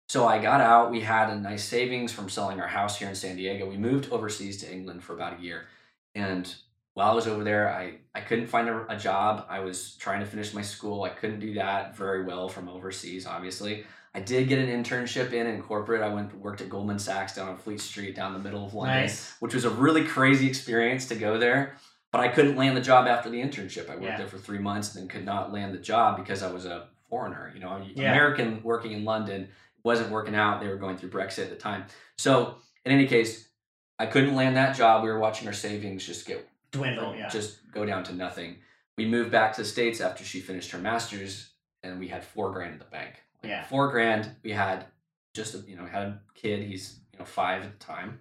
So 0.08 0.26
I 0.26 0.38
got 0.38 0.60
out. 0.62 0.90
We 0.90 1.00
had 1.00 1.28
a 1.30 1.36
nice 1.38 1.64
savings 1.64 2.12
from 2.12 2.28
selling 2.30 2.58
our 2.60 2.68
house 2.68 2.98
here 2.98 3.08
in 3.08 3.14
San 3.14 3.36
Diego. 3.36 3.68
We 3.68 3.76
moved 3.76 4.10
overseas 4.10 4.56
to 4.62 4.72
England 4.72 5.04
for 5.04 5.12
about 5.14 5.38
a 5.38 5.42
year. 5.42 5.66
And 6.14 6.52
while 6.94 7.10
I 7.10 7.14
was 7.14 7.26
over 7.28 7.44
there, 7.44 7.68
I, 7.70 7.98
I 8.14 8.20
couldn't 8.20 8.46
find 8.48 8.68
a, 8.68 8.86
a 8.92 8.96
job. 8.96 9.46
I 9.48 9.60
was 9.60 9.94
trying 9.96 10.20
to 10.20 10.26
finish 10.26 10.52
my 10.52 10.62
school. 10.62 11.04
I 11.04 11.10
couldn't 11.10 11.40
do 11.40 11.54
that 11.54 11.96
very 11.96 12.24
well 12.24 12.48
from 12.48 12.68
overseas, 12.68 13.26
obviously. 13.26 13.84
I 14.12 14.20
did 14.20 14.48
get 14.48 14.58
an 14.58 14.66
internship 14.68 15.32
in 15.32 15.46
in 15.46 15.62
corporate. 15.62 16.02
I 16.02 16.12
went 16.12 16.34
worked 16.36 16.60
at 16.60 16.68
Goldman 16.68 16.98
Sachs 16.98 17.36
down 17.36 17.48
on 17.48 17.56
Fleet 17.58 17.80
Street, 17.80 18.16
down 18.16 18.32
the 18.32 18.40
middle 18.40 18.66
of 18.66 18.74
London, 18.74 19.02
nice 19.02 19.32
which 19.38 19.54
was 19.54 19.64
a 19.64 19.70
really 19.70 20.04
crazy 20.04 20.48
experience 20.48 21.06
to 21.08 21.14
go 21.14 21.38
there. 21.38 21.76
But 22.10 22.22
I 22.22 22.28
couldn't 22.28 22.56
land 22.56 22.76
the 22.76 22.80
job 22.80 23.06
after 23.06 23.30
the 23.30 23.40
internship. 23.40 23.88
I 23.88 23.92
worked 23.92 24.02
Yeah. 24.02 24.16
there 24.18 24.26
for 24.26 24.38
three 24.38 24.58
months 24.58 24.92
and 24.96 25.02
then 25.02 25.08
could 25.08 25.24
not 25.24 25.52
land 25.52 25.72
the 25.72 25.78
job 25.78 26.16
because 26.16 26.42
I 26.42 26.50
was 26.50 26.66
a 26.66 26.88
foreigner. 27.08 27.52
You 27.54 27.60
know, 27.60 27.80
Yeah. 27.94 28.10
American 28.10 28.64
working 28.64 28.90
in 28.90 29.04
London 29.04 29.48
wasn't 29.84 30.10
working 30.10 30.34
out. 30.34 30.60
They 30.60 30.66
were 30.66 30.76
going 30.76 30.96
through 30.98 31.10
Brexit 31.10 31.44
at 31.44 31.50
the 31.50 31.56
time. 31.56 31.84
So 32.18 32.56
in 32.84 32.90
any 32.90 33.06
case, 33.06 33.48
I 33.96 34.06
couldn't 34.06 34.34
land 34.34 34.56
that 34.56 34.76
job. 34.76 35.04
We 35.04 35.08
were 35.08 35.20
watching 35.20 35.46
our 35.46 35.54
savings 35.54 36.04
just 36.04 36.26
get 36.26 36.48
dwindle 36.72 37.14
yeah 37.16 37.28
just 37.28 37.58
go 37.72 37.84
down 37.84 38.04
to 38.04 38.12
nothing. 38.14 38.56
We 38.98 39.06
moved 39.06 39.30
back 39.30 39.54
to 39.54 39.62
the 39.62 39.66
states 39.68 40.00
after 40.00 40.24
she 40.24 40.40
finished 40.40 40.70
her 40.72 40.78
masters, 40.78 41.50
and 41.82 41.98
we 41.98 42.08
had 42.08 42.22
four 42.24 42.50
grand 42.52 42.72
in 42.74 42.78
the 42.78 42.84
bank. 42.86 43.22
Like, 43.42 43.50
Yeah. 43.50 43.64
four 43.64 43.88
grand. 43.90 44.36
We 44.42 44.50
had 44.52 44.86
just 45.34 45.54
a, 45.54 45.58
you 45.58 45.76
know 45.76 45.86
had 45.86 46.02
a 46.02 46.20
kid. 46.34 46.62
He's 46.64 47.00
you 47.12 47.18
know 47.18 47.24
five 47.24 47.62
at 47.64 47.78
the 47.78 47.84
time, 47.84 48.18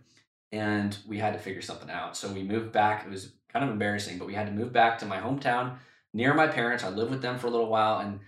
and 0.51 0.97
we 1.07 1.17
had 1.17 1.33
to 1.33 1.39
figure 1.39 1.61
something 1.61 1.89
out. 1.89 2.15
So 2.15 2.31
we 2.31 2.43
moved 2.43 2.71
back. 2.71 3.05
It 3.05 3.09
was 3.09 3.33
kind 3.51 3.65
of 3.65 3.71
embarrassing, 3.71 4.17
but 4.19 4.27
we 4.27 4.33
had 4.35 4.45
to 4.47 4.53
move 4.53 4.71
back 4.71 4.99
to 4.99 5.05
my 5.05 5.17
hometown 5.19 5.77
near 6.13 6.33
my 6.33 6.47
parents. 6.47 6.83
I 6.83 6.89
lived 6.89 7.11
with 7.11 7.21
them 7.21 7.37
for 7.39 7.47
a 7.47 7.49
little 7.49 7.69
while, 7.69 7.99
and 7.99 8.19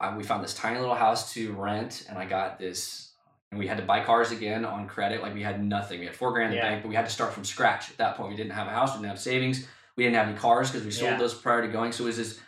I, 0.00 0.16
we 0.16 0.24
found 0.24 0.42
this 0.44 0.54
tiny 0.54 0.78
little 0.78 0.94
house 0.94 1.32
to 1.34 1.52
rent, 1.52 2.06
and 2.08 2.18
I 2.18 2.24
got 2.26 2.58
this. 2.58 3.07
And 3.50 3.58
we 3.58 3.66
had 3.66 3.78
to 3.78 3.82
buy 3.82 4.04
cars 4.04 4.30
again 4.30 4.64
on 4.64 4.86
credit. 4.86 5.22
Like 5.22 5.32
we 5.34 5.42
had 5.42 5.64
nothing. 5.64 6.00
We 6.00 6.06
had 6.06 6.14
four 6.14 6.32
grand 6.32 6.52
in 6.52 6.56
the 6.58 6.62
bank, 6.62 6.82
but 6.82 6.88
we 6.88 6.94
had 6.94 7.06
to 7.06 7.10
start 7.12 7.32
from 7.32 7.44
scratch. 7.44 7.90
At 7.90 7.96
that 7.96 8.16
point, 8.16 8.30
we 8.30 8.36
didn't 8.36 8.52
have 8.52 8.66
a 8.66 8.70
house. 8.70 8.90
We 8.92 8.98
didn't 8.98 9.10
have 9.10 9.20
savings. 9.20 9.66
We 9.96 10.04
didn't 10.04 10.16
have 10.16 10.28
any 10.28 10.36
cars 10.36 10.70
because 10.70 10.84
we 10.84 10.90
sold 10.92 11.12
Yeah. 11.12 11.18
those 11.18 11.34
prior 11.34 11.62
to 11.62 11.68
going. 11.68 11.92
So 11.92 12.04
it 12.04 12.08
was 12.08 12.16
just 12.16 12.40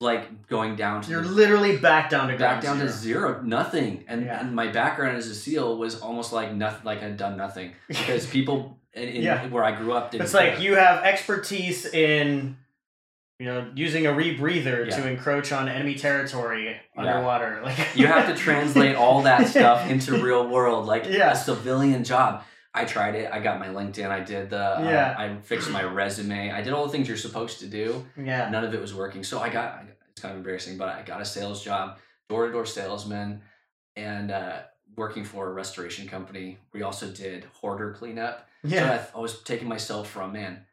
like 0.00 0.46
going 0.46 0.76
down 0.76 1.00
to 1.02 1.10
you're 1.10 1.22
the- 1.22 1.28
literally 1.28 1.78
back 1.78 2.10
down 2.10 2.28
to 2.28 2.36
back 2.36 2.62
down 2.62 2.78
to 2.78 2.88
zero. 2.88 3.30
zero, 3.32 3.42
nothing. 3.42 4.04
And, 4.06 4.26
Yeah. 4.26 4.40
and 4.40 4.54
my 4.54 4.68
background 4.68 5.16
as 5.16 5.26
a 5.26 5.34
SEAL 5.34 5.78
was 5.78 6.00
almost 6.00 6.32
like 6.32 6.52
nothing, 6.52 6.84
like 6.84 7.02
I'd 7.02 7.16
done 7.16 7.36
nothing 7.36 7.72
because 7.88 8.26
people 8.26 8.78
in, 8.92 9.08
in 9.08 9.22
Yeah. 9.22 9.46
where 9.48 9.64
I 9.64 9.72
grew 9.72 9.92
up 9.94 10.10
didn't. 10.12 10.24
It's 10.24 10.34
like 10.34 10.60
you 10.60 10.76
have 10.76 11.02
expertise 11.02 11.86
in, 11.86 12.56
you 13.38 13.46
know, 13.46 13.70
using 13.74 14.06
a 14.06 14.10
rebreather 14.12 14.88
Yeah. 14.88 14.96
to 14.96 15.08
encroach 15.08 15.52
on 15.52 15.68
enemy 15.68 15.94
territory 15.94 16.76
underwater. 16.96 17.60
Like 17.64 17.78
you 17.94 18.06
have 18.06 18.28
to 18.28 18.34
translate 18.34 18.96
all 18.96 19.22
that 19.22 19.48
stuff 19.54 19.90
into 19.90 20.22
real 20.22 20.48
world, 20.48 20.86
like 20.86 21.04
Yeah. 21.06 21.32
a 21.32 21.36
civilian 21.36 22.04
job. 22.04 22.44
I 22.74 22.84
tried 22.84 23.14
it. 23.14 23.30
I 23.32 23.40
got 23.40 23.58
my 23.58 23.68
LinkedIn. 23.68 24.08
I 24.10 24.20
did 24.20 24.50
the. 24.50 24.78
um, 24.78 24.84
Yeah. 24.84 25.14
I 25.18 25.36
fixed 25.42 25.70
my 25.70 25.82
resume. 25.82 26.50
I 26.50 26.60
did 26.62 26.72
all 26.74 26.84
the 26.86 26.92
things 26.92 27.08
you're 27.08 27.16
supposed 27.16 27.60
to 27.60 27.66
do. 27.66 28.04
yeah, 28.16 28.50
None 28.50 28.64
of 28.64 28.74
it 28.74 28.80
was 28.80 28.94
working. 28.94 29.24
So 29.24 29.40
I 29.40 29.48
got. 29.48 29.84
It's 30.10 30.20
kind 30.22 30.32
of 30.32 30.38
embarrassing, 30.38 30.78
but 30.78 30.88
I 30.88 31.02
got 31.02 31.20
a 31.20 31.24
sales 31.26 31.62
job, 31.62 31.98
door 32.28 32.46
to 32.46 32.52
door 32.52 32.64
salesman, 32.64 33.42
and 33.96 34.30
uh, 34.30 34.60
working 34.96 35.24
for 35.24 35.48
a 35.48 35.52
restoration 35.52 36.06
company. 36.08 36.58
We 36.72 36.82
also 36.82 37.08
did 37.10 37.44
hoarder 37.60 37.92
cleanup. 37.92 38.46
So 38.62 38.74
yeah, 38.74 39.06
I, 39.14 39.18
I 39.18 39.20
was 39.20 39.42
taking 39.42 39.68
myself 39.68 40.08
from 40.10 40.32
man, 40.32 40.64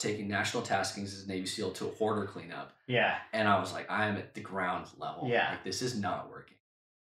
taking 0.00 0.26
national 0.26 0.64
taskings 0.64 1.12
as 1.14 1.24
a 1.24 1.28
Navy 1.28 1.46
SEAL 1.46 1.70
to 1.72 1.86
a 1.86 1.90
hoarder 1.92 2.24
cleanup, 2.26 2.72
yeah, 2.88 3.18
and 3.32 3.46
I 3.46 3.60
was 3.60 3.72
like, 3.72 3.88
I 3.88 4.06
am 4.08 4.16
at 4.16 4.34
the 4.34 4.40
ground 4.40 4.86
level. 4.98 5.28
Yeah. 5.28 5.50
like 5.50 5.62
this 5.62 5.82
is 5.82 5.96
not 6.00 6.28
working. 6.30 6.56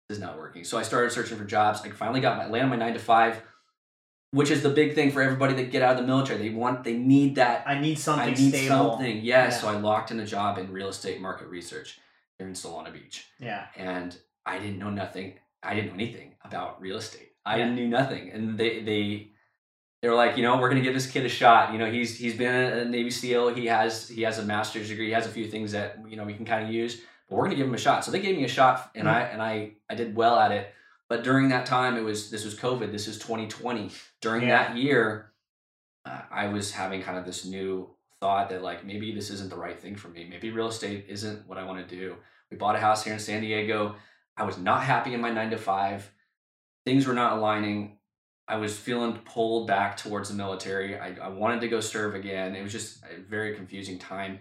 This 0.09 0.17
is 0.17 0.23
not 0.23 0.37
working. 0.37 0.63
So 0.63 0.77
I 0.79 0.81
started 0.83 1.11
searching 1.11 1.37
for 1.37 1.45
jobs. 1.45 1.81
I 1.83 1.89
finally 1.89 2.21
got 2.21 2.37
my 2.37 2.47
landed 2.47 2.69
my 2.69 2.75
nine 2.77 2.93
to 2.93 2.99
five, 2.99 3.41
which 4.31 4.49
is 4.51 4.61
the 4.63 4.69
big 4.69 4.95
thing 4.95 5.11
for 5.11 5.21
everybody 5.21 5.53
that 5.55 5.71
get 5.71 5.81
out 5.81 5.91
of 5.95 5.97
the 6.01 6.07
military. 6.07 6.39
They 6.39 6.49
want 6.55 6.83
they 6.83 6.93
need 6.97 7.35
that. 7.35 7.67
I 7.67 7.79
need 7.79 7.99
something 7.99 8.27
I 8.29 8.31
need 8.31 8.49
stable. 8.53 8.91
something. 8.91 9.17
Yeah. 9.17 9.45
Yeah. 9.45 9.49
So 9.49 9.67
I 9.67 9.77
locked 9.77 10.11
in 10.11 10.19
a 10.19 10.25
job 10.25 10.57
in 10.57 10.71
real 10.71 10.89
estate 10.89 11.19
market 11.21 11.47
research 11.47 11.99
here 12.37 12.47
in 12.47 12.53
Solana 12.53 12.91
Beach, 12.93 13.27
Yeah, 13.39 13.65
and 13.75 14.15
I 14.45 14.59
didn't 14.59 14.79
know 14.79 14.89
nothing. 14.89 15.33
I 15.63 15.73
didn't 15.73 15.87
know 15.89 15.93
anything 15.95 16.35
about 16.43 16.81
real 16.81 16.97
estate. 16.97 17.31
I 17.45 17.57
Yeah. 17.57 17.69
knew 17.69 17.87
nothing, 17.87 18.29
and 18.31 18.57
they 18.57 18.81
they 18.81 19.29
they 20.05 20.09
were 20.09 20.15
like, 20.15 20.37
you 20.37 20.43
know, 20.43 20.59
we're 20.59 20.69
gonna 20.69 20.81
give 20.81 20.93
this 20.93 21.09
kid 21.09 21.25
a 21.25 21.29
shot. 21.29 21.73
You 21.73 21.79
know, 21.79 21.89
he's 21.89 22.15
he's 22.15 22.35
been 22.37 22.53
a 22.53 22.85
Navy 22.85 23.09
SEAL. 23.09 23.55
He 23.55 23.65
has 23.65 24.07
he 24.07 24.21
has 24.21 24.37
a 24.37 24.43
master's 24.43 24.89
degree. 24.89 25.07
He 25.07 25.13
has 25.13 25.25
a 25.25 25.29
few 25.29 25.47
things 25.47 25.71
that 25.71 25.97
you 26.07 26.15
know 26.15 26.23
we 26.25 26.35
can 26.35 26.45
kind 26.45 26.63
of 26.63 26.71
use, 26.71 27.01
but 27.27 27.35
we're 27.35 27.45
gonna 27.45 27.55
give 27.55 27.65
him 27.65 27.73
a 27.73 27.79
shot. 27.79 28.05
So 28.05 28.11
they 28.11 28.19
gave 28.19 28.37
me 28.37 28.43
a 28.43 28.47
shot, 28.47 28.91
and 28.93 29.09
I 29.09 29.21
and 29.21 29.41
I 29.41 29.71
I 29.89 29.95
did 29.95 30.15
well 30.15 30.37
at 30.37 30.51
it. 30.51 30.71
But 31.09 31.23
during 31.23 31.49
that 31.49 31.65
time, 31.65 31.97
it 31.97 32.03
was 32.03 32.29
this 32.29 32.45
was 32.45 32.53
COVID. 32.53 32.91
This 32.91 33.07
is 33.07 33.17
2020. 33.17 33.89
During 34.21 34.43
Yeah. 34.43 34.49
that 34.49 34.77
year, 34.77 35.31
uh, 36.05 36.21
I 36.29 36.49
was 36.49 36.71
having 36.71 37.01
kind 37.01 37.17
of 37.17 37.25
this 37.25 37.43
new 37.43 37.89
thought 38.19 38.49
that 38.49 38.61
like 38.61 38.85
maybe 38.85 39.11
this 39.11 39.31
isn't 39.31 39.49
the 39.49 39.57
right 39.57 39.79
thing 39.79 39.95
for 39.95 40.09
me. 40.09 40.27
Maybe 40.29 40.51
real 40.51 40.67
estate 40.67 41.07
isn't 41.09 41.47
what 41.47 41.57
I 41.57 41.63
want 41.63 41.89
to 41.89 41.95
do. 41.95 42.15
We 42.51 42.57
bought 42.57 42.75
a 42.75 42.79
house 42.79 43.03
here 43.03 43.13
in 43.13 43.19
San 43.19 43.41
Diego. 43.41 43.95
I 44.37 44.43
was 44.43 44.59
not 44.59 44.83
happy 44.83 45.15
in 45.15 45.21
my 45.21 45.31
nine 45.31 45.49
to 45.49 45.57
five. 45.57 46.11
Things 46.85 47.07
were 47.07 47.15
not 47.15 47.33
aligning. 47.33 47.97
I 48.47 48.57
was 48.57 48.77
feeling 48.77 49.13
pulled 49.25 49.67
back 49.67 49.97
towards 49.97 50.29
the 50.29 50.35
military. 50.35 50.97
I, 50.97 51.15
I 51.21 51.29
wanted 51.29 51.61
to 51.61 51.67
go 51.67 51.79
serve 51.79 52.13
again. 52.15 52.55
It 52.55 52.61
was 52.61 52.71
just 52.71 53.03
a 53.03 53.19
very 53.19 53.55
confusing 53.55 53.97
time. 53.97 54.39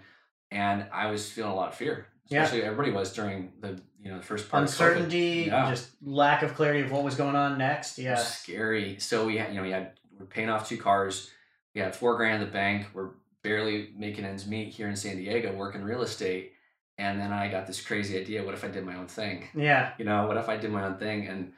And 0.51 0.87
I 0.93 1.11
was 1.11 1.31
feeling 1.31 1.53
a 1.53 1.55
lot 1.55 1.69
of 1.69 1.75
fear. 1.75 2.07
Yeah. 2.29 2.43
Especially 2.45 2.65
everybody 2.65 2.91
was 2.91 3.13
during 3.13 3.53
the 3.61 3.81
you 4.01 4.11
know 4.11 4.19
the 4.19 4.23
first 4.25 4.49
part 4.51 4.63
uncertainty, 4.63 5.45
Yeah. 5.47 5.69
just 5.71 5.91
lack 6.03 6.43
of 6.43 6.55
clarity 6.55 6.81
of 6.81 6.91
what 6.91 7.03
was 7.05 7.15
going 7.15 7.37
on 7.37 7.59
next. 7.59 7.99
Yeah, 7.99 8.17
scary. 8.17 8.99
So 8.99 9.27
we 9.27 9.39
had, 9.39 9.49
you 9.51 9.57
know, 9.57 9.63
we 9.63 9.71
had 9.71 9.93
we're 10.19 10.27
paying 10.27 10.49
off 10.51 10.69
two 10.69 10.77
cars. 10.79 11.31
We 11.75 11.81
had 11.81 11.95
four 11.97 12.17
grand 12.17 12.43
in 12.43 12.49
the 12.49 12.53
bank. 12.53 12.87
We're 12.95 13.11
barely 13.43 13.91
making 13.97 14.25
ends 14.25 14.47
meet 14.47 14.69
here 14.69 14.89
in 14.89 14.97
San 14.97 15.17
Diego, 15.17 15.53
working 15.55 15.83
real 15.83 16.03
estate. 16.03 16.53
And 16.97 17.21
then 17.21 17.33
I 17.33 17.49
got 17.51 17.67
this 17.67 17.85
crazy 17.85 18.19
idea. 18.19 18.45
What 18.45 18.55
if 18.55 18.63
I 18.65 18.69
did 18.69 18.85
my 18.87 18.95
own 18.97 19.07
thing? 19.09 19.49
Yeah. 19.55 19.93
You 19.99 20.05
know, 20.05 20.27
what 20.27 20.37
if 20.37 20.49
I 20.49 20.57
did 20.57 20.71
my 20.71 20.85
own 20.85 20.97
thing? 20.97 21.27
And 21.27 21.53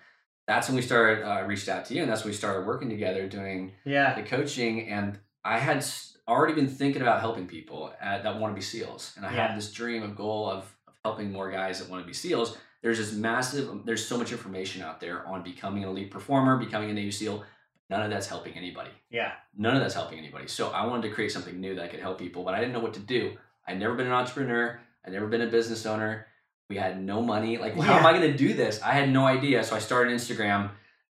that's 0.46 0.68
when 0.68 0.76
we 0.76 0.82
started, 0.82 1.24
uh, 1.24 1.44
reached 1.44 1.68
out 1.68 1.84
to 1.86 1.94
you, 1.94 2.02
and 2.02 2.10
that's 2.10 2.22
when 2.24 2.30
we 2.30 2.36
started 2.36 2.66
working 2.66 2.88
together 2.88 3.26
doing 3.26 3.72
Yeah. 3.84 4.14
the 4.14 4.22
coaching. 4.22 4.88
And 4.88 5.18
I 5.44 5.58
had 5.58 5.84
already 6.28 6.54
been 6.54 6.68
thinking 6.68 7.02
about 7.02 7.20
helping 7.20 7.46
people 7.46 7.92
uh, 8.00 8.22
that 8.22 8.38
want 8.38 8.52
to 8.52 8.54
be 8.54 8.60
SEALs. 8.62 9.14
And 9.16 9.26
I 9.26 9.34
Yeah. 9.34 9.48
had 9.48 9.56
this 9.56 9.72
dream 9.72 10.02
of 10.02 10.16
goal 10.16 10.48
of, 10.48 10.74
of 10.86 10.94
helping 11.04 11.32
more 11.32 11.50
guys 11.50 11.80
that 11.80 11.88
want 11.90 12.02
to 12.02 12.06
be 12.06 12.12
SEALs. 12.14 12.56
There's 12.82 12.98
this 12.98 13.12
massive, 13.12 13.84
there's 13.84 14.06
so 14.06 14.16
much 14.16 14.30
information 14.32 14.82
out 14.82 15.00
there 15.00 15.26
on 15.26 15.42
becoming 15.42 15.82
an 15.82 15.88
elite 15.90 16.10
performer, 16.10 16.56
becoming 16.56 16.90
a 16.90 16.94
Navy 16.94 17.10
SEAL. 17.10 17.44
None 17.90 18.02
of 18.02 18.10
that's 18.10 18.26
helping 18.28 18.54
anybody 18.54 18.90
Yeah. 19.10 19.32
none 19.56 19.76
of 19.76 19.80
that's 19.82 19.94
helping 19.94 20.18
anybody. 20.18 20.48
So 20.48 20.70
I 20.70 20.84
wanted 20.86 21.08
to 21.08 21.14
create 21.14 21.30
something 21.32 21.60
new 21.60 21.76
that 21.76 21.90
could 21.90 22.00
help 22.00 22.18
people, 22.18 22.42
but 22.44 22.54
I 22.54 22.58
didn't 22.60 22.72
know 22.72 22.80
what 22.80 22.94
to 22.94 23.00
do. 23.00 23.36
I'd 23.66 23.78
never 23.78 23.94
been 23.94 24.06
an 24.08 24.12
entrepreneur. 24.12 24.80
I'd 25.04 25.12
never 25.12 25.26
been 25.28 25.42
a 25.42 25.46
business 25.46 25.86
owner. 25.86 26.26
We 26.68 26.76
had 26.76 27.00
no 27.02 27.22
money. 27.22 27.58
Like, 27.58 27.76
how 27.78 27.98
am 27.98 28.06
I 28.06 28.12
going 28.12 28.30
to 28.32 28.36
do 28.36 28.52
this? 28.54 28.80
I 28.82 28.92
had 28.92 29.08
no 29.10 29.24
idea. 29.24 29.62
So 29.62 29.76
I 29.76 29.78
started 29.78 30.12
Instagram, 30.12 30.70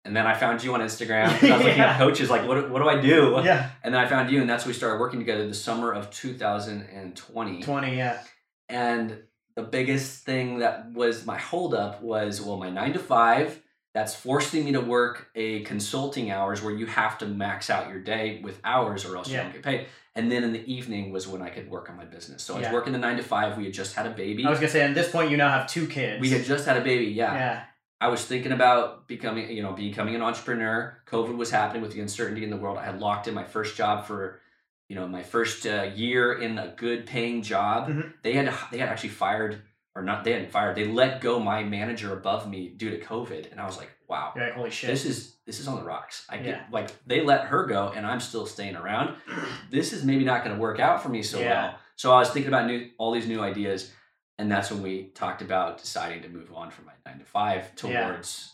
and 0.05 0.15
then 0.15 0.25
I 0.25 0.33
found 0.33 0.63
you 0.63 0.73
on 0.73 0.79
Instagram. 0.79 1.25
I 1.27 1.31
was 1.33 1.41
looking 1.65 1.77
Yeah. 1.77 1.91
at 1.91 1.97
coaches, 1.97 2.29
like, 2.29 2.47
what, 2.47 2.69
what 2.69 2.79
do 2.81 2.87
I 2.87 3.01
do? 3.01 3.41
Yeah. 3.43 3.69
And 3.83 3.93
then 3.93 4.01
I 4.03 4.07
found 4.07 4.31
you, 4.31 4.39
and 4.39 4.49
that's 4.49 4.63
when 4.63 4.69
we 4.69 4.73
started 4.77 4.99
working 4.99 5.19
together 5.19 5.45
the 5.47 5.53
summer 5.53 5.91
of 5.91 6.09
2020. 6.11 7.61
20. 7.63 7.97
Yeah. 7.97 8.21
And 8.69 9.23
the 9.55 9.63
biggest 9.63 10.23
thing 10.23 10.59
that 10.59 10.91
was 10.93 11.25
my 11.25 11.37
holdup 11.37 12.01
was 12.01 12.41
well, 12.41 12.57
my 12.57 12.69
nine 12.69 12.93
to 12.93 12.99
five. 12.99 13.61
That's 13.93 14.15
forcing 14.15 14.63
me 14.63 14.71
to 14.71 14.79
work 14.81 15.29
a 15.35 15.61
consulting 15.63 16.31
hours 16.31 16.61
where 16.61 16.73
you 16.73 16.85
have 16.85 17.17
to 17.19 17.25
max 17.25 17.69
out 17.69 17.89
your 17.89 17.99
day 17.99 18.39
with 18.41 18.59
hours 18.63 19.03
or 19.05 19.17
else 19.17 19.29
Yeah. 19.29 19.37
you 19.39 19.43
don't 19.43 19.53
get 19.53 19.63
paid. 19.63 19.87
And 20.15 20.31
then 20.31 20.43
in 20.43 20.53
the 20.53 20.65
evening 20.71 21.11
was 21.11 21.27
when 21.27 21.41
I 21.41 21.49
could 21.49 21.69
work 21.69 21.89
on 21.89 21.97
my 21.97 22.05
business. 22.05 22.41
So 22.43 22.55
I 22.55 22.59
was 22.59 22.69
working 22.71 22.93
the 22.93 22.99
nine 22.99 23.17
to 23.17 23.23
five. 23.23 23.57
We 23.57 23.65
had 23.65 23.73
just 23.73 23.95
had 23.95 24.05
a 24.05 24.11
baby. 24.11 24.45
I 24.45 24.49
was 24.49 24.59
gonna 24.59 24.71
say, 24.71 24.81
at 24.81 24.93
this 24.95 25.09
point, 25.11 25.29
you 25.31 25.37
now 25.37 25.49
have 25.49 25.67
two 25.67 25.87
kids. 25.87 26.21
we 26.21 26.29
had 26.29 26.43
just 26.45 26.65
had 26.65 26.77
a 26.77 26.81
baby. 26.81 27.05
Yeah. 27.05 27.33
Yeah. 27.33 27.63
I 27.99 28.07
was 28.07 28.25
thinking 28.25 28.51
about 28.51 29.07
becoming, 29.07 29.51
you 29.51 29.61
know, 29.61 29.73
becoming 29.73 30.15
an 30.15 30.21
entrepreneur. 30.21 30.97
COVID 31.07 31.37
was 31.37 31.51
happening 31.51 31.81
with 31.81 31.93
the 31.93 32.01
uncertainty 32.01 32.43
in 32.43 32.49
the 32.49 32.57
world. 32.57 32.77
I 32.77 32.85
had 32.85 32.99
locked 32.99 33.27
in 33.27 33.33
my 33.33 33.43
first 33.43 33.75
job 33.77 34.05
for, 34.05 34.39
you 34.89 34.95
know, 34.95 35.07
my 35.07 35.21
first 35.21 35.67
uh, 35.67 35.83
year 35.95 36.33
in 36.33 36.57
a 36.57 36.73
good 36.75 37.05
paying 37.05 37.41
job. 37.43 37.89
Mhm. 37.89 38.13
They 38.23 38.33
had 38.33 38.51
they 38.71 38.79
had 38.79 38.89
actually 38.89 39.09
fired 39.09 39.61
or 39.95 40.01
not. 40.01 40.23
They 40.23 40.31
hadn't 40.33 40.51
fired. 40.51 40.75
They 40.75 40.87
let 40.87 41.21
go 41.21 41.39
my 41.39 41.63
manager 41.63 42.13
above 42.13 42.49
me 42.49 42.69
due 42.69 42.89
to 42.91 42.99
COVID, 42.99 43.51
and 43.51 43.59
I 43.59 43.65
was 43.65 43.77
like, 43.77 43.89
wow, 44.07 44.31
You're 44.35 44.45
like, 44.45 44.53
holy 44.53 44.69
shit. 44.71 44.89
this 44.89 45.05
is 45.05 45.35
this 45.45 45.59
is 45.59 45.67
on 45.67 45.75
the 45.77 45.83
rocks. 45.83 46.25
I 46.29 46.35
Yeah. 46.35 46.43
get 46.43 46.71
like 46.71 46.89
they 47.05 47.21
let 47.23 47.45
her 47.45 47.65
go, 47.65 47.91
and 47.95 48.05
I'm 48.05 48.19
still 48.19 48.45
staying 48.45 48.75
around. 48.75 49.15
This 49.69 49.93
is 49.93 50.03
maybe 50.03 50.23
not 50.23 50.43
going 50.43 50.55
to 50.55 50.61
work 50.61 50.79
out 50.79 51.01
for 51.03 51.09
me 51.09 51.23
so 51.23 51.39
Yeah. 51.39 51.49
well. 51.63 51.75
So 51.95 52.11
I 52.13 52.19
was 52.19 52.29
thinking 52.31 52.47
about 52.53 52.67
new 52.67 52.89
all 52.97 53.11
these 53.11 53.27
new 53.27 53.41
ideas, 53.41 53.91
and 54.37 54.51
that's 54.51 54.71
when 54.71 54.81
we 54.81 55.07
talked 55.09 55.41
about 55.41 55.77
deciding 55.77 56.21
to 56.23 56.29
move 56.29 56.53
on 56.53 56.71
from 56.71 56.85
my 56.85 56.93
nine 57.05 57.19
to 57.19 57.25
five 57.25 57.63
Yeah. 57.83 58.07
towards 58.11 58.53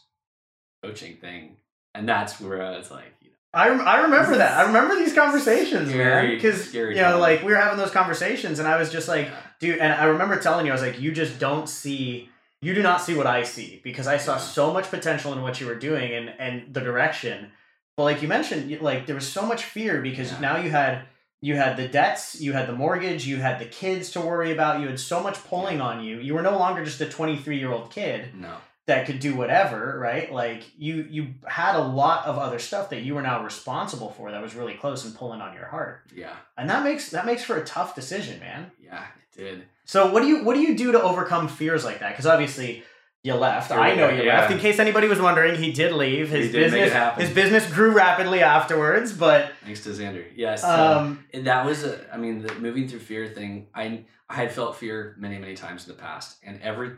coaching 0.83 1.17
thing, 1.17 1.57
and 1.93 2.07
that's 2.07 2.39
where 2.39 2.61
I 2.63 2.77
was 2.77 2.91
like, 2.91 3.13
I, 3.53 3.69
rem- 3.69 3.87
I 3.87 4.01
remember 4.01 4.37
that. 4.37 4.57
I 4.57 4.63
remember 4.67 4.95
these 4.95 5.13
conversations, 5.13 5.91
man. 5.93 6.35
Because 6.35 6.73
you 6.73 6.95
know, 6.95 7.17
like 7.19 7.41
we 7.43 7.51
were 7.51 7.57
having 7.57 7.77
those 7.77 7.91
conversations, 7.91 8.59
and 8.59 8.67
I 8.67 8.77
was 8.77 8.91
just 8.91 9.07
like, 9.07 9.27
yeah. 9.27 9.39
dude. 9.59 9.79
And 9.79 9.93
I 9.93 10.05
remember 10.05 10.37
telling 10.39 10.65
you, 10.65 10.71
I 10.71 10.75
was 10.75 10.81
like, 10.81 10.99
you 10.99 11.11
just 11.11 11.39
don't 11.39 11.67
see, 11.67 12.29
you 12.61 12.73
do 12.73 12.83
not 12.83 13.01
see 13.01 13.15
what 13.15 13.25
I 13.25 13.43
see 13.43 13.79
because 13.83 14.05
I 14.07 14.17
saw 14.17 14.33
Yeah. 14.33 14.39
so 14.39 14.73
much 14.73 14.89
potential 14.89 15.33
in 15.33 15.41
what 15.41 15.59
you 15.61 15.67
were 15.67 15.75
doing 15.75 16.13
and 16.13 16.29
and 16.37 16.73
the 16.73 16.81
direction. 16.81 17.51
But 17.95 18.03
like 18.03 18.21
you 18.21 18.27
mentioned, 18.27 18.79
like 18.81 19.05
there 19.07 19.15
was 19.15 19.27
so 19.27 19.43
much 19.45 19.63
fear 19.63 20.01
because 20.01 20.31
Yeah. 20.33 20.39
now 20.39 20.57
you 20.57 20.69
had 20.69 21.05
you 21.41 21.55
had 21.55 21.77
the 21.77 21.87
debts, 21.87 22.39
you 22.41 22.53
had 22.53 22.67
the 22.67 22.73
mortgage, 22.73 23.25
you 23.25 23.37
had 23.37 23.59
the 23.59 23.65
kids 23.65 24.11
to 24.11 24.21
worry 24.21 24.51
about. 24.51 24.81
You 24.81 24.87
had 24.87 24.99
so 24.99 25.21
much 25.21 25.41
pulling 25.45 25.79
on 25.81 26.03
you. 26.03 26.19
You 26.19 26.33
were 26.33 26.41
no 26.41 26.57
longer 26.57 26.83
just 26.83 26.99
a 27.01 27.05
twenty 27.07 27.37
three 27.37 27.57
year 27.59 27.71
old 27.71 27.89
kid 27.91 28.35
no, 28.35 28.55
that 28.87 29.05
could 29.05 29.19
do 29.19 29.35
whatever, 29.35 29.99
right? 29.99 30.31
Like 30.31 30.63
you 30.77 31.05
you 31.09 31.27
had 31.45 31.75
a 31.75 31.81
lot 31.83 32.25
of 32.25 32.37
other 32.37 32.57
stuff 32.59 32.89
that 32.89 33.01
you 33.03 33.15
were 33.15 33.21
now 33.21 33.43
responsible 33.43 34.09
for 34.11 34.31
that 34.31 34.41
was 34.41 34.55
really 34.55 34.73
close 34.73 35.05
and 35.05 35.13
pulling 35.13 35.41
on 35.41 35.53
your 35.53 35.65
heart. 35.67 36.01
yeah, 36.15 36.33
And 36.57 36.69
that 36.69 36.83
makes 36.83 37.09
that 37.11 37.25
makes 37.25 37.43
for 37.43 37.57
a 37.57 37.65
tough 37.65 37.95
decision, 37.95 38.39
man. 38.39 38.71
yeah, 38.81 39.03
it 39.33 39.37
did. 39.37 39.63
So 39.85 40.11
what 40.11 40.21
do 40.21 40.27
you 40.27 40.43
what 40.43 40.55
do 40.55 40.61
you 40.61 40.75
do 40.75 40.91
to 40.93 41.01
overcome 41.01 41.47
fears 41.47 41.83
like 41.85 41.99
that? 41.99 42.15
Cuz 42.15 42.25
obviously 42.25 42.83
you 43.23 43.33
left. 43.33 43.71
I 43.71 43.93
know 43.95 44.07
you 44.09 44.23
Yeah. 44.23 44.39
left. 44.39 44.51
In 44.53 44.59
case 44.59 44.79
anybody 44.79 45.07
was 45.09 45.19
wondering, 45.19 45.55
he 45.61 45.73
did 45.73 45.91
leave. 45.91 46.29
His 46.29 46.51
did 46.51 46.71
business 46.71 47.15
his 47.17 47.29
business 47.31 47.69
grew 47.73 47.91
rapidly 47.91 48.41
afterwards, 48.41 49.11
but 49.11 49.51
Thanks 49.65 49.81
to 49.83 49.89
Xander. 49.89 50.23
Yes. 50.35 50.61
so- 50.61 50.69
um 50.69 51.25
And 51.33 51.45
that 51.47 51.65
was 51.65 51.83
a, 51.83 51.99
I 52.13 52.17
mean, 52.17 52.41
the 52.41 52.53
moving 52.55 52.87
through 52.87 52.99
fear 52.99 53.27
thing. 53.27 53.67
I 53.75 54.05
I 54.29 54.35
had 54.35 54.51
felt 54.53 54.77
fear 54.77 55.15
many 55.19 55.37
many 55.39 55.55
times 55.55 55.85
in 55.87 55.93
the 55.95 56.01
past, 56.01 56.37
and 56.45 56.61
every 56.61 56.91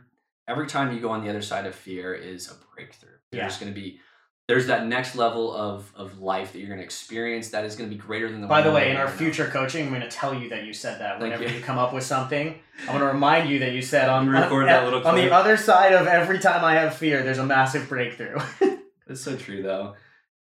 every 0.50 0.68
time 0.68 0.94
you 0.94 1.00
go 1.00 1.10
on 1.12 1.24
the 1.24 1.30
other 1.30 1.42
side 1.42 1.66
of 1.66 1.76
fear 1.76 2.14
is 2.14 2.50
a 2.52 2.56
breakthrough. 2.76 3.10
Yeah. 3.32 3.42
There's 3.42 3.58
going 3.58 3.74
to 3.74 3.80
be 3.80 4.00
there's 4.48 4.66
that 4.66 4.88
next 4.88 5.16
level 5.16 5.54
of 5.54 5.92
of 5.96 6.20
life 6.20 6.54
that 6.54 6.60
you're 6.60 6.68
going 6.70 6.80
to 6.80 6.84
experience 6.84 7.50
that 7.50 7.64
is 7.66 7.76
going 7.76 7.88
to 7.90 7.96
be 7.96 8.02
greater 8.02 8.32
than 8.32 8.42
the. 8.42 8.48
by 8.48 8.62
the 8.64 8.72
way, 8.72 8.90
in 8.90 8.98
our 8.98 9.06
right 9.06 9.12
now. 9.12 9.18
future 9.18 9.46
coaching, 9.46 9.84
I'm 9.86 9.90
going 9.90 10.02
to 10.02 10.10
tell 10.10 10.34
you 10.34 10.50
that 10.50 10.64
you 10.64 10.74
said 10.74 11.00
that 11.02 11.20
Thank 11.20 11.34
whenever 11.36 11.44
you. 11.44 11.60
you. 11.60 11.64
come 11.64 11.78
up 11.78 11.94
with 11.94 12.04
something. 12.04 12.56
I'm 12.82 12.88
going 12.88 13.00
to 13.02 13.06
remind 13.06 13.48
you 13.50 13.60
that 13.60 13.74
you 13.74 13.82
said 13.84 14.10
on, 14.10 14.26
You 14.26 14.32
record 14.32 14.64
on, 14.64 14.68
that 14.68 14.84
little 14.86 15.08
on 15.08 15.16
the 15.16 15.32
other 15.32 15.56
side 15.56 15.94
of 15.94 16.08
every 16.08 16.40
time 16.40 16.66
I 16.66 16.74
have 16.74 16.96
fear, 16.96 17.22
there's 17.22 17.38
a 17.38 17.46
massive 17.46 17.88
breakthrough. 17.88 18.40
That's 19.08 19.22
so 19.22 19.36
true 19.36 19.62
though. 19.62 19.94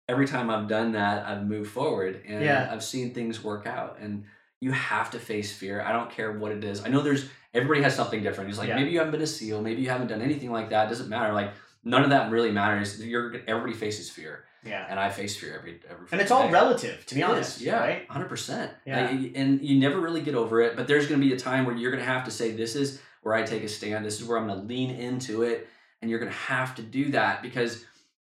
Every 0.10 0.26
time 0.26 0.50
I've 0.50 0.70
done 0.70 0.94
that, 0.94 1.26
I've 1.28 1.46
moved 1.46 1.72
forward 1.72 2.22
and 2.26 2.42
Yeah. 2.42 2.70
I've 2.72 2.84
seen 2.84 3.14
things 3.14 3.44
work 3.44 3.68
out. 3.68 3.98
And 4.00 4.24
you 4.62 4.72
have 4.72 5.12
to 5.12 5.20
face 5.20 5.52
fear. 5.56 5.82
I 5.82 5.92
don't 5.92 6.10
care 6.10 6.32
what 6.32 6.54
it 6.54 6.64
is. 6.64 6.84
I 6.84 6.88
know 6.88 7.02
there's 7.02 7.28
everybody 7.58 7.82
has 7.82 7.96
something 7.96 8.22
different. 8.24 8.50
He's 8.50 8.58
like, 8.60 8.70
Yeah. 8.70 8.76
maybe 8.76 8.92
you 8.92 9.00
haven't 9.00 9.12
been 9.12 9.22
a 9.22 9.28
SEAL, 9.28 9.62
maybe 9.62 9.82
you 9.82 9.90
haven't 9.90 10.08
done 10.08 10.22
anything 10.22 10.52
like 10.52 10.70
that. 10.70 10.86
It 10.88 10.90
doesn't 10.90 11.10
matter. 11.10 11.34
Like 11.34 11.52
none 11.84 12.04
of 12.04 12.10
that 12.12 12.32
really 12.32 12.52
matters. 12.52 13.04
You're 13.04 13.36
everybody 13.48 13.74
faces 13.74 14.10
fear, 14.10 14.46
yeah. 14.66 14.86
and 14.90 15.00
I 15.00 15.10
face 15.10 15.36
fear 15.38 15.56
every 15.58 15.80
every. 15.90 16.08
And 16.12 16.22
it's 16.22 16.32
all 16.32 16.44
day. 16.48 16.52
relative, 16.52 17.06
to 17.08 17.16
be 17.16 17.22
It 17.22 17.24
honest. 17.26 17.58
is, 17.58 17.64
yeah, 17.64 17.80
Right? 17.80 18.06
hundred 18.10 18.30
percent. 18.30 18.72
Yeah. 18.86 19.10
and 19.10 19.62
you 19.62 19.80
never 19.80 20.00
really 20.00 20.22
get 20.22 20.36
over 20.36 20.62
it. 20.62 20.76
But 20.76 20.88
there's 20.88 21.08
going 21.08 21.20
to 21.22 21.26
be 21.28 21.34
a 21.34 21.40
time 21.40 21.66
where 21.66 21.76
you're 21.76 21.92
going 21.92 22.04
to 22.04 22.10
have 22.10 22.26
to 22.26 22.32
say, 22.32 22.52
"This 22.52 22.76
is 22.76 23.02
where 23.24 23.34
I 23.36 23.44
take 23.44 23.64
a 23.64 23.68
stand. 23.70 24.06
This 24.06 24.20
is 24.22 24.28
where 24.28 24.38
I'm 24.38 24.48
going 24.48 24.60
to 24.62 24.66
lean 24.66 24.90
into 24.92 25.44
it," 25.44 25.68
and 26.02 26.10
you're 26.12 26.20
going 26.20 26.32
to 26.32 26.38
have 26.38 26.76
to 26.76 26.82
do 26.82 27.12
that 27.12 27.42
because 27.42 27.86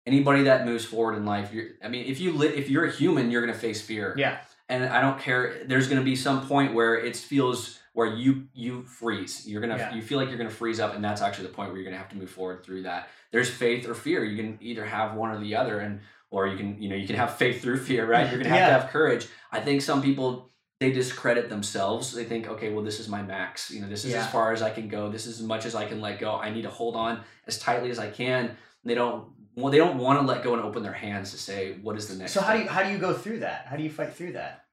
anybody 0.05 0.43
that 0.43 0.65
moves 0.65 0.86
forward 0.86 1.15
in 1.17 1.25
life, 1.25 1.53
you're. 1.53 1.67
I 1.84 1.88
mean, 1.88 2.05
if 2.05 2.19
you 2.19 2.34
li- 2.34 2.47
if 2.49 2.69
you're 2.69 2.86
a 2.86 2.91
human, 2.91 3.32
you're 3.32 3.41
going 3.41 3.53
to 3.53 3.60
face 3.60 3.82
fear. 3.82 4.13
Yeah. 4.17 4.38
And 4.67 4.84
I 4.86 5.01
don't 5.01 5.19
care. 5.19 5.63
There's 5.65 5.88
going 5.88 5.99
to 5.99 6.05
be 6.05 6.15
some 6.15 6.47
point 6.47 6.75
where 6.75 6.95
it 6.95 7.15
feels 7.17 7.78
where 7.99 8.15
you 8.15 8.47
you 8.53 8.83
freeze. 8.83 9.45
You're 9.45 9.59
gonna 9.62 9.77
Yeah. 9.77 9.93
you 9.93 10.01
feel 10.01 10.17
like 10.17 10.29
you're 10.29 10.38
gonna 10.38 10.49
freeze 10.49 10.79
up, 10.79 10.95
and 10.95 11.03
that's 11.03 11.21
actually 11.21 11.47
the 11.47 11.53
point 11.53 11.69
where 11.69 11.77
you're 11.77 11.89
gonna 11.89 11.97
have 12.03 12.09
to 12.09 12.15
move 12.15 12.29
forward 12.31 12.63
through 12.63 12.83
that. 12.83 13.09
There's 13.31 13.49
faith 13.49 13.88
or 13.89 13.93
fear. 13.93 14.23
You 14.23 14.38
can 14.41 14.57
either 14.62 14.85
have 14.85 15.15
one 15.15 15.29
or 15.31 15.39
the 15.39 15.55
other, 15.57 15.79
and 15.79 15.99
or 16.31 16.47
you 16.47 16.55
can 16.55 16.81
you 16.81 16.88
know 16.89 16.95
you 16.95 17.07
can 17.07 17.17
have 17.17 17.35
faith 17.35 17.62
through 17.62 17.79
fear, 17.79 18.05
right? 18.05 18.27
You're 18.29 18.38
gonna 18.41 18.49
have 18.57 18.59
Yeah. 18.69 18.75
to 18.77 18.81
have 18.81 18.89
courage. 18.91 19.27
I 19.51 19.59
think 19.59 19.81
some 19.81 20.01
people 20.01 20.49
they 20.79 20.93
discredit 20.93 21.49
themselves. 21.49 22.13
They 22.15 22.23
think, 22.23 22.47
okay, 22.47 22.71
well, 22.71 22.85
this 22.85 23.01
is 23.01 23.09
my 23.09 23.21
max. 23.21 23.69
You 23.69 23.81
know, 23.81 23.89
this 23.89 24.05
is 24.05 24.13
Yeah. 24.13 24.21
as 24.23 24.31
far 24.31 24.53
as 24.53 24.62
I 24.62 24.69
can 24.69 24.88
go. 24.88 25.09
This 25.09 25.25
is 25.25 25.41
as 25.41 25.45
much 25.45 25.65
as 25.65 25.75
I 25.75 25.83
can 25.85 25.99
let 25.99 26.19
go. 26.19 26.35
I 26.38 26.51
need 26.51 26.62
to 26.62 26.69
hold 26.69 26.95
on 26.95 27.19
as 27.47 27.59
tightly 27.59 27.89
as 27.91 27.99
I 27.99 28.09
can. 28.09 28.55
They 28.85 28.95
don't. 28.95 29.25
Well, 29.55 29.71
they 29.73 29.77
don't 29.77 29.97
want 29.97 30.21
to 30.21 30.25
let 30.25 30.41
go 30.41 30.53
and 30.53 30.63
open 30.63 30.81
their 30.83 30.93
hands 30.93 31.31
to 31.31 31.38
say, 31.38 31.73
what 31.81 31.97
is 31.97 32.07
the 32.07 32.15
next? 32.15 32.31
So 32.31 32.39
how 32.39 32.53
do 32.55 32.59
you 32.63 32.69
how 32.69 32.81
do 32.83 32.91
you 32.91 32.97
go 32.97 33.13
through 33.13 33.39
that? 33.39 33.65
How 33.69 33.75
do 33.75 33.83
you 33.83 33.89
fight 33.89 34.13
through 34.13 34.33
that? 34.33 34.63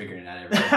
Figuring 0.00 0.24
it 0.26 0.28
out 0.28 0.38
every 0.44 0.56
day? 0.56 0.68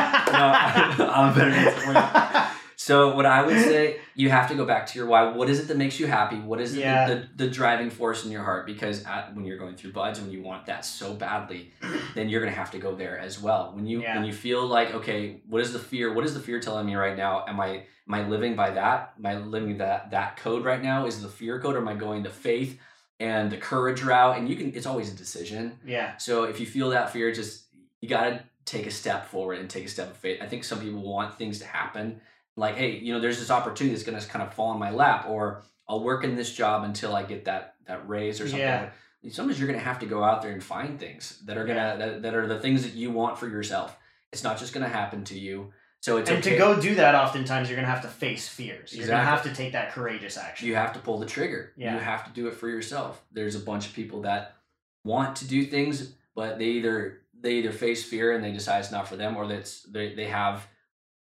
no, 0.98 1.10
I'm 1.10 1.32
a 1.32 1.36
better. 1.36 2.50
So 2.76 3.16
what 3.16 3.26
I 3.26 3.46
would 3.46 3.58
say, 3.62 4.00
you 4.14 4.30
have 4.30 4.50
to 4.50 4.56
go 4.56 4.66
back 4.66 4.88
to 4.88 5.00
your 5.00 5.08
why. 5.08 5.32
What 5.32 5.50
is 5.50 5.60
it 5.62 5.70
that 5.70 5.78
makes 5.78 6.02
you 6.02 6.08
happy? 6.08 6.38
What 6.38 6.60
is 6.60 6.76
Yeah. 6.76 7.08
the, 7.08 7.16
the, 7.16 7.46
the 7.46 7.50
driving 7.50 7.90
force 7.90 8.26
in 8.26 8.32
your 8.32 8.44
heart? 8.44 8.66
Because 8.66 9.06
at, 9.06 9.34
when 9.34 9.46
you're 9.46 9.58
going 9.58 9.76
through 9.78 9.94
BUD/S, 9.94 10.20
when 10.20 10.32
you 10.32 10.42
want 10.42 10.66
that 10.66 10.84
so 10.84 11.14
badly, 11.14 11.72
then 12.14 12.28
you're 12.28 12.42
gonna 12.42 12.52
have 12.52 12.72
to 12.72 12.80
go 12.80 12.94
there 12.94 13.18
as 13.18 13.42
well. 13.42 13.72
When 13.74 13.86
you 13.88 14.02
Yeah. 14.02 14.16
when 14.18 14.26
you 14.26 14.34
feel 14.34 14.66
like, 14.68 14.94
okay, 14.96 15.42
what 15.48 15.62
is 15.62 15.72
the 15.72 15.80
fear? 15.80 16.14
What 16.14 16.26
is 16.26 16.34
the 16.34 16.42
fear 16.42 16.60
telling 16.60 16.86
me 16.86 16.96
right 16.96 17.16
now? 17.16 17.46
Am 17.48 17.58
I 17.62 17.86
am 18.08 18.14
I 18.14 18.28
living 18.28 18.56
by 18.58 18.72
that? 18.72 19.14
Am 19.18 19.26
I 19.26 19.38
living 19.38 19.78
that 19.78 20.12
that 20.12 20.36
code 20.38 20.66
right 20.66 20.82
now? 20.84 21.06
Is 21.06 21.22
the 21.22 21.30
fear 21.30 21.62
code? 21.62 21.76
Or 21.76 21.80
am 21.80 21.88
I 21.88 21.94
going 21.96 22.26
to 22.26 22.30
faith 22.30 22.78
and 23.22 23.50
the 23.50 23.58
courage 23.58 24.04
route? 24.04 24.38
And 24.38 24.50
you 24.50 24.58
can. 24.58 24.74
It's 24.76 24.88
always 24.88 25.14
a 25.14 25.16
decision. 25.16 25.80
yeah. 25.86 26.18
So 26.18 26.44
if 26.44 26.60
you 26.60 26.66
feel 26.66 26.90
that 26.90 27.12
fear, 27.14 27.32
just 27.32 27.64
you 28.02 28.10
gotta 28.10 28.44
take 28.66 28.86
a 28.86 28.92
step 28.92 29.28
forward 29.28 29.60
and 29.60 29.70
take 29.70 29.86
a 29.86 29.90
step 29.90 30.12
of 30.12 30.18
faith. 30.18 30.40
I 30.42 30.48
think 30.48 30.64
some 30.64 30.80
people 30.80 31.02
want 31.02 31.38
things 31.38 31.60
to 31.60 31.66
happen, 31.66 32.22
like, 32.56 32.76
hey, 32.76 32.98
you 32.98 33.14
know, 33.14 33.20
there's 33.20 33.40
this 33.40 33.52
opportunity 33.52 33.96
that's 33.96 34.06
gonna 34.06 34.22
kind 34.22 34.44
of 34.44 34.54
fall 34.54 34.74
in 34.74 34.80
my 34.80 34.92
lap, 34.92 35.26
or 35.28 35.64
I'll 35.88 36.04
work 36.04 36.24
in 36.24 36.36
this 36.36 36.54
job 36.54 36.84
until 36.84 37.16
I 37.16 37.24
get 37.24 37.46
that 37.46 37.76
that 37.88 38.08
raise 38.08 38.40
or 38.40 38.48
something. 38.48 38.60
Yeah. 38.60 38.90
Sometimes 39.30 39.60
you're 39.60 39.68
gonna 39.68 39.80
have 39.80 40.00
to 40.00 40.06
go 40.06 40.24
out 40.24 40.42
there 40.42 40.52
and 40.52 40.64
find 40.64 41.00
things 41.00 41.42
that 41.46 41.58
are 41.58 41.66
gonna 41.66 41.96
that, 41.98 42.22
that 42.22 42.36
are 42.36 42.48
the 42.48 42.60
things 42.60 42.84
that 42.84 42.94
you 42.94 43.12
want 43.12 43.38
for 43.38 43.48
yourself. 43.48 43.98
It's 44.32 44.44
not 44.44 44.58
just 44.58 44.74
gonna 44.74 44.90
happen 44.90 45.24
to 45.26 45.38
you. 45.38 45.74
So 46.02 46.18
it's 46.18 46.30
and 46.30 46.40
okay. 46.40 46.52
to 46.52 46.58
go 46.58 46.80
do 46.80 46.96
that, 46.96 47.16
oftentimes 47.16 47.70
you're 47.70 47.78
gonna 47.78 47.88
have 47.88 48.02
to 48.02 48.10
face 48.10 48.48
fears. 48.48 48.94
You're 48.94 49.08
gonna 49.08 49.24
have 49.24 49.44
to 49.44 49.54
take 49.54 49.72
that 49.72 49.94
courageous 49.94 50.38
action. 50.38 50.68
you 50.68 50.76
have 50.76 50.94
to 50.94 51.00
pull 51.00 51.18
the 51.18 51.26
trigger. 51.26 51.72
Yeah. 51.78 51.94
You 51.94 52.00
have 52.00 52.26
to 52.26 52.32
do 52.32 52.48
it 52.48 52.56
for 52.56 52.68
yourself. 52.68 53.24
There's 53.32 53.56
a 53.56 53.60
bunch 53.60 53.88
of 53.88 53.94
people 53.94 54.22
that 54.24 54.56
want 55.06 55.38
to 55.38 55.48
do 55.48 55.66
things, 55.66 56.14
but 56.36 56.60
they 56.60 56.66
either 56.66 57.23
they 57.44 57.54
either 57.60 57.72
face 57.72 58.04
fear 58.04 58.32
and 58.34 58.44
they 58.44 58.52
decide 58.52 58.80
it's 58.80 58.92
not 58.92 59.08
for 59.08 59.16
them, 59.16 59.38
or 59.38 59.48
that's 59.48 59.84
they, 59.84 60.16
they 60.16 60.26
have 60.26 60.66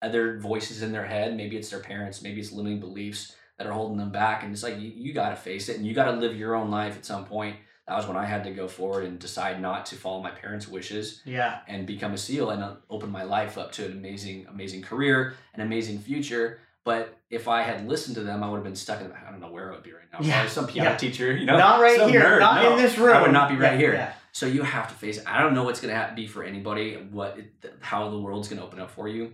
other 0.02 0.38
voices 0.38 0.82
in 0.82 0.90
their 0.92 1.04
head. 1.06 1.36
Maybe 1.36 1.56
it's 1.56 1.70
their 1.70 1.80
parents, 1.80 2.22
maybe 2.22 2.40
it's 2.40 2.52
limiting 2.52 2.80
beliefs 2.80 3.34
that 3.58 3.66
are 3.66 3.72
holding 3.72 3.96
them 3.96 4.10
back. 4.10 4.42
And 4.42 4.52
it's 4.52 4.62
like 4.62 4.78
you, 4.80 4.90
you 4.94 5.12
got 5.14 5.30
to 5.30 5.36
face 5.36 5.68
it 5.68 5.76
and 5.76 5.86
you 5.86 5.94
got 5.94 6.06
to 6.06 6.12
live 6.12 6.36
your 6.36 6.54
own 6.54 6.70
life 6.70 6.96
at 6.96 7.06
some 7.06 7.24
point. 7.24 7.56
That 7.88 7.96
was 7.96 8.06
when 8.06 8.16
I 8.16 8.24
had 8.26 8.42
to 8.44 8.50
go 8.50 8.66
forward 8.66 9.04
and 9.04 9.18
decide 9.18 9.62
not 9.62 9.86
to 9.86 9.94
follow 9.96 10.20
my 10.20 10.30
parents' 10.32 10.66
wishes 10.66 11.22
Yeah. 11.24 11.60
and 11.68 11.86
become 11.86 12.12
a 12.12 12.18
SEAL 12.18 12.50
and 12.50 12.62
uh, 12.62 12.74
open 12.90 13.10
my 13.10 13.22
life 13.22 13.56
up 13.56 13.70
to 13.72 13.86
an 13.86 13.92
amazing, 13.92 14.46
amazing 14.50 14.82
career, 14.82 15.34
an 15.54 15.60
amazing 15.60 16.00
future. 16.00 16.58
But 16.84 17.16
if 17.30 17.48
I 17.48 17.62
had 17.62 17.88
listened 17.88 18.16
to 18.16 18.22
them, 18.22 18.42
I 18.44 18.48
would 18.48 18.56
have 18.56 18.64
been 18.64 18.76
stuck 18.76 19.00
in. 19.00 19.08
The, 19.08 19.14
I 19.16 19.30
don't 19.30 19.40
know 19.40 19.50
where 19.50 19.70
I 19.70 19.74
would 19.74 19.82
be 19.84 19.92
right 19.92 20.02
now. 20.12 20.18
Yeah, 20.20 20.32
Probably 20.34 20.50
some 20.50 20.66
piano 20.66 20.90
yeah. 20.90 20.96
teacher, 20.96 21.32
you 21.36 21.46
know, 21.46 21.56
not 21.56 21.80
right 21.80 22.08
here. 22.10 22.22
nerd. 22.22 22.40
Not 22.40 22.62
No, 22.62 22.76
in 22.76 22.82
this 22.82 22.98
room. 22.98 23.16
I 23.16 23.22
would 23.22 23.32
not 23.32 23.48
be 23.48 23.56
right 23.56 23.72
Yeah, 23.72 23.78
here. 23.78 23.92
Yeah. 23.94 24.12
So 24.36 24.44
you 24.44 24.60
have 24.64 24.88
to 24.88 24.94
face 24.94 25.16
it. 25.16 25.24
I 25.26 25.40
don't 25.40 25.54
know 25.54 25.64
what's 25.64 25.80
going 25.80 25.94
to 25.94 26.12
be 26.14 26.26
for 26.26 26.44
anybody, 26.44 26.96
what 27.10 27.38
it, 27.38 27.72
how 27.80 28.10
the 28.10 28.18
world's 28.18 28.48
going 28.48 28.60
to 28.60 28.66
open 28.66 28.78
up 28.78 28.90
for 28.90 29.08
you. 29.08 29.32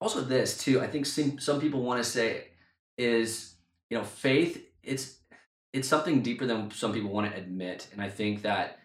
Also, 0.00 0.20
this 0.20 0.56
too. 0.56 0.80
I 0.80 0.86
think 0.86 1.06
some 1.06 1.40
some 1.40 1.60
people 1.60 1.82
want 1.82 2.00
to 2.00 2.08
say 2.08 2.50
is 2.96 3.56
you 3.90 3.98
know 3.98 4.04
faith. 4.04 4.64
It's 4.84 5.16
it's 5.72 5.88
something 5.88 6.22
deeper 6.22 6.46
than 6.46 6.70
some 6.70 6.92
people 6.92 7.10
want 7.10 7.32
to 7.32 7.36
admit, 7.36 7.88
and 7.90 8.00
I 8.00 8.08
think 8.08 8.42
that 8.42 8.78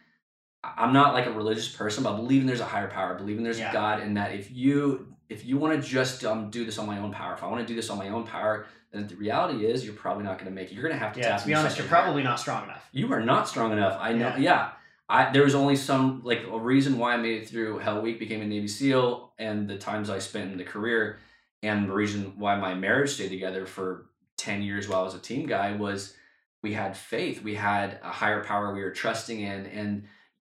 I'm 0.64 0.92
not 0.92 1.14
like 1.14 1.28
a 1.28 1.32
religious 1.32 1.70
person, 1.70 2.04
but 2.04 2.14
I 2.14 2.16
believe 2.16 2.42
in 2.42 2.48
there's 2.48 2.62
a 2.62 2.66
higher 2.66 2.90
power. 2.90 3.14
I 3.14 3.18
believe 3.20 3.38
in 3.38 3.44
there's 3.44 3.60
Yeah. 3.60 3.70
a 3.70 3.74
God, 3.74 4.00
and 4.00 4.18
that 4.18 4.34
if 4.34 4.52
you 4.52 5.14
if 5.30 5.46
you 5.46 5.60
want 5.60 5.80
to 5.80 5.88
just 5.88 6.26
um, 6.26 6.50
do 6.50 6.66
this 6.66 6.80
on 6.80 6.88
my 6.88 6.98
own 6.98 7.12
power, 7.12 7.36
if 7.36 7.44
I 7.44 7.46
want 7.46 7.62
to 7.62 7.68
do 7.68 7.76
this 7.76 7.92
on 7.92 8.00
my 8.00 8.10
own 8.10 8.24
power, 8.24 8.66
then 8.92 9.06
the 9.06 9.16
reality 9.16 9.68
is 9.68 9.86
you're 9.86 9.94
probably 9.94 10.24
not 10.24 10.40
going 10.40 10.50
to 10.50 10.56
make 10.56 10.72
it. 10.72 10.74
You're 10.74 10.88
going 10.88 10.98
to 10.98 11.06
have 11.06 11.14
to 11.14 11.20
Yeah. 11.20 11.38
To 11.38 11.46
be 11.46 11.54
honest, 11.54 11.78
you're 11.78 11.86
probably 11.86 12.24
not 12.24 12.40
strong 12.40 12.64
enough. 12.64 12.90
you 12.92 13.14
are 13.14 13.22
not 13.22 13.48
strong 13.48 13.72
enough. 13.72 14.00
I 14.02 14.14
know. 14.14 14.30
Yeah. 14.30 14.38
Yeah. 14.40 14.70
I 15.10 15.32
there 15.32 15.44
was 15.44 15.56
only 15.56 15.76
some 15.76 16.22
like 16.24 16.44
a 16.50 16.60
reason 16.60 16.98
why 17.00 17.14
I 17.14 17.18
made 17.18 17.42
it 17.42 17.50
through 17.50 17.80
Hell 17.80 18.02
Week, 18.02 18.20
became 18.20 18.42
a 18.42 18.46
Navy 18.46 18.68
SEAL, 18.68 19.34
and 19.40 19.68
the 19.68 19.78
times 19.78 20.10
I 20.10 20.20
spent 20.20 20.52
in 20.52 20.58
the 20.58 20.64
career, 20.64 21.18
and 21.64 21.90
the 21.90 21.94
reason 21.94 22.34
why 22.38 22.56
my 22.58 22.74
marriage 22.76 23.12
stayed 23.12 23.30
together 23.30 23.66
for 23.66 24.06
ten 24.38 24.62
years 24.62 24.88
while 24.88 25.02
I 25.02 25.04
was 25.04 25.16
a 25.16 25.20
team 25.20 25.48
guy 25.48 25.76
was 25.76 26.16
we 26.62 26.74
had 26.74 26.96
faith, 26.96 27.42
we 27.42 27.56
had 27.56 28.00
a 28.04 28.10
higher 28.10 28.44
power 28.44 28.74
we 28.74 28.82
were 28.84 28.92
trusting 28.92 29.40
in, 29.40 29.66
and 29.66 30.04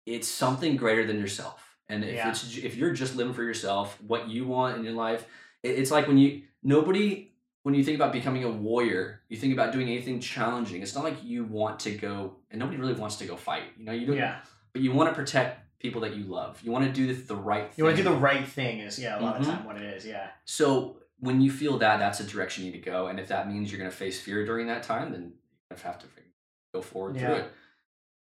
it's 0.06 0.28
something 0.28 0.76
greater 0.76 1.06
than 1.06 1.18
yourself. 1.18 1.76
And 1.88 2.04
if 2.04 2.14
Yeah. 2.14 2.30
it's 2.30 2.56
if 2.58 2.76
you're 2.76 2.92
just 2.92 3.16
living 3.16 3.34
for 3.34 3.42
yourself, 3.42 4.00
what 4.00 4.28
you 4.28 4.46
want 4.46 4.78
in 4.78 4.84
your 4.84 4.94
life, 4.94 5.26
it- 5.62 5.78
it's 5.78 5.90
like 5.90 6.06
when 6.06 6.18
you 6.18 6.42
nobody 6.62 7.28
when 7.64 7.74
you 7.76 7.84
think 7.84 7.94
about 7.94 8.12
becoming 8.12 8.42
a 8.42 8.50
warrior, 8.50 9.22
you 9.28 9.36
think 9.36 9.52
about 9.52 9.72
doing 9.72 9.86
anything 9.88 10.18
challenging. 10.18 10.82
It's 10.82 10.96
not 10.96 11.04
like 11.04 11.22
you 11.22 11.44
want 11.44 11.78
to 11.80 11.92
go, 11.92 12.38
and 12.50 12.58
nobody 12.58 12.76
really 12.76 12.94
wants 12.94 13.16
to 13.16 13.24
go 13.24 13.36
fight. 13.36 13.62
You 13.78 13.84
know, 13.84 13.92
you 13.92 14.04
don't. 14.06 14.16
Yeah. 14.16 14.40
But 14.72 14.82
you 14.82 14.92
want 14.92 15.10
to 15.10 15.14
protect 15.14 15.78
people 15.78 16.00
that 16.02 16.16
you 16.16 16.24
love. 16.24 16.60
You 16.62 16.70
want 16.70 16.84
to 16.86 16.92
do 16.92 17.12
the, 17.12 17.20
the 17.20 17.36
right 17.36 17.64
thing. 17.64 17.74
You 17.76 17.84
want 17.84 17.96
to 17.96 18.02
do 18.02 18.08
the 18.08 18.14
right 18.16 18.46
thing 18.46 18.78
is 18.80 18.98
yeah, 18.98 19.18
a 19.18 19.20
lot 19.20 19.36
Mhm. 19.36 19.40
of 19.40 19.46
time 19.46 19.64
what 19.64 19.76
it 19.76 19.82
is. 19.82 20.06
Yeah. 20.06 20.28
So 20.44 20.96
when 21.20 21.40
you 21.40 21.50
feel 21.50 21.78
that, 21.78 21.98
that's 21.98 22.18
the 22.18 22.24
direction 22.24 22.64
you 22.64 22.72
need 22.72 22.78
to 22.84 22.90
go. 22.90 23.08
And 23.08 23.18
if 23.20 23.28
that 23.28 23.48
means 23.48 23.70
you're 23.70 23.78
going 23.78 23.90
to 23.90 23.96
face 23.96 24.20
fear 24.20 24.44
during 24.46 24.66
that 24.68 24.82
time, 24.82 25.12
then 25.12 25.32
you 25.70 25.76
have 25.82 25.98
to 25.98 26.06
go 26.72 26.82
forward 26.82 27.18
through 27.18 27.34
it. 27.34 27.52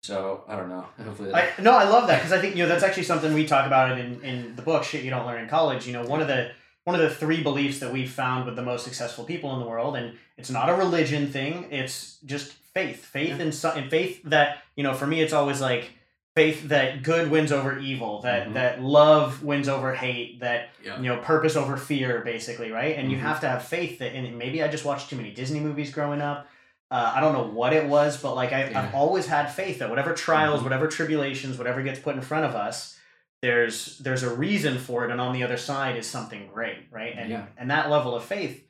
So 0.03 0.45
I 0.47 0.55
don't 0.57 0.69
know. 0.69 0.87
Hopefully, 1.05 1.35
I 1.35 1.51
no, 1.61 1.73
I 1.73 1.85
love 1.85 2.07
that 2.07 2.19
because 2.19 2.33
I 2.33 2.41
think 2.41 2.55
you 2.55 2.63
know 2.63 2.69
that's 2.69 2.85
actually 2.85 3.03
something 3.03 3.35
we 3.35 3.47
talk 3.47 3.67
about 3.67 3.99
in 3.99 4.23
in 4.23 4.55
the 4.55 4.63
book 4.63 4.85
shit 4.85 5.03
you 5.05 5.11
don't 5.11 5.27
learn 5.27 5.43
in 5.43 5.49
college. 5.49 5.87
You 5.89 5.93
know, 5.95 6.05
one 6.05 6.21
of 6.21 6.29
the 6.29 6.53
one 6.85 6.95
of 6.95 7.03
the 7.03 7.11
three 7.11 7.43
beliefs 7.43 7.81
that 7.81 7.93
we've 7.93 8.11
found 8.11 8.47
with 8.47 8.55
the 8.55 8.63
most 8.63 8.85
successful 8.85 9.25
people 9.25 9.53
in 9.55 9.61
the 9.61 9.67
world, 9.67 9.97
and 9.97 10.17
it's 10.37 10.51
not 10.51 10.69
a 10.69 10.75
religion 10.75 11.31
thing. 11.33 11.67
It's 11.73 12.19
just 12.25 12.53
faith, 12.53 13.05
faith 13.05 13.29
Yeah. 13.41 13.75
in 13.75 13.83
and 13.83 13.91
faith 13.91 14.21
that 14.25 14.59
you 14.77 14.85
know. 14.85 14.95
For 14.95 15.07
me, 15.07 15.21
it's 15.21 15.33
always 15.33 15.61
like 15.61 15.91
faith 16.39 16.69
that 16.69 17.03
good 17.03 17.31
wins 17.33 17.51
over 17.51 17.79
evil, 17.81 18.21
that 18.23 18.49
Mhm. 18.49 18.55
that 18.55 18.81
love 18.81 19.43
wins 19.43 19.69
over 19.69 19.93
hate, 19.93 20.39
that 20.39 20.69
yeah. 20.85 20.97
you 21.01 21.09
know 21.09 21.17
purpose 21.17 21.57
over 21.57 21.77
fear, 21.77 22.21
basically, 22.25 22.71
right? 22.71 22.97
And 22.97 23.11
you 23.11 23.17
Mhm. 23.19 23.23
have 23.23 23.41
to 23.41 23.49
have 23.49 23.65
faith 23.65 23.99
that. 23.99 24.13
And 24.15 24.39
maybe 24.39 24.63
I 24.63 24.69
just 24.69 24.85
watched 24.85 25.11
too 25.11 25.17
many 25.17 25.33
Disney 25.33 25.59
movies 25.59 25.91
growing 25.93 26.21
up. 26.23 26.47
Uh, 26.93 27.13
I 27.17 27.21
don't 27.21 27.33
know 27.33 27.43
what 27.61 27.73
it 27.73 27.87
was, 27.87 28.23
but 28.23 28.35
like 28.37 28.53
I, 28.53 28.61
I've 28.67 28.71
Yeah. 28.71 28.91
always 28.95 29.27
had 29.27 29.47
faith 29.51 29.81
that 29.81 29.91
whatever 29.91 30.13
trials, 30.15 30.61
Mhm. 30.61 30.65
whatever 30.65 30.87
tribulations, 30.87 31.59
whatever 31.59 31.83
gets 31.83 31.99
put 31.99 32.15
in 32.15 32.23
front 32.23 32.45
of 32.45 32.55
us, 32.55 32.97
there's 33.43 33.99
there's 33.99 34.23
a 34.23 34.33
reason 34.33 34.79
for 34.79 35.05
it, 35.05 35.11
and 35.11 35.21
on 35.21 35.33
the 35.33 35.43
other 35.43 35.57
side 35.57 35.97
is 35.97 36.07
something 36.09 36.49
great, 36.55 36.83
right? 36.93 37.15
And 37.19 37.31
Yeah. 37.31 37.43
and 37.59 37.69
that 37.73 37.91
level 37.91 38.15
of 38.15 38.23
faith, 38.25 38.65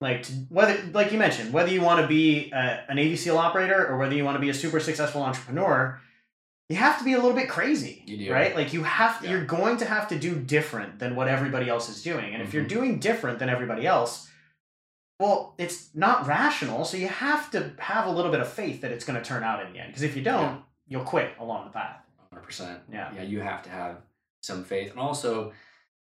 like 0.00 0.24
to, 0.24 0.32
whether 0.50 0.76
like 0.92 1.10
you 1.10 1.18
mentioned, 1.18 1.54
whether 1.54 1.70
you 1.70 1.80
want 1.80 2.02
to 2.02 2.06
be 2.06 2.50
a, 2.52 2.80
a 2.90 2.94
Navy 2.94 3.30
operator 3.30 3.80
or 3.88 3.96
whether 3.96 4.14
you 4.14 4.24
want 4.26 4.36
to 4.36 4.40
be 4.46 4.50
a 4.50 4.54
super 4.64 4.78
successful 4.78 5.22
entrepreneur, 5.22 5.98
you 6.68 6.76
have 6.76 6.98
to 6.98 7.04
be 7.04 7.12
a 7.12 7.16
little 7.16 7.34
bit 7.36 7.48
crazy, 7.48 8.02
You 8.06 8.16
do. 8.16 8.32
right? 8.32 8.54
Like 8.56 8.72
you 8.72 8.82
have 8.84 9.22
Yeah. 9.22 9.30
you're 9.32 9.44
going 9.44 9.76
to 9.78 9.84
have 9.84 10.08
to 10.08 10.18
do 10.18 10.34
different 10.36 10.98
than 10.98 11.14
what 11.16 11.28
everybody 11.28 11.68
else 11.68 11.88
is 11.88 12.02
doing, 12.02 12.32
and 12.34 12.42
if 12.42 12.54
you're 12.54 12.64
Mhm. 12.64 12.68
doing 12.68 12.98
different 12.98 13.38
than 13.38 13.48
everybody 13.48 13.86
else 13.86 14.30
well, 15.20 15.54
it's 15.58 15.94
not 15.94 16.26
rational, 16.26 16.84
so 16.84 16.96
you 16.96 17.06
have 17.06 17.48
to 17.52 17.72
have 17.78 18.06
a 18.08 18.10
little 18.10 18.32
bit 18.32 18.40
of 18.40 18.52
faith 18.52 18.80
that 18.80 18.90
it's 18.90 19.04
going 19.04 19.16
to 19.16 19.24
turn 19.24 19.44
out 19.44 19.64
in 19.64 19.72
the 19.72 19.78
end. 19.78 19.86
Because 19.90 20.02
if 20.02 20.16
you 20.16 20.22
don't, 20.24 20.56
Yeah. 20.56 20.62
you'll 20.88 21.04
quit 21.04 21.36
along 21.38 21.66
the 21.66 21.70
path. 21.70 22.00
100%. 22.18 22.82
Yeah. 22.92 23.12
Yeah, 23.14 23.22
you 23.22 23.40
have 23.40 23.62
to 23.62 23.70
have 23.70 24.02
some 24.42 24.64
faith. 24.64 24.90
And 24.90 24.98
also 24.98 25.52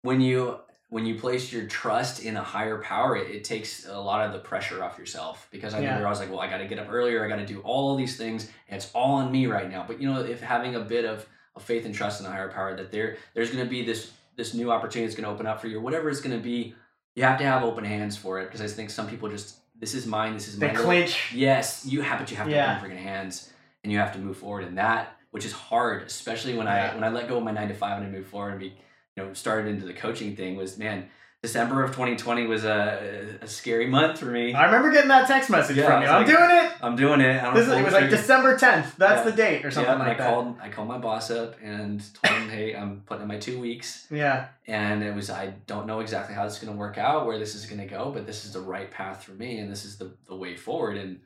when 0.04 0.22
you 0.22 0.60
when 0.90 1.06
you 1.06 1.16
place 1.16 1.54
your 1.54 1.66
trust 1.68 2.24
in 2.24 2.36
a 2.36 2.42
higher 2.44 2.80
power, 2.82 3.16
it, 3.16 3.30
it 3.30 3.44
takes 3.44 3.88
a 3.88 4.00
lot 4.00 4.26
of 4.26 4.34
the 4.34 4.40
pressure 4.40 4.84
off 4.84 4.98
yourself. 4.98 5.48
Because 5.52 5.74
I 5.76 5.80
Yeah. 5.80 5.86
remember 5.90 6.08
I 6.08 6.10
was 6.10 6.20
like, 6.20 6.30
well, 6.32 6.40
I 6.40 6.50
gotta 6.50 6.66
get 6.66 6.80
up 6.80 6.88
earlier, 6.90 7.24
I 7.24 7.28
gotta 7.30 7.46
do 7.46 7.60
all 7.62 7.96
these 7.96 8.18
things, 8.18 8.50
and 8.68 8.76
it's 8.82 8.92
all 8.94 9.16
on 9.18 9.32
me 9.32 9.46
right 9.46 9.70
now. 9.70 9.86
But 9.88 10.02
you 10.02 10.12
know, 10.12 10.20
if 10.22 10.42
having 10.42 10.76
a 10.76 10.80
bit 10.80 11.06
of, 11.06 11.28
of 11.56 11.62
faith 11.64 11.86
and 11.86 11.94
trust 11.94 12.20
in 12.20 12.26
a 12.26 12.32
higher 12.32 12.50
power 12.52 12.76
that 12.76 12.92
there 12.92 13.18
there's 13.36 13.52
gonna 13.52 13.66
be 13.70 13.84
this 13.86 14.12
this 14.36 14.54
new 14.54 14.72
opportunity 14.72 15.06
that's 15.08 15.20
gonna 15.20 15.32
open 15.34 15.46
up 15.46 15.62
for 15.62 15.68
you, 15.68 15.80
whatever 15.80 16.10
it's 16.10 16.22
gonna 16.22 16.38
be, 16.40 16.74
you 17.16 17.24
have 17.24 17.38
to 17.38 17.44
have 17.44 17.62
open 17.64 17.84
hands 17.84 18.18
for 18.18 18.40
it. 18.40 18.46
Because 18.46 18.62
I 18.62 18.68
think 18.68 18.90
some 18.90 19.08
people 19.08 19.30
just 19.30 19.58
this 19.80 19.94
is 19.94 20.06
mine, 20.08 20.34
this 20.34 20.48
is 20.48 20.58
They 20.58 20.68
mine. 20.68 20.76
clinch. 20.76 21.34
Yes, 21.36 21.86
you 21.86 22.02
have, 22.02 22.20
but 22.20 22.32
you 22.32 22.38
have 22.38 22.48
to 22.50 22.54
open 22.82 22.90
freaking 22.92 23.02
hands, 23.02 23.52
and 23.84 23.94
you 23.94 24.00
have 24.00 24.12
to 24.14 24.20
move 24.20 24.38
forward 24.38 24.64
in 24.66 24.76
that, 24.76 25.16
which 25.32 25.46
is 25.46 25.52
hard, 25.54 26.02
especially 26.04 26.56
when 26.58 26.66
Yeah. 26.66 26.92
I 26.92 26.96
when 26.96 27.04
I 27.04 27.10
let 27.10 27.28
go 27.30 27.38
of 27.38 27.44
my 27.44 27.52
nine 27.52 27.68
to 27.68 27.74
five 27.76 27.98
and 28.02 28.08
I 28.08 28.10
moved 28.10 28.28
forward 28.30 28.52
and 28.52 28.60
be, 28.60 28.74
know, 29.20 29.34
started 29.34 29.68
into 29.70 29.86
the 29.86 29.94
coaching 29.94 30.36
thing. 30.36 30.56
Was 30.58 30.78
man, 30.78 31.10
December 31.42 31.84
of 31.84 31.92
2020 31.92 32.48
was 32.48 32.66
a, 32.66 33.38
a 33.42 33.48
scary 33.48 33.88
month 33.88 34.20
for 34.20 34.26
me. 34.26 34.54
I 34.54 34.66
remember 34.66 34.92
getting 34.92 35.08
that 35.08 35.26
text 35.28 35.50
message 35.50 35.78
Yeah, 35.78 35.86
from 35.86 36.02
you. 36.04 36.08
I'm 36.10 36.26
like- 36.26 36.28
doing 36.38 36.50
it. 36.66 36.72
I'm 36.82 36.96
doing 36.98 37.22
it. 37.22 37.42
I 37.42 37.46
don't 37.46 37.54
This 37.56 37.68
is, 37.68 37.74
it 37.74 37.84
was 37.84 37.94
like. 37.94 38.10
December 38.10 38.58
10th. 38.58 38.96
That's 38.98 39.24
Yeah. 39.26 39.32
the 39.32 39.38
date 39.38 39.66
or 39.66 39.72
something 39.72 39.94
yeah, 39.94 40.00
like 40.00 40.20
I 40.20 40.24
that. 40.24 40.30
called 40.34 40.58
I 40.62 40.70
called 40.70 40.88
my 40.90 40.98
boss 40.98 41.32
up 41.32 41.56
and 41.64 42.04
told 42.22 42.38
him, 42.42 42.50
hey, 42.50 42.76
I'm 42.76 43.02
putting 43.06 43.22
in 43.24 43.28
my 43.30 43.38
two 43.38 43.60
weeks. 43.60 44.08
Yeah. 44.12 44.48
and 44.68 45.02
it 45.04 45.16
was 45.16 45.30
I 45.30 45.54
don't 45.68 45.88
know 45.88 46.00
exactly 46.02 46.36
how 46.36 46.44
this 46.44 46.54
is 46.56 46.60
going 46.60 46.74
to 46.74 46.78
work 46.80 46.98
out, 46.98 47.26
where 47.26 47.40
this 47.40 47.56
is 47.56 47.66
going 47.66 47.80
to 47.80 47.88
go, 47.88 48.12
but 48.12 48.26
this 48.26 48.44
is 48.46 48.52
the 48.54 48.60
right 48.62 48.90
path 48.92 49.24
for 49.24 49.32
me, 49.32 49.60
and 49.60 49.72
this 49.72 49.86
is 49.86 49.98
the 49.98 50.12
the 50.28 50.36
way 50.36 50.56
forward. 50.58 50.98
And 50.98 51.20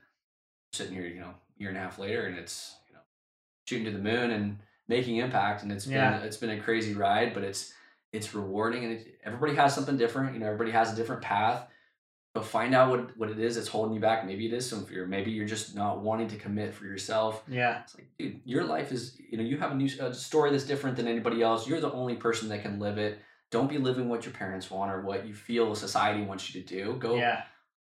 sitting 0.74 0.94
here, 0.94 1.06
you 1.08 1.20
know, 1.20 1.34
year 1.58 1.70
and 1.70 1.78
a 1.78 1.82
half 1.82 1.98
later, 2.00 2.26
and 2.28 2.38
it's 2.38 2.76
you 2.88 2.94
know 2.96 3.02
shooting 3.68 3.86
to 3.86 3.92
the 3.92 4.04
moon 4.04 4.30
and 4.32 4.60
making 4.88 5.18
impact, 5.18 5.64
and 5.64 5.72
it's 5.72 5.88
Yeah. 5.88 6.18
been 6.18 6.28
it's 6.28 6.38
been 6.38 6.50
a 6.52 6.60
crazy 6.60 6.94
ride, 6.94 7.34
but 7.34 7.44
it's 7.44 7.74
it's 8.14 8.34
rewarding, 8.34 8.86
and 8.86 8.94
it, 8.94 9.20
everybody 9.26 9.56
has 9.56 9.76
something 9.76 9.98
different. 9.98 10.34
You 10.34 10.40
know, 10.40 10.46
everybody 10.46 10.72
has 10.72 10.94
a 10.94 10.96
different 10.96 11.22
path. 11.22 11.68
But 12.34 12.46
find 12.46 12.74
out 12.74 12.90
what 12.90 13.16
what 13.18 13.30
it 13.30 13.40
is 13.40 13.56
that's 13.56 13.68
holding 13.68 13.94
you 13.94 14.00
back. 14.00 14.26
Maybe 14.26 14.48
it 14.48 14.54
is 14.54 14.68
some 14.68 14.86
fear. 14.86 15.06
Maybe 15.06 15.30
you're 15.30 15.46
just 15.46 15.76
not 15.76 16.00
wanting 16.02 16.30
to 16.30 16.36
commit 16.38 16.74
for 16.74 16.86
yourself. 16.86 17.44
Yeah. 17.48 17.82
It's 17.84 17.94
like, 17.96 18.08
dude, 18.18 18.40
your 18.44 18.64
life 18.64 18.92
is, 18.92 19.20
you 19.30 19.38
know, 19.38 19.44
you 19.44 19.58
have 19.58 19.72
a 19.72 19.76
new 19.76 19.88
a 20.00 20.12
story 20.14 20.50
that's 20.50 20.64
different 20.64 20.96
than 20.98 21.08
anybody 21.08 21.44
else. 21.44 21.68
You're 21.68 21.80
the 21.80 21.92
only 21.92 22.16
person 22.16 22.50
that 22.50 22.64
can 22.64 22.80
live 22.80 22.98
it. 22.98 23.20
Don't 23.52 23.70
be 23.70 23.78
living 23.78 24.10
what 24.10 24.26
your 24.26 24.34
parents 24.34 24.72
want 24.72 24.92
or 24.92 25.02
what 25.02 25.28
you 25.28 25.34
feel 25.36 25.76
society 25.76 26.24
wants 26.24 26.56
you 26.56 26.64
to 26.64 26.68
do. 26.68 26.94
Go 26.98 27.18
Yeah. 27.18 27.44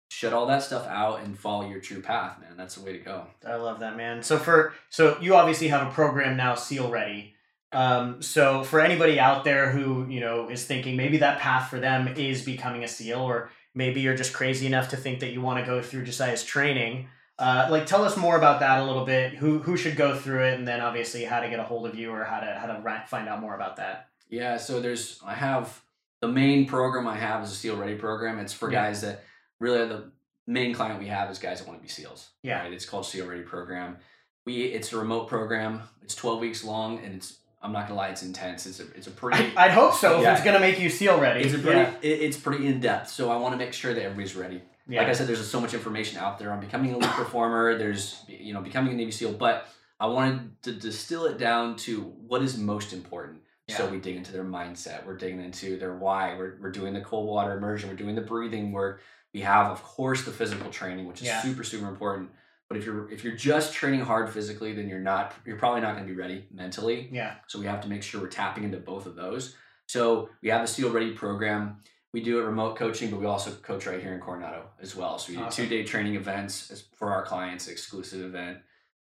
shut 0.10 0.34
all 0.34 0.48
that 0.48 0.64
stuff 0.64 0.88
out 0.88 1.22
and 1.22 1.38
follow 1.38 1.70
your 1.70 1.80
true 1.80 2.02
path, 2.02 2.40
man. 2.42 2.58
That's 2.58 2.74
the 2.74 2.84
way 2.84 2.94
to 2.94 2.98
go. 3.00 3.28
I 3.48 3.54
love 3.58 3.80
that, 3.82 3.96
man. 3.98 4.24
So 4.24 4.40
for 4.40 4.74
so 4.90 5.16
you 5.22 5.36
obviously 5.36 5.68
have 5.68 5.88
a 5.88 5.92
program 5.92 6.36
now, 6.36 6.56
Seal 6.56 6.90
Ready. 6.90 7.36
Um, 7.72 8.22
so 8.22 8.64
for 8.64 8.80
anybody 8.80 9.20
out 9.20 9.44
there 9.44 9.70
who 9.72 10.08
you 10.10 10.20
know 10.20 10.50
is 10.50 10.66
thinking 10.66 10.96
maybe 10.96 11.18
that 11.18 11.40
path 11.40 11.70
for 11.70 11.80
them 11.80 12.08
is 12.08 12.44
becoming 12.44 12.84
a 12.84 12.88
SEAL, 12.88 13.20
or 13.20 13.52
maybe 13.76 14.02
you're 14.02 14.16
just 14.16 14.34
crazy 14.34 14.66
enough 14.66 14.90
to 14.90 14.98
think 14.98 15.20
that 15.20 15.32
you 15.32 15.42
want 15.42 15.60
to 15.60 15.66
go 15.66 15.82
through 15.82 16.04
Josiah's 16.06 16.44
training. 16.44 17.08
Uh, 17.38 17.68
like 17.70 17.86
tell 17.86 18.04
us 18.04 18.18
more 18.18 18.38
about 18.38 18.60
that 18.60 18.80
a 18.82 18.86
little 18.86 19.06
bit. 19.06 19.34
Who 19.34 19.60
who 19.60 19.78
should 19.78 19.96
go 19.96 20.18
through 20.18 20.46
it, 20.46 20.56
and 20.56 20.68
then 20.68 20.82
obviously 20.82 21.24
how 21.24 21.40
to 21.42 21.50
get 21.50 21.60
a 21.60 21.64
hold 21.64 21.86
of 21.88 21.96
you 21.96 22.12
or 22.12 22.24
how 22.24 22.40
to 22.40 22.54
how 22.60 22.68
to 22.68 23.04
find 23.08 23.30
out 23.30 23.40
more 23.40 23.56
about 23.56 23.76
that. 23.78 24.10
Yeah, 24.30 24.58
so 24.58 24.80
there's 24.80 25.22
I 25.26 25.36
have 25.36 25.82
the 26.22 26.28
main 26.28 26.66
program 26.66 27.08
I 27.08 27.16
have 27.18 27.44
is 27.44 27.52
a 27.52 27.56
SEAL 27.56 27.78
Ready 27.78 27.96
program. 27.96 28.40
It's 28.40 28.52
for 28.54 28.72
Yeah. 28.72 28.84
guys 28.88 29.02
that 29.02 29.24
really 29.60 29.80
are 29.80 29.86
the 29.88 30.12
main 30.48 30.74
client 30.74 31.00
we 31.00 31.08
have 31.08 31.30
is 31.32 31.40
guys 31.40 31.60
that 31.60 31.68
want 31.68 31.80
to 31.80 31.84
be 31.84 31.88
SEAls. 31.90 32.30
Yeah. 32.44 32.62
Right? 32.64 32.74
It's 32.74 32.86
called 32.86 33.06
SEAL 33.06 33.28
Ready 33.28 33.44
program. 33.44 33.98
We 34.46 34.64
it's 34.64 34.92
a 34.92 34.98
remote 34.98 35.28
program. 35.30 35.84
It's 36.02 36.16
12 36.16 36.40
weeks 36.42 36.64
long 36.64 37.00
and 37.06 37.14
it's 37.16 37.38
I'm 37.62 37.74
not 37.74 37.88
gonna 37.88 38.00
lie, 38.00 38.10
it's 38.10 38.24
intense. 38.24 38.66
It's 38.66 38.80
a 38.80 38.84
it's 38.96 39.08
a 39.08 39.12
pretty 39.12 39.56
I'd 39.58 39.72
hope 39.72 39.94
so. 39.94 40.22
Yeah. 40.22 40.32
If 40.32 40.38
it's 40.38 40.46
gonna 40.46 40.60
make 40.60 40.80
you 40.80 40.90
SEAL 40.90 41.20
ready, 41.20 41.44
it's 41.44 41.54
a 41.54 41.60
pretty 41.60 41.80
yeah. 41.80 41.94
it, 42.02 42.22
it's 42.22 42.38
pretty 42.38 42.68
in 42.68 42.80
depth. 42.80 43.10
So 43.10 43.30
I 43.30 43.38
want 43.38 43.54
to 43.54 43.58
make 43.58 43.74
sure 43.74 43.94
that 43.94 44.02
everybody's 44.02 44.36
ready. 44.36 44.62
Yeah. 44.88 45.02
Like 45.02 45.10
I 45.10 45.14
said, 45.14 45.28
there's 45.28 45.46
so 45.46 45.60
much 45.60 45.74
information 45.74 46.18
out 46.20 46.40
there 46.40 46.52
on 46.52 46.60
becoming 46.60 46.94
a 46.94 46.96
elite 46.96 47.10
performer. 47.12 47.78
There's 47.78 48.24
you 48.28 48.54
know 48.54 48.62
becoming 48.62 48.94
a 48.94 48.96
Navy 48.96 49.12
SEAL, 49.12 49.34
but 49.34 49.68
I 50.00 50.08
wanted 50.08 50.62
to 50.64 50.72
distill 50.72 51.26
it 51.26 51.38
down 51.38 51.76
to 51.78 52.02
what 52.02 52.42
is 52.42 52.58
most 52.58 52.94
important. 52.94 53.42
So 53.68 53.88
we 53.88 54.00
dig 54.00 54.16
into 54.16 54.32
their 54.32 54.44
mindset. 54.44 55.06
We're 55.06 55.16
digging 55.16 55.42
into 55.42 55.78
their 55.78 55.96
why. 55.96 56.36
We're, 56.36 56.58
we're 56.60 56.72
doing 56.72 56.94
the 56.94 57.02
cold 57.02 57.28
water 57.28 57.56
immersion. 57.58 57.90
We're 57.90 57.96
doing 57.96 58.16
the 58.16 58.22
breathing 58.22 58.72
work. 58.72 59.02
We 59.34 59.42
have, 59.42 59.68
of 59.68 59.84
course, 59.84 60.24
the 60.26 60.32
physical 60.32 60.72
training, 60.72 61.06
which 61.06 61.22
is 61.22 61.28
Yeah. 61.28 61.42
super, 61.42 61.64
super 61.64 61.88
important. 61.88 62.32
But 62.70 62.78
if 62.78 62.86
you're 62.86 63.12
if 63.12 63.24
you're 63.24 63.36
just 63.36 63.74
training 63.74 64.02
hard 64.02 64.30
physically, 64.30 64.74
then 64.74 64.88
you're 64.88 65.00
not 65.00 65.34
you're 65.46 65.58
probably 65.58 65.82
not 65.82 65.96
going 65.96 66.06
to 66.08 66.14
be 66.14 66.18
ready 66.18 66.46
mentally. 66.54 67.10
Yeah. 67.12 67.36
So 67.48 67.60
we 67.60 67.66
have 67.66 67.82
to 67.82 67.90
make 67.90 68.04
sure 68.04 68.22
we're 68.22 68.28
tapping 68.28 68.64
into 68.64 68.78
both 68.78 69.08
of 69.08 69.16
those. 69.16 69.56
So 69.88 70.30
we 70.44 70.50
have 70.50 70.62
the 70.62 70.68
SEAL 70.68 70.92
Ready 70.92 71.12
program. 71.12 71.78
We 72.14 72.22
do 72.22 72.40
a 72.40 72.44
remote 72.44 72.76
coaching, 72.76 73.10
but 73.10 73.20
we 73.20 73.26
also 73.26 73.52
coach 73.52 73.88
right 73.88 74.00
here 74.02 74.14
in 74.14 74.20
Coronado 74.20 74.66
as 74.80 74.96
well. 74.96 75.18
So 75.18 75.32
we 75.32 75.38
do 75.38 75.44
Awesome. 75.46 75.66
two 75.66 75.70
day 75.70 75.84
training 75.84 76.16
events 76.16 76.84
for 76.96 77.12
our 77.12 77.24
clients, 77.26 77.68
exclusive 77.68 78.24
event, 78.24 78.60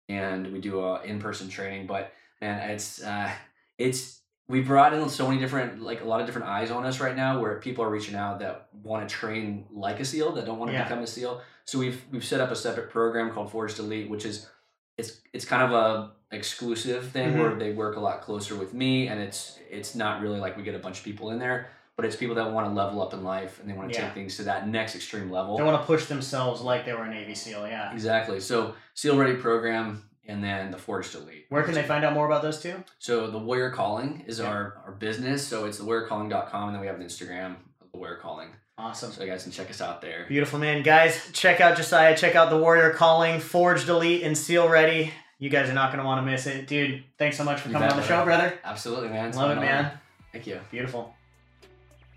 and 0.08 0.52
we 0.54 0.60
do 0.60 0.80
a 0.80 1.02
in 1.04 1.20
person 1.20 1.50
training. 1.50 1.86
But 1.86 2.14
man, 2.40 2.70
it's 2.70 3.04
uh, 3.04 3.30
it's 3.78 4.22
we 4.50 4.62
brought 4.62 4.94
in 4.94 5.08
so 5.08 5.28
many 5.28 5.40
different 5.40 5.82
like 5.82 6.02
a 6.02 6.06
lot 6.06 6.20
of 6.20 6.26
different 6.26 6.48
eyes 6.48 6.72
on 6.72 6.86
us 6.86 7.00
right 7.00 7.16
now, 7.16 7.40
where 7.40 7.56
people 7.60 7.84
are 7.86 7.90
reaching 7.90 8.16
out 8.16 8.40
that 8.40 8.68
want 8.84 9.08
to 9.08 9.16
train 9.16 9.66
like 9.72 10.00
a 10.02 10.06
SEAL, 10.06 10.34
that 10.34 10.46
don't 10.46 10.58
want 10.60 10.70
to 10.72 10.74
Yeah. 10.78 10.84
become 10.84 11.00
a 11.04 11.08
SEAL. 11.08 11.42
So 11.66 11.78
we've 11.80 12.04
we've 12.12 12.26
set 12.26 12.42
up 12.42 12.52
a 12.52 12.56
separate 12.56 12.90
program 12.90 13.32
called 13.32 13.52
Forged 13.52 13.80
Elite, 13.80 14.10
which 14.10 14.26
is 14.26 14.50
it's 14.98 15.22
it's 15.34 15.46
kind 15.46 15.64
of 15.64 15.72
a 15.72 16.12
exclusive 16.36 17.10
thing 17.10 17.30
Mm-hmm. 17.30 17.40
where 17.40 17.56
they 17.56 17.72
work 17.74 17.96
a 17.96 18.00
lot 18.00 18.22
closer 18.22 18.56
with 18.56 18.74
me, 18.74 19.08
and 19.08 19.22
it's 19.22 19.60
it's 19.70 19.94
not 19.96 20.22
really 20.22 20.40
like 20.40 20.58
we 20.58 20.64
get 20.64 20.76
a 20.76 20.80
bunch 20.80 20.98
of 20.98 21.04
people 21.06 21.30
in 21.30 21.38
there, 21.40 21.70
but 21.96 22.06
it's 22.06 22.16
people 22.16 22.36
that 22.36 22.52
want 22.52 22.66
to 22.68 22.74
level 22.74 23.02
up 23.04 23.14
in 23.14 23.24
life 23.24 23.60
and 23.60 23.70
they 23.70 23.74
want 23.74 23.94
to 23.94 24.00
Yeah. 24.00 24.06
take 24.06 24.16
things 24.16 24.36
to 24.38 24.44
that 24.44 24.68
next 24.68 24.96
extreme 24.96 25.30
level. 25.30 25.58
They 25.58 25.64
want 25.64 25.80
to 25.80 25.86
push 25.86 26.06
themselves 26.08 26.62
like 26.62 26.86
they 26.86 26.94
were 26.94 27.04
a 27.04 27.10
Navy 27.10 27.36
SEAL. 27.36 27.68
Yeah. 27.68 27.94
Exactly. 27.94 28.40
So 28.40 28.74
SEAL 28.96 29.16
Ready 29.18 29.36
program, 29.36 30.09
and 30.30 30.44
then 30.44 30.72
the 30.72 30.78
Forged 30.78 31.16
Elite. 31.16 31.46
Where 31.50 31.64
can 31.64 31.74
they 31.74 31.84
find 31.84 32.06
out 32.06 32.14
more 32.14 32.26
about 32.28 32.42
those 32.42 32.62
two? 32.62 32.76
So 33.00 33.30
the 33.30 33.38
Warrior 33.40 33.72
Calling 33.72 34.24
is 34.28 34.40
Yeah. 34.40 34.46
our 34.46 34.82
our 34.86 34.92
business. 34.94 35.46
So 35.48 35.66
it's 35.66 35.80
thewarriorcalling.com, 35.80 36.68
and 36.68 36.74
then 36.76 36.82
we 36.82 36.88
have 36.88 36.96
an 36.98 37.06
Instagram, 37.06 37.56
the 37.92 37.98
Warrior 37.98 38.18
Calling. 38.18 38.50
Awesome. 38.78 39.12
So 39.12 39.24
you 39.24 39.30
guys 39.30 39.44
can 39.44 39.52
check 39.52 39.70
us 39.70 39.82
out 39.82 40.02
there. 40.02 40.26
Beautiful 40.30 40.58
man, 40.60 40.84
guys. 40.84 41.20
Check 41.34 41.60
out 41.60 41.76
Josiah. 41.76 42.16
Check 42.16 42.36
out 42.36 42.50
the 42.50 42.58
Warrior 42.58 42.92
Calling, 42.94 43.42
Forged 43.42 43.90
Elite, 43.90 44.24
and 44.24 44.38
Seal 44.38 44.70
Ready. 44.70 45.12
You 45.38 45.50
guys 45.50 45.70
are 45.70 45.74
not 45.74 45.92
going 45.92 46.00
to 46.00 46.06
want 46.06 46.26
to 46.26 46.32
miss 46.32 46.48
it, 46.48 46.68
dude. 46.68 47.04
Thanks 47.18 47.36
so 47.38 47.44
much 47.44 47.60
for 47.62 47.70
coming 47.70 47.90
on 47.90 47.98
the 47.98 48.04
show, 48.06 48.24
brother. 48.24 48.58
Absolutely, 48.64 49.10
man. 49.10 49.30
It's 49.30 49.38
Love 49.38 49.52
it, 49.52 49.58
honor. 49.58 49.66
man. 49.66 49.92
Thank 50.32 50.48
you. 50.48 50.60
Beautiful. 50.72 51.14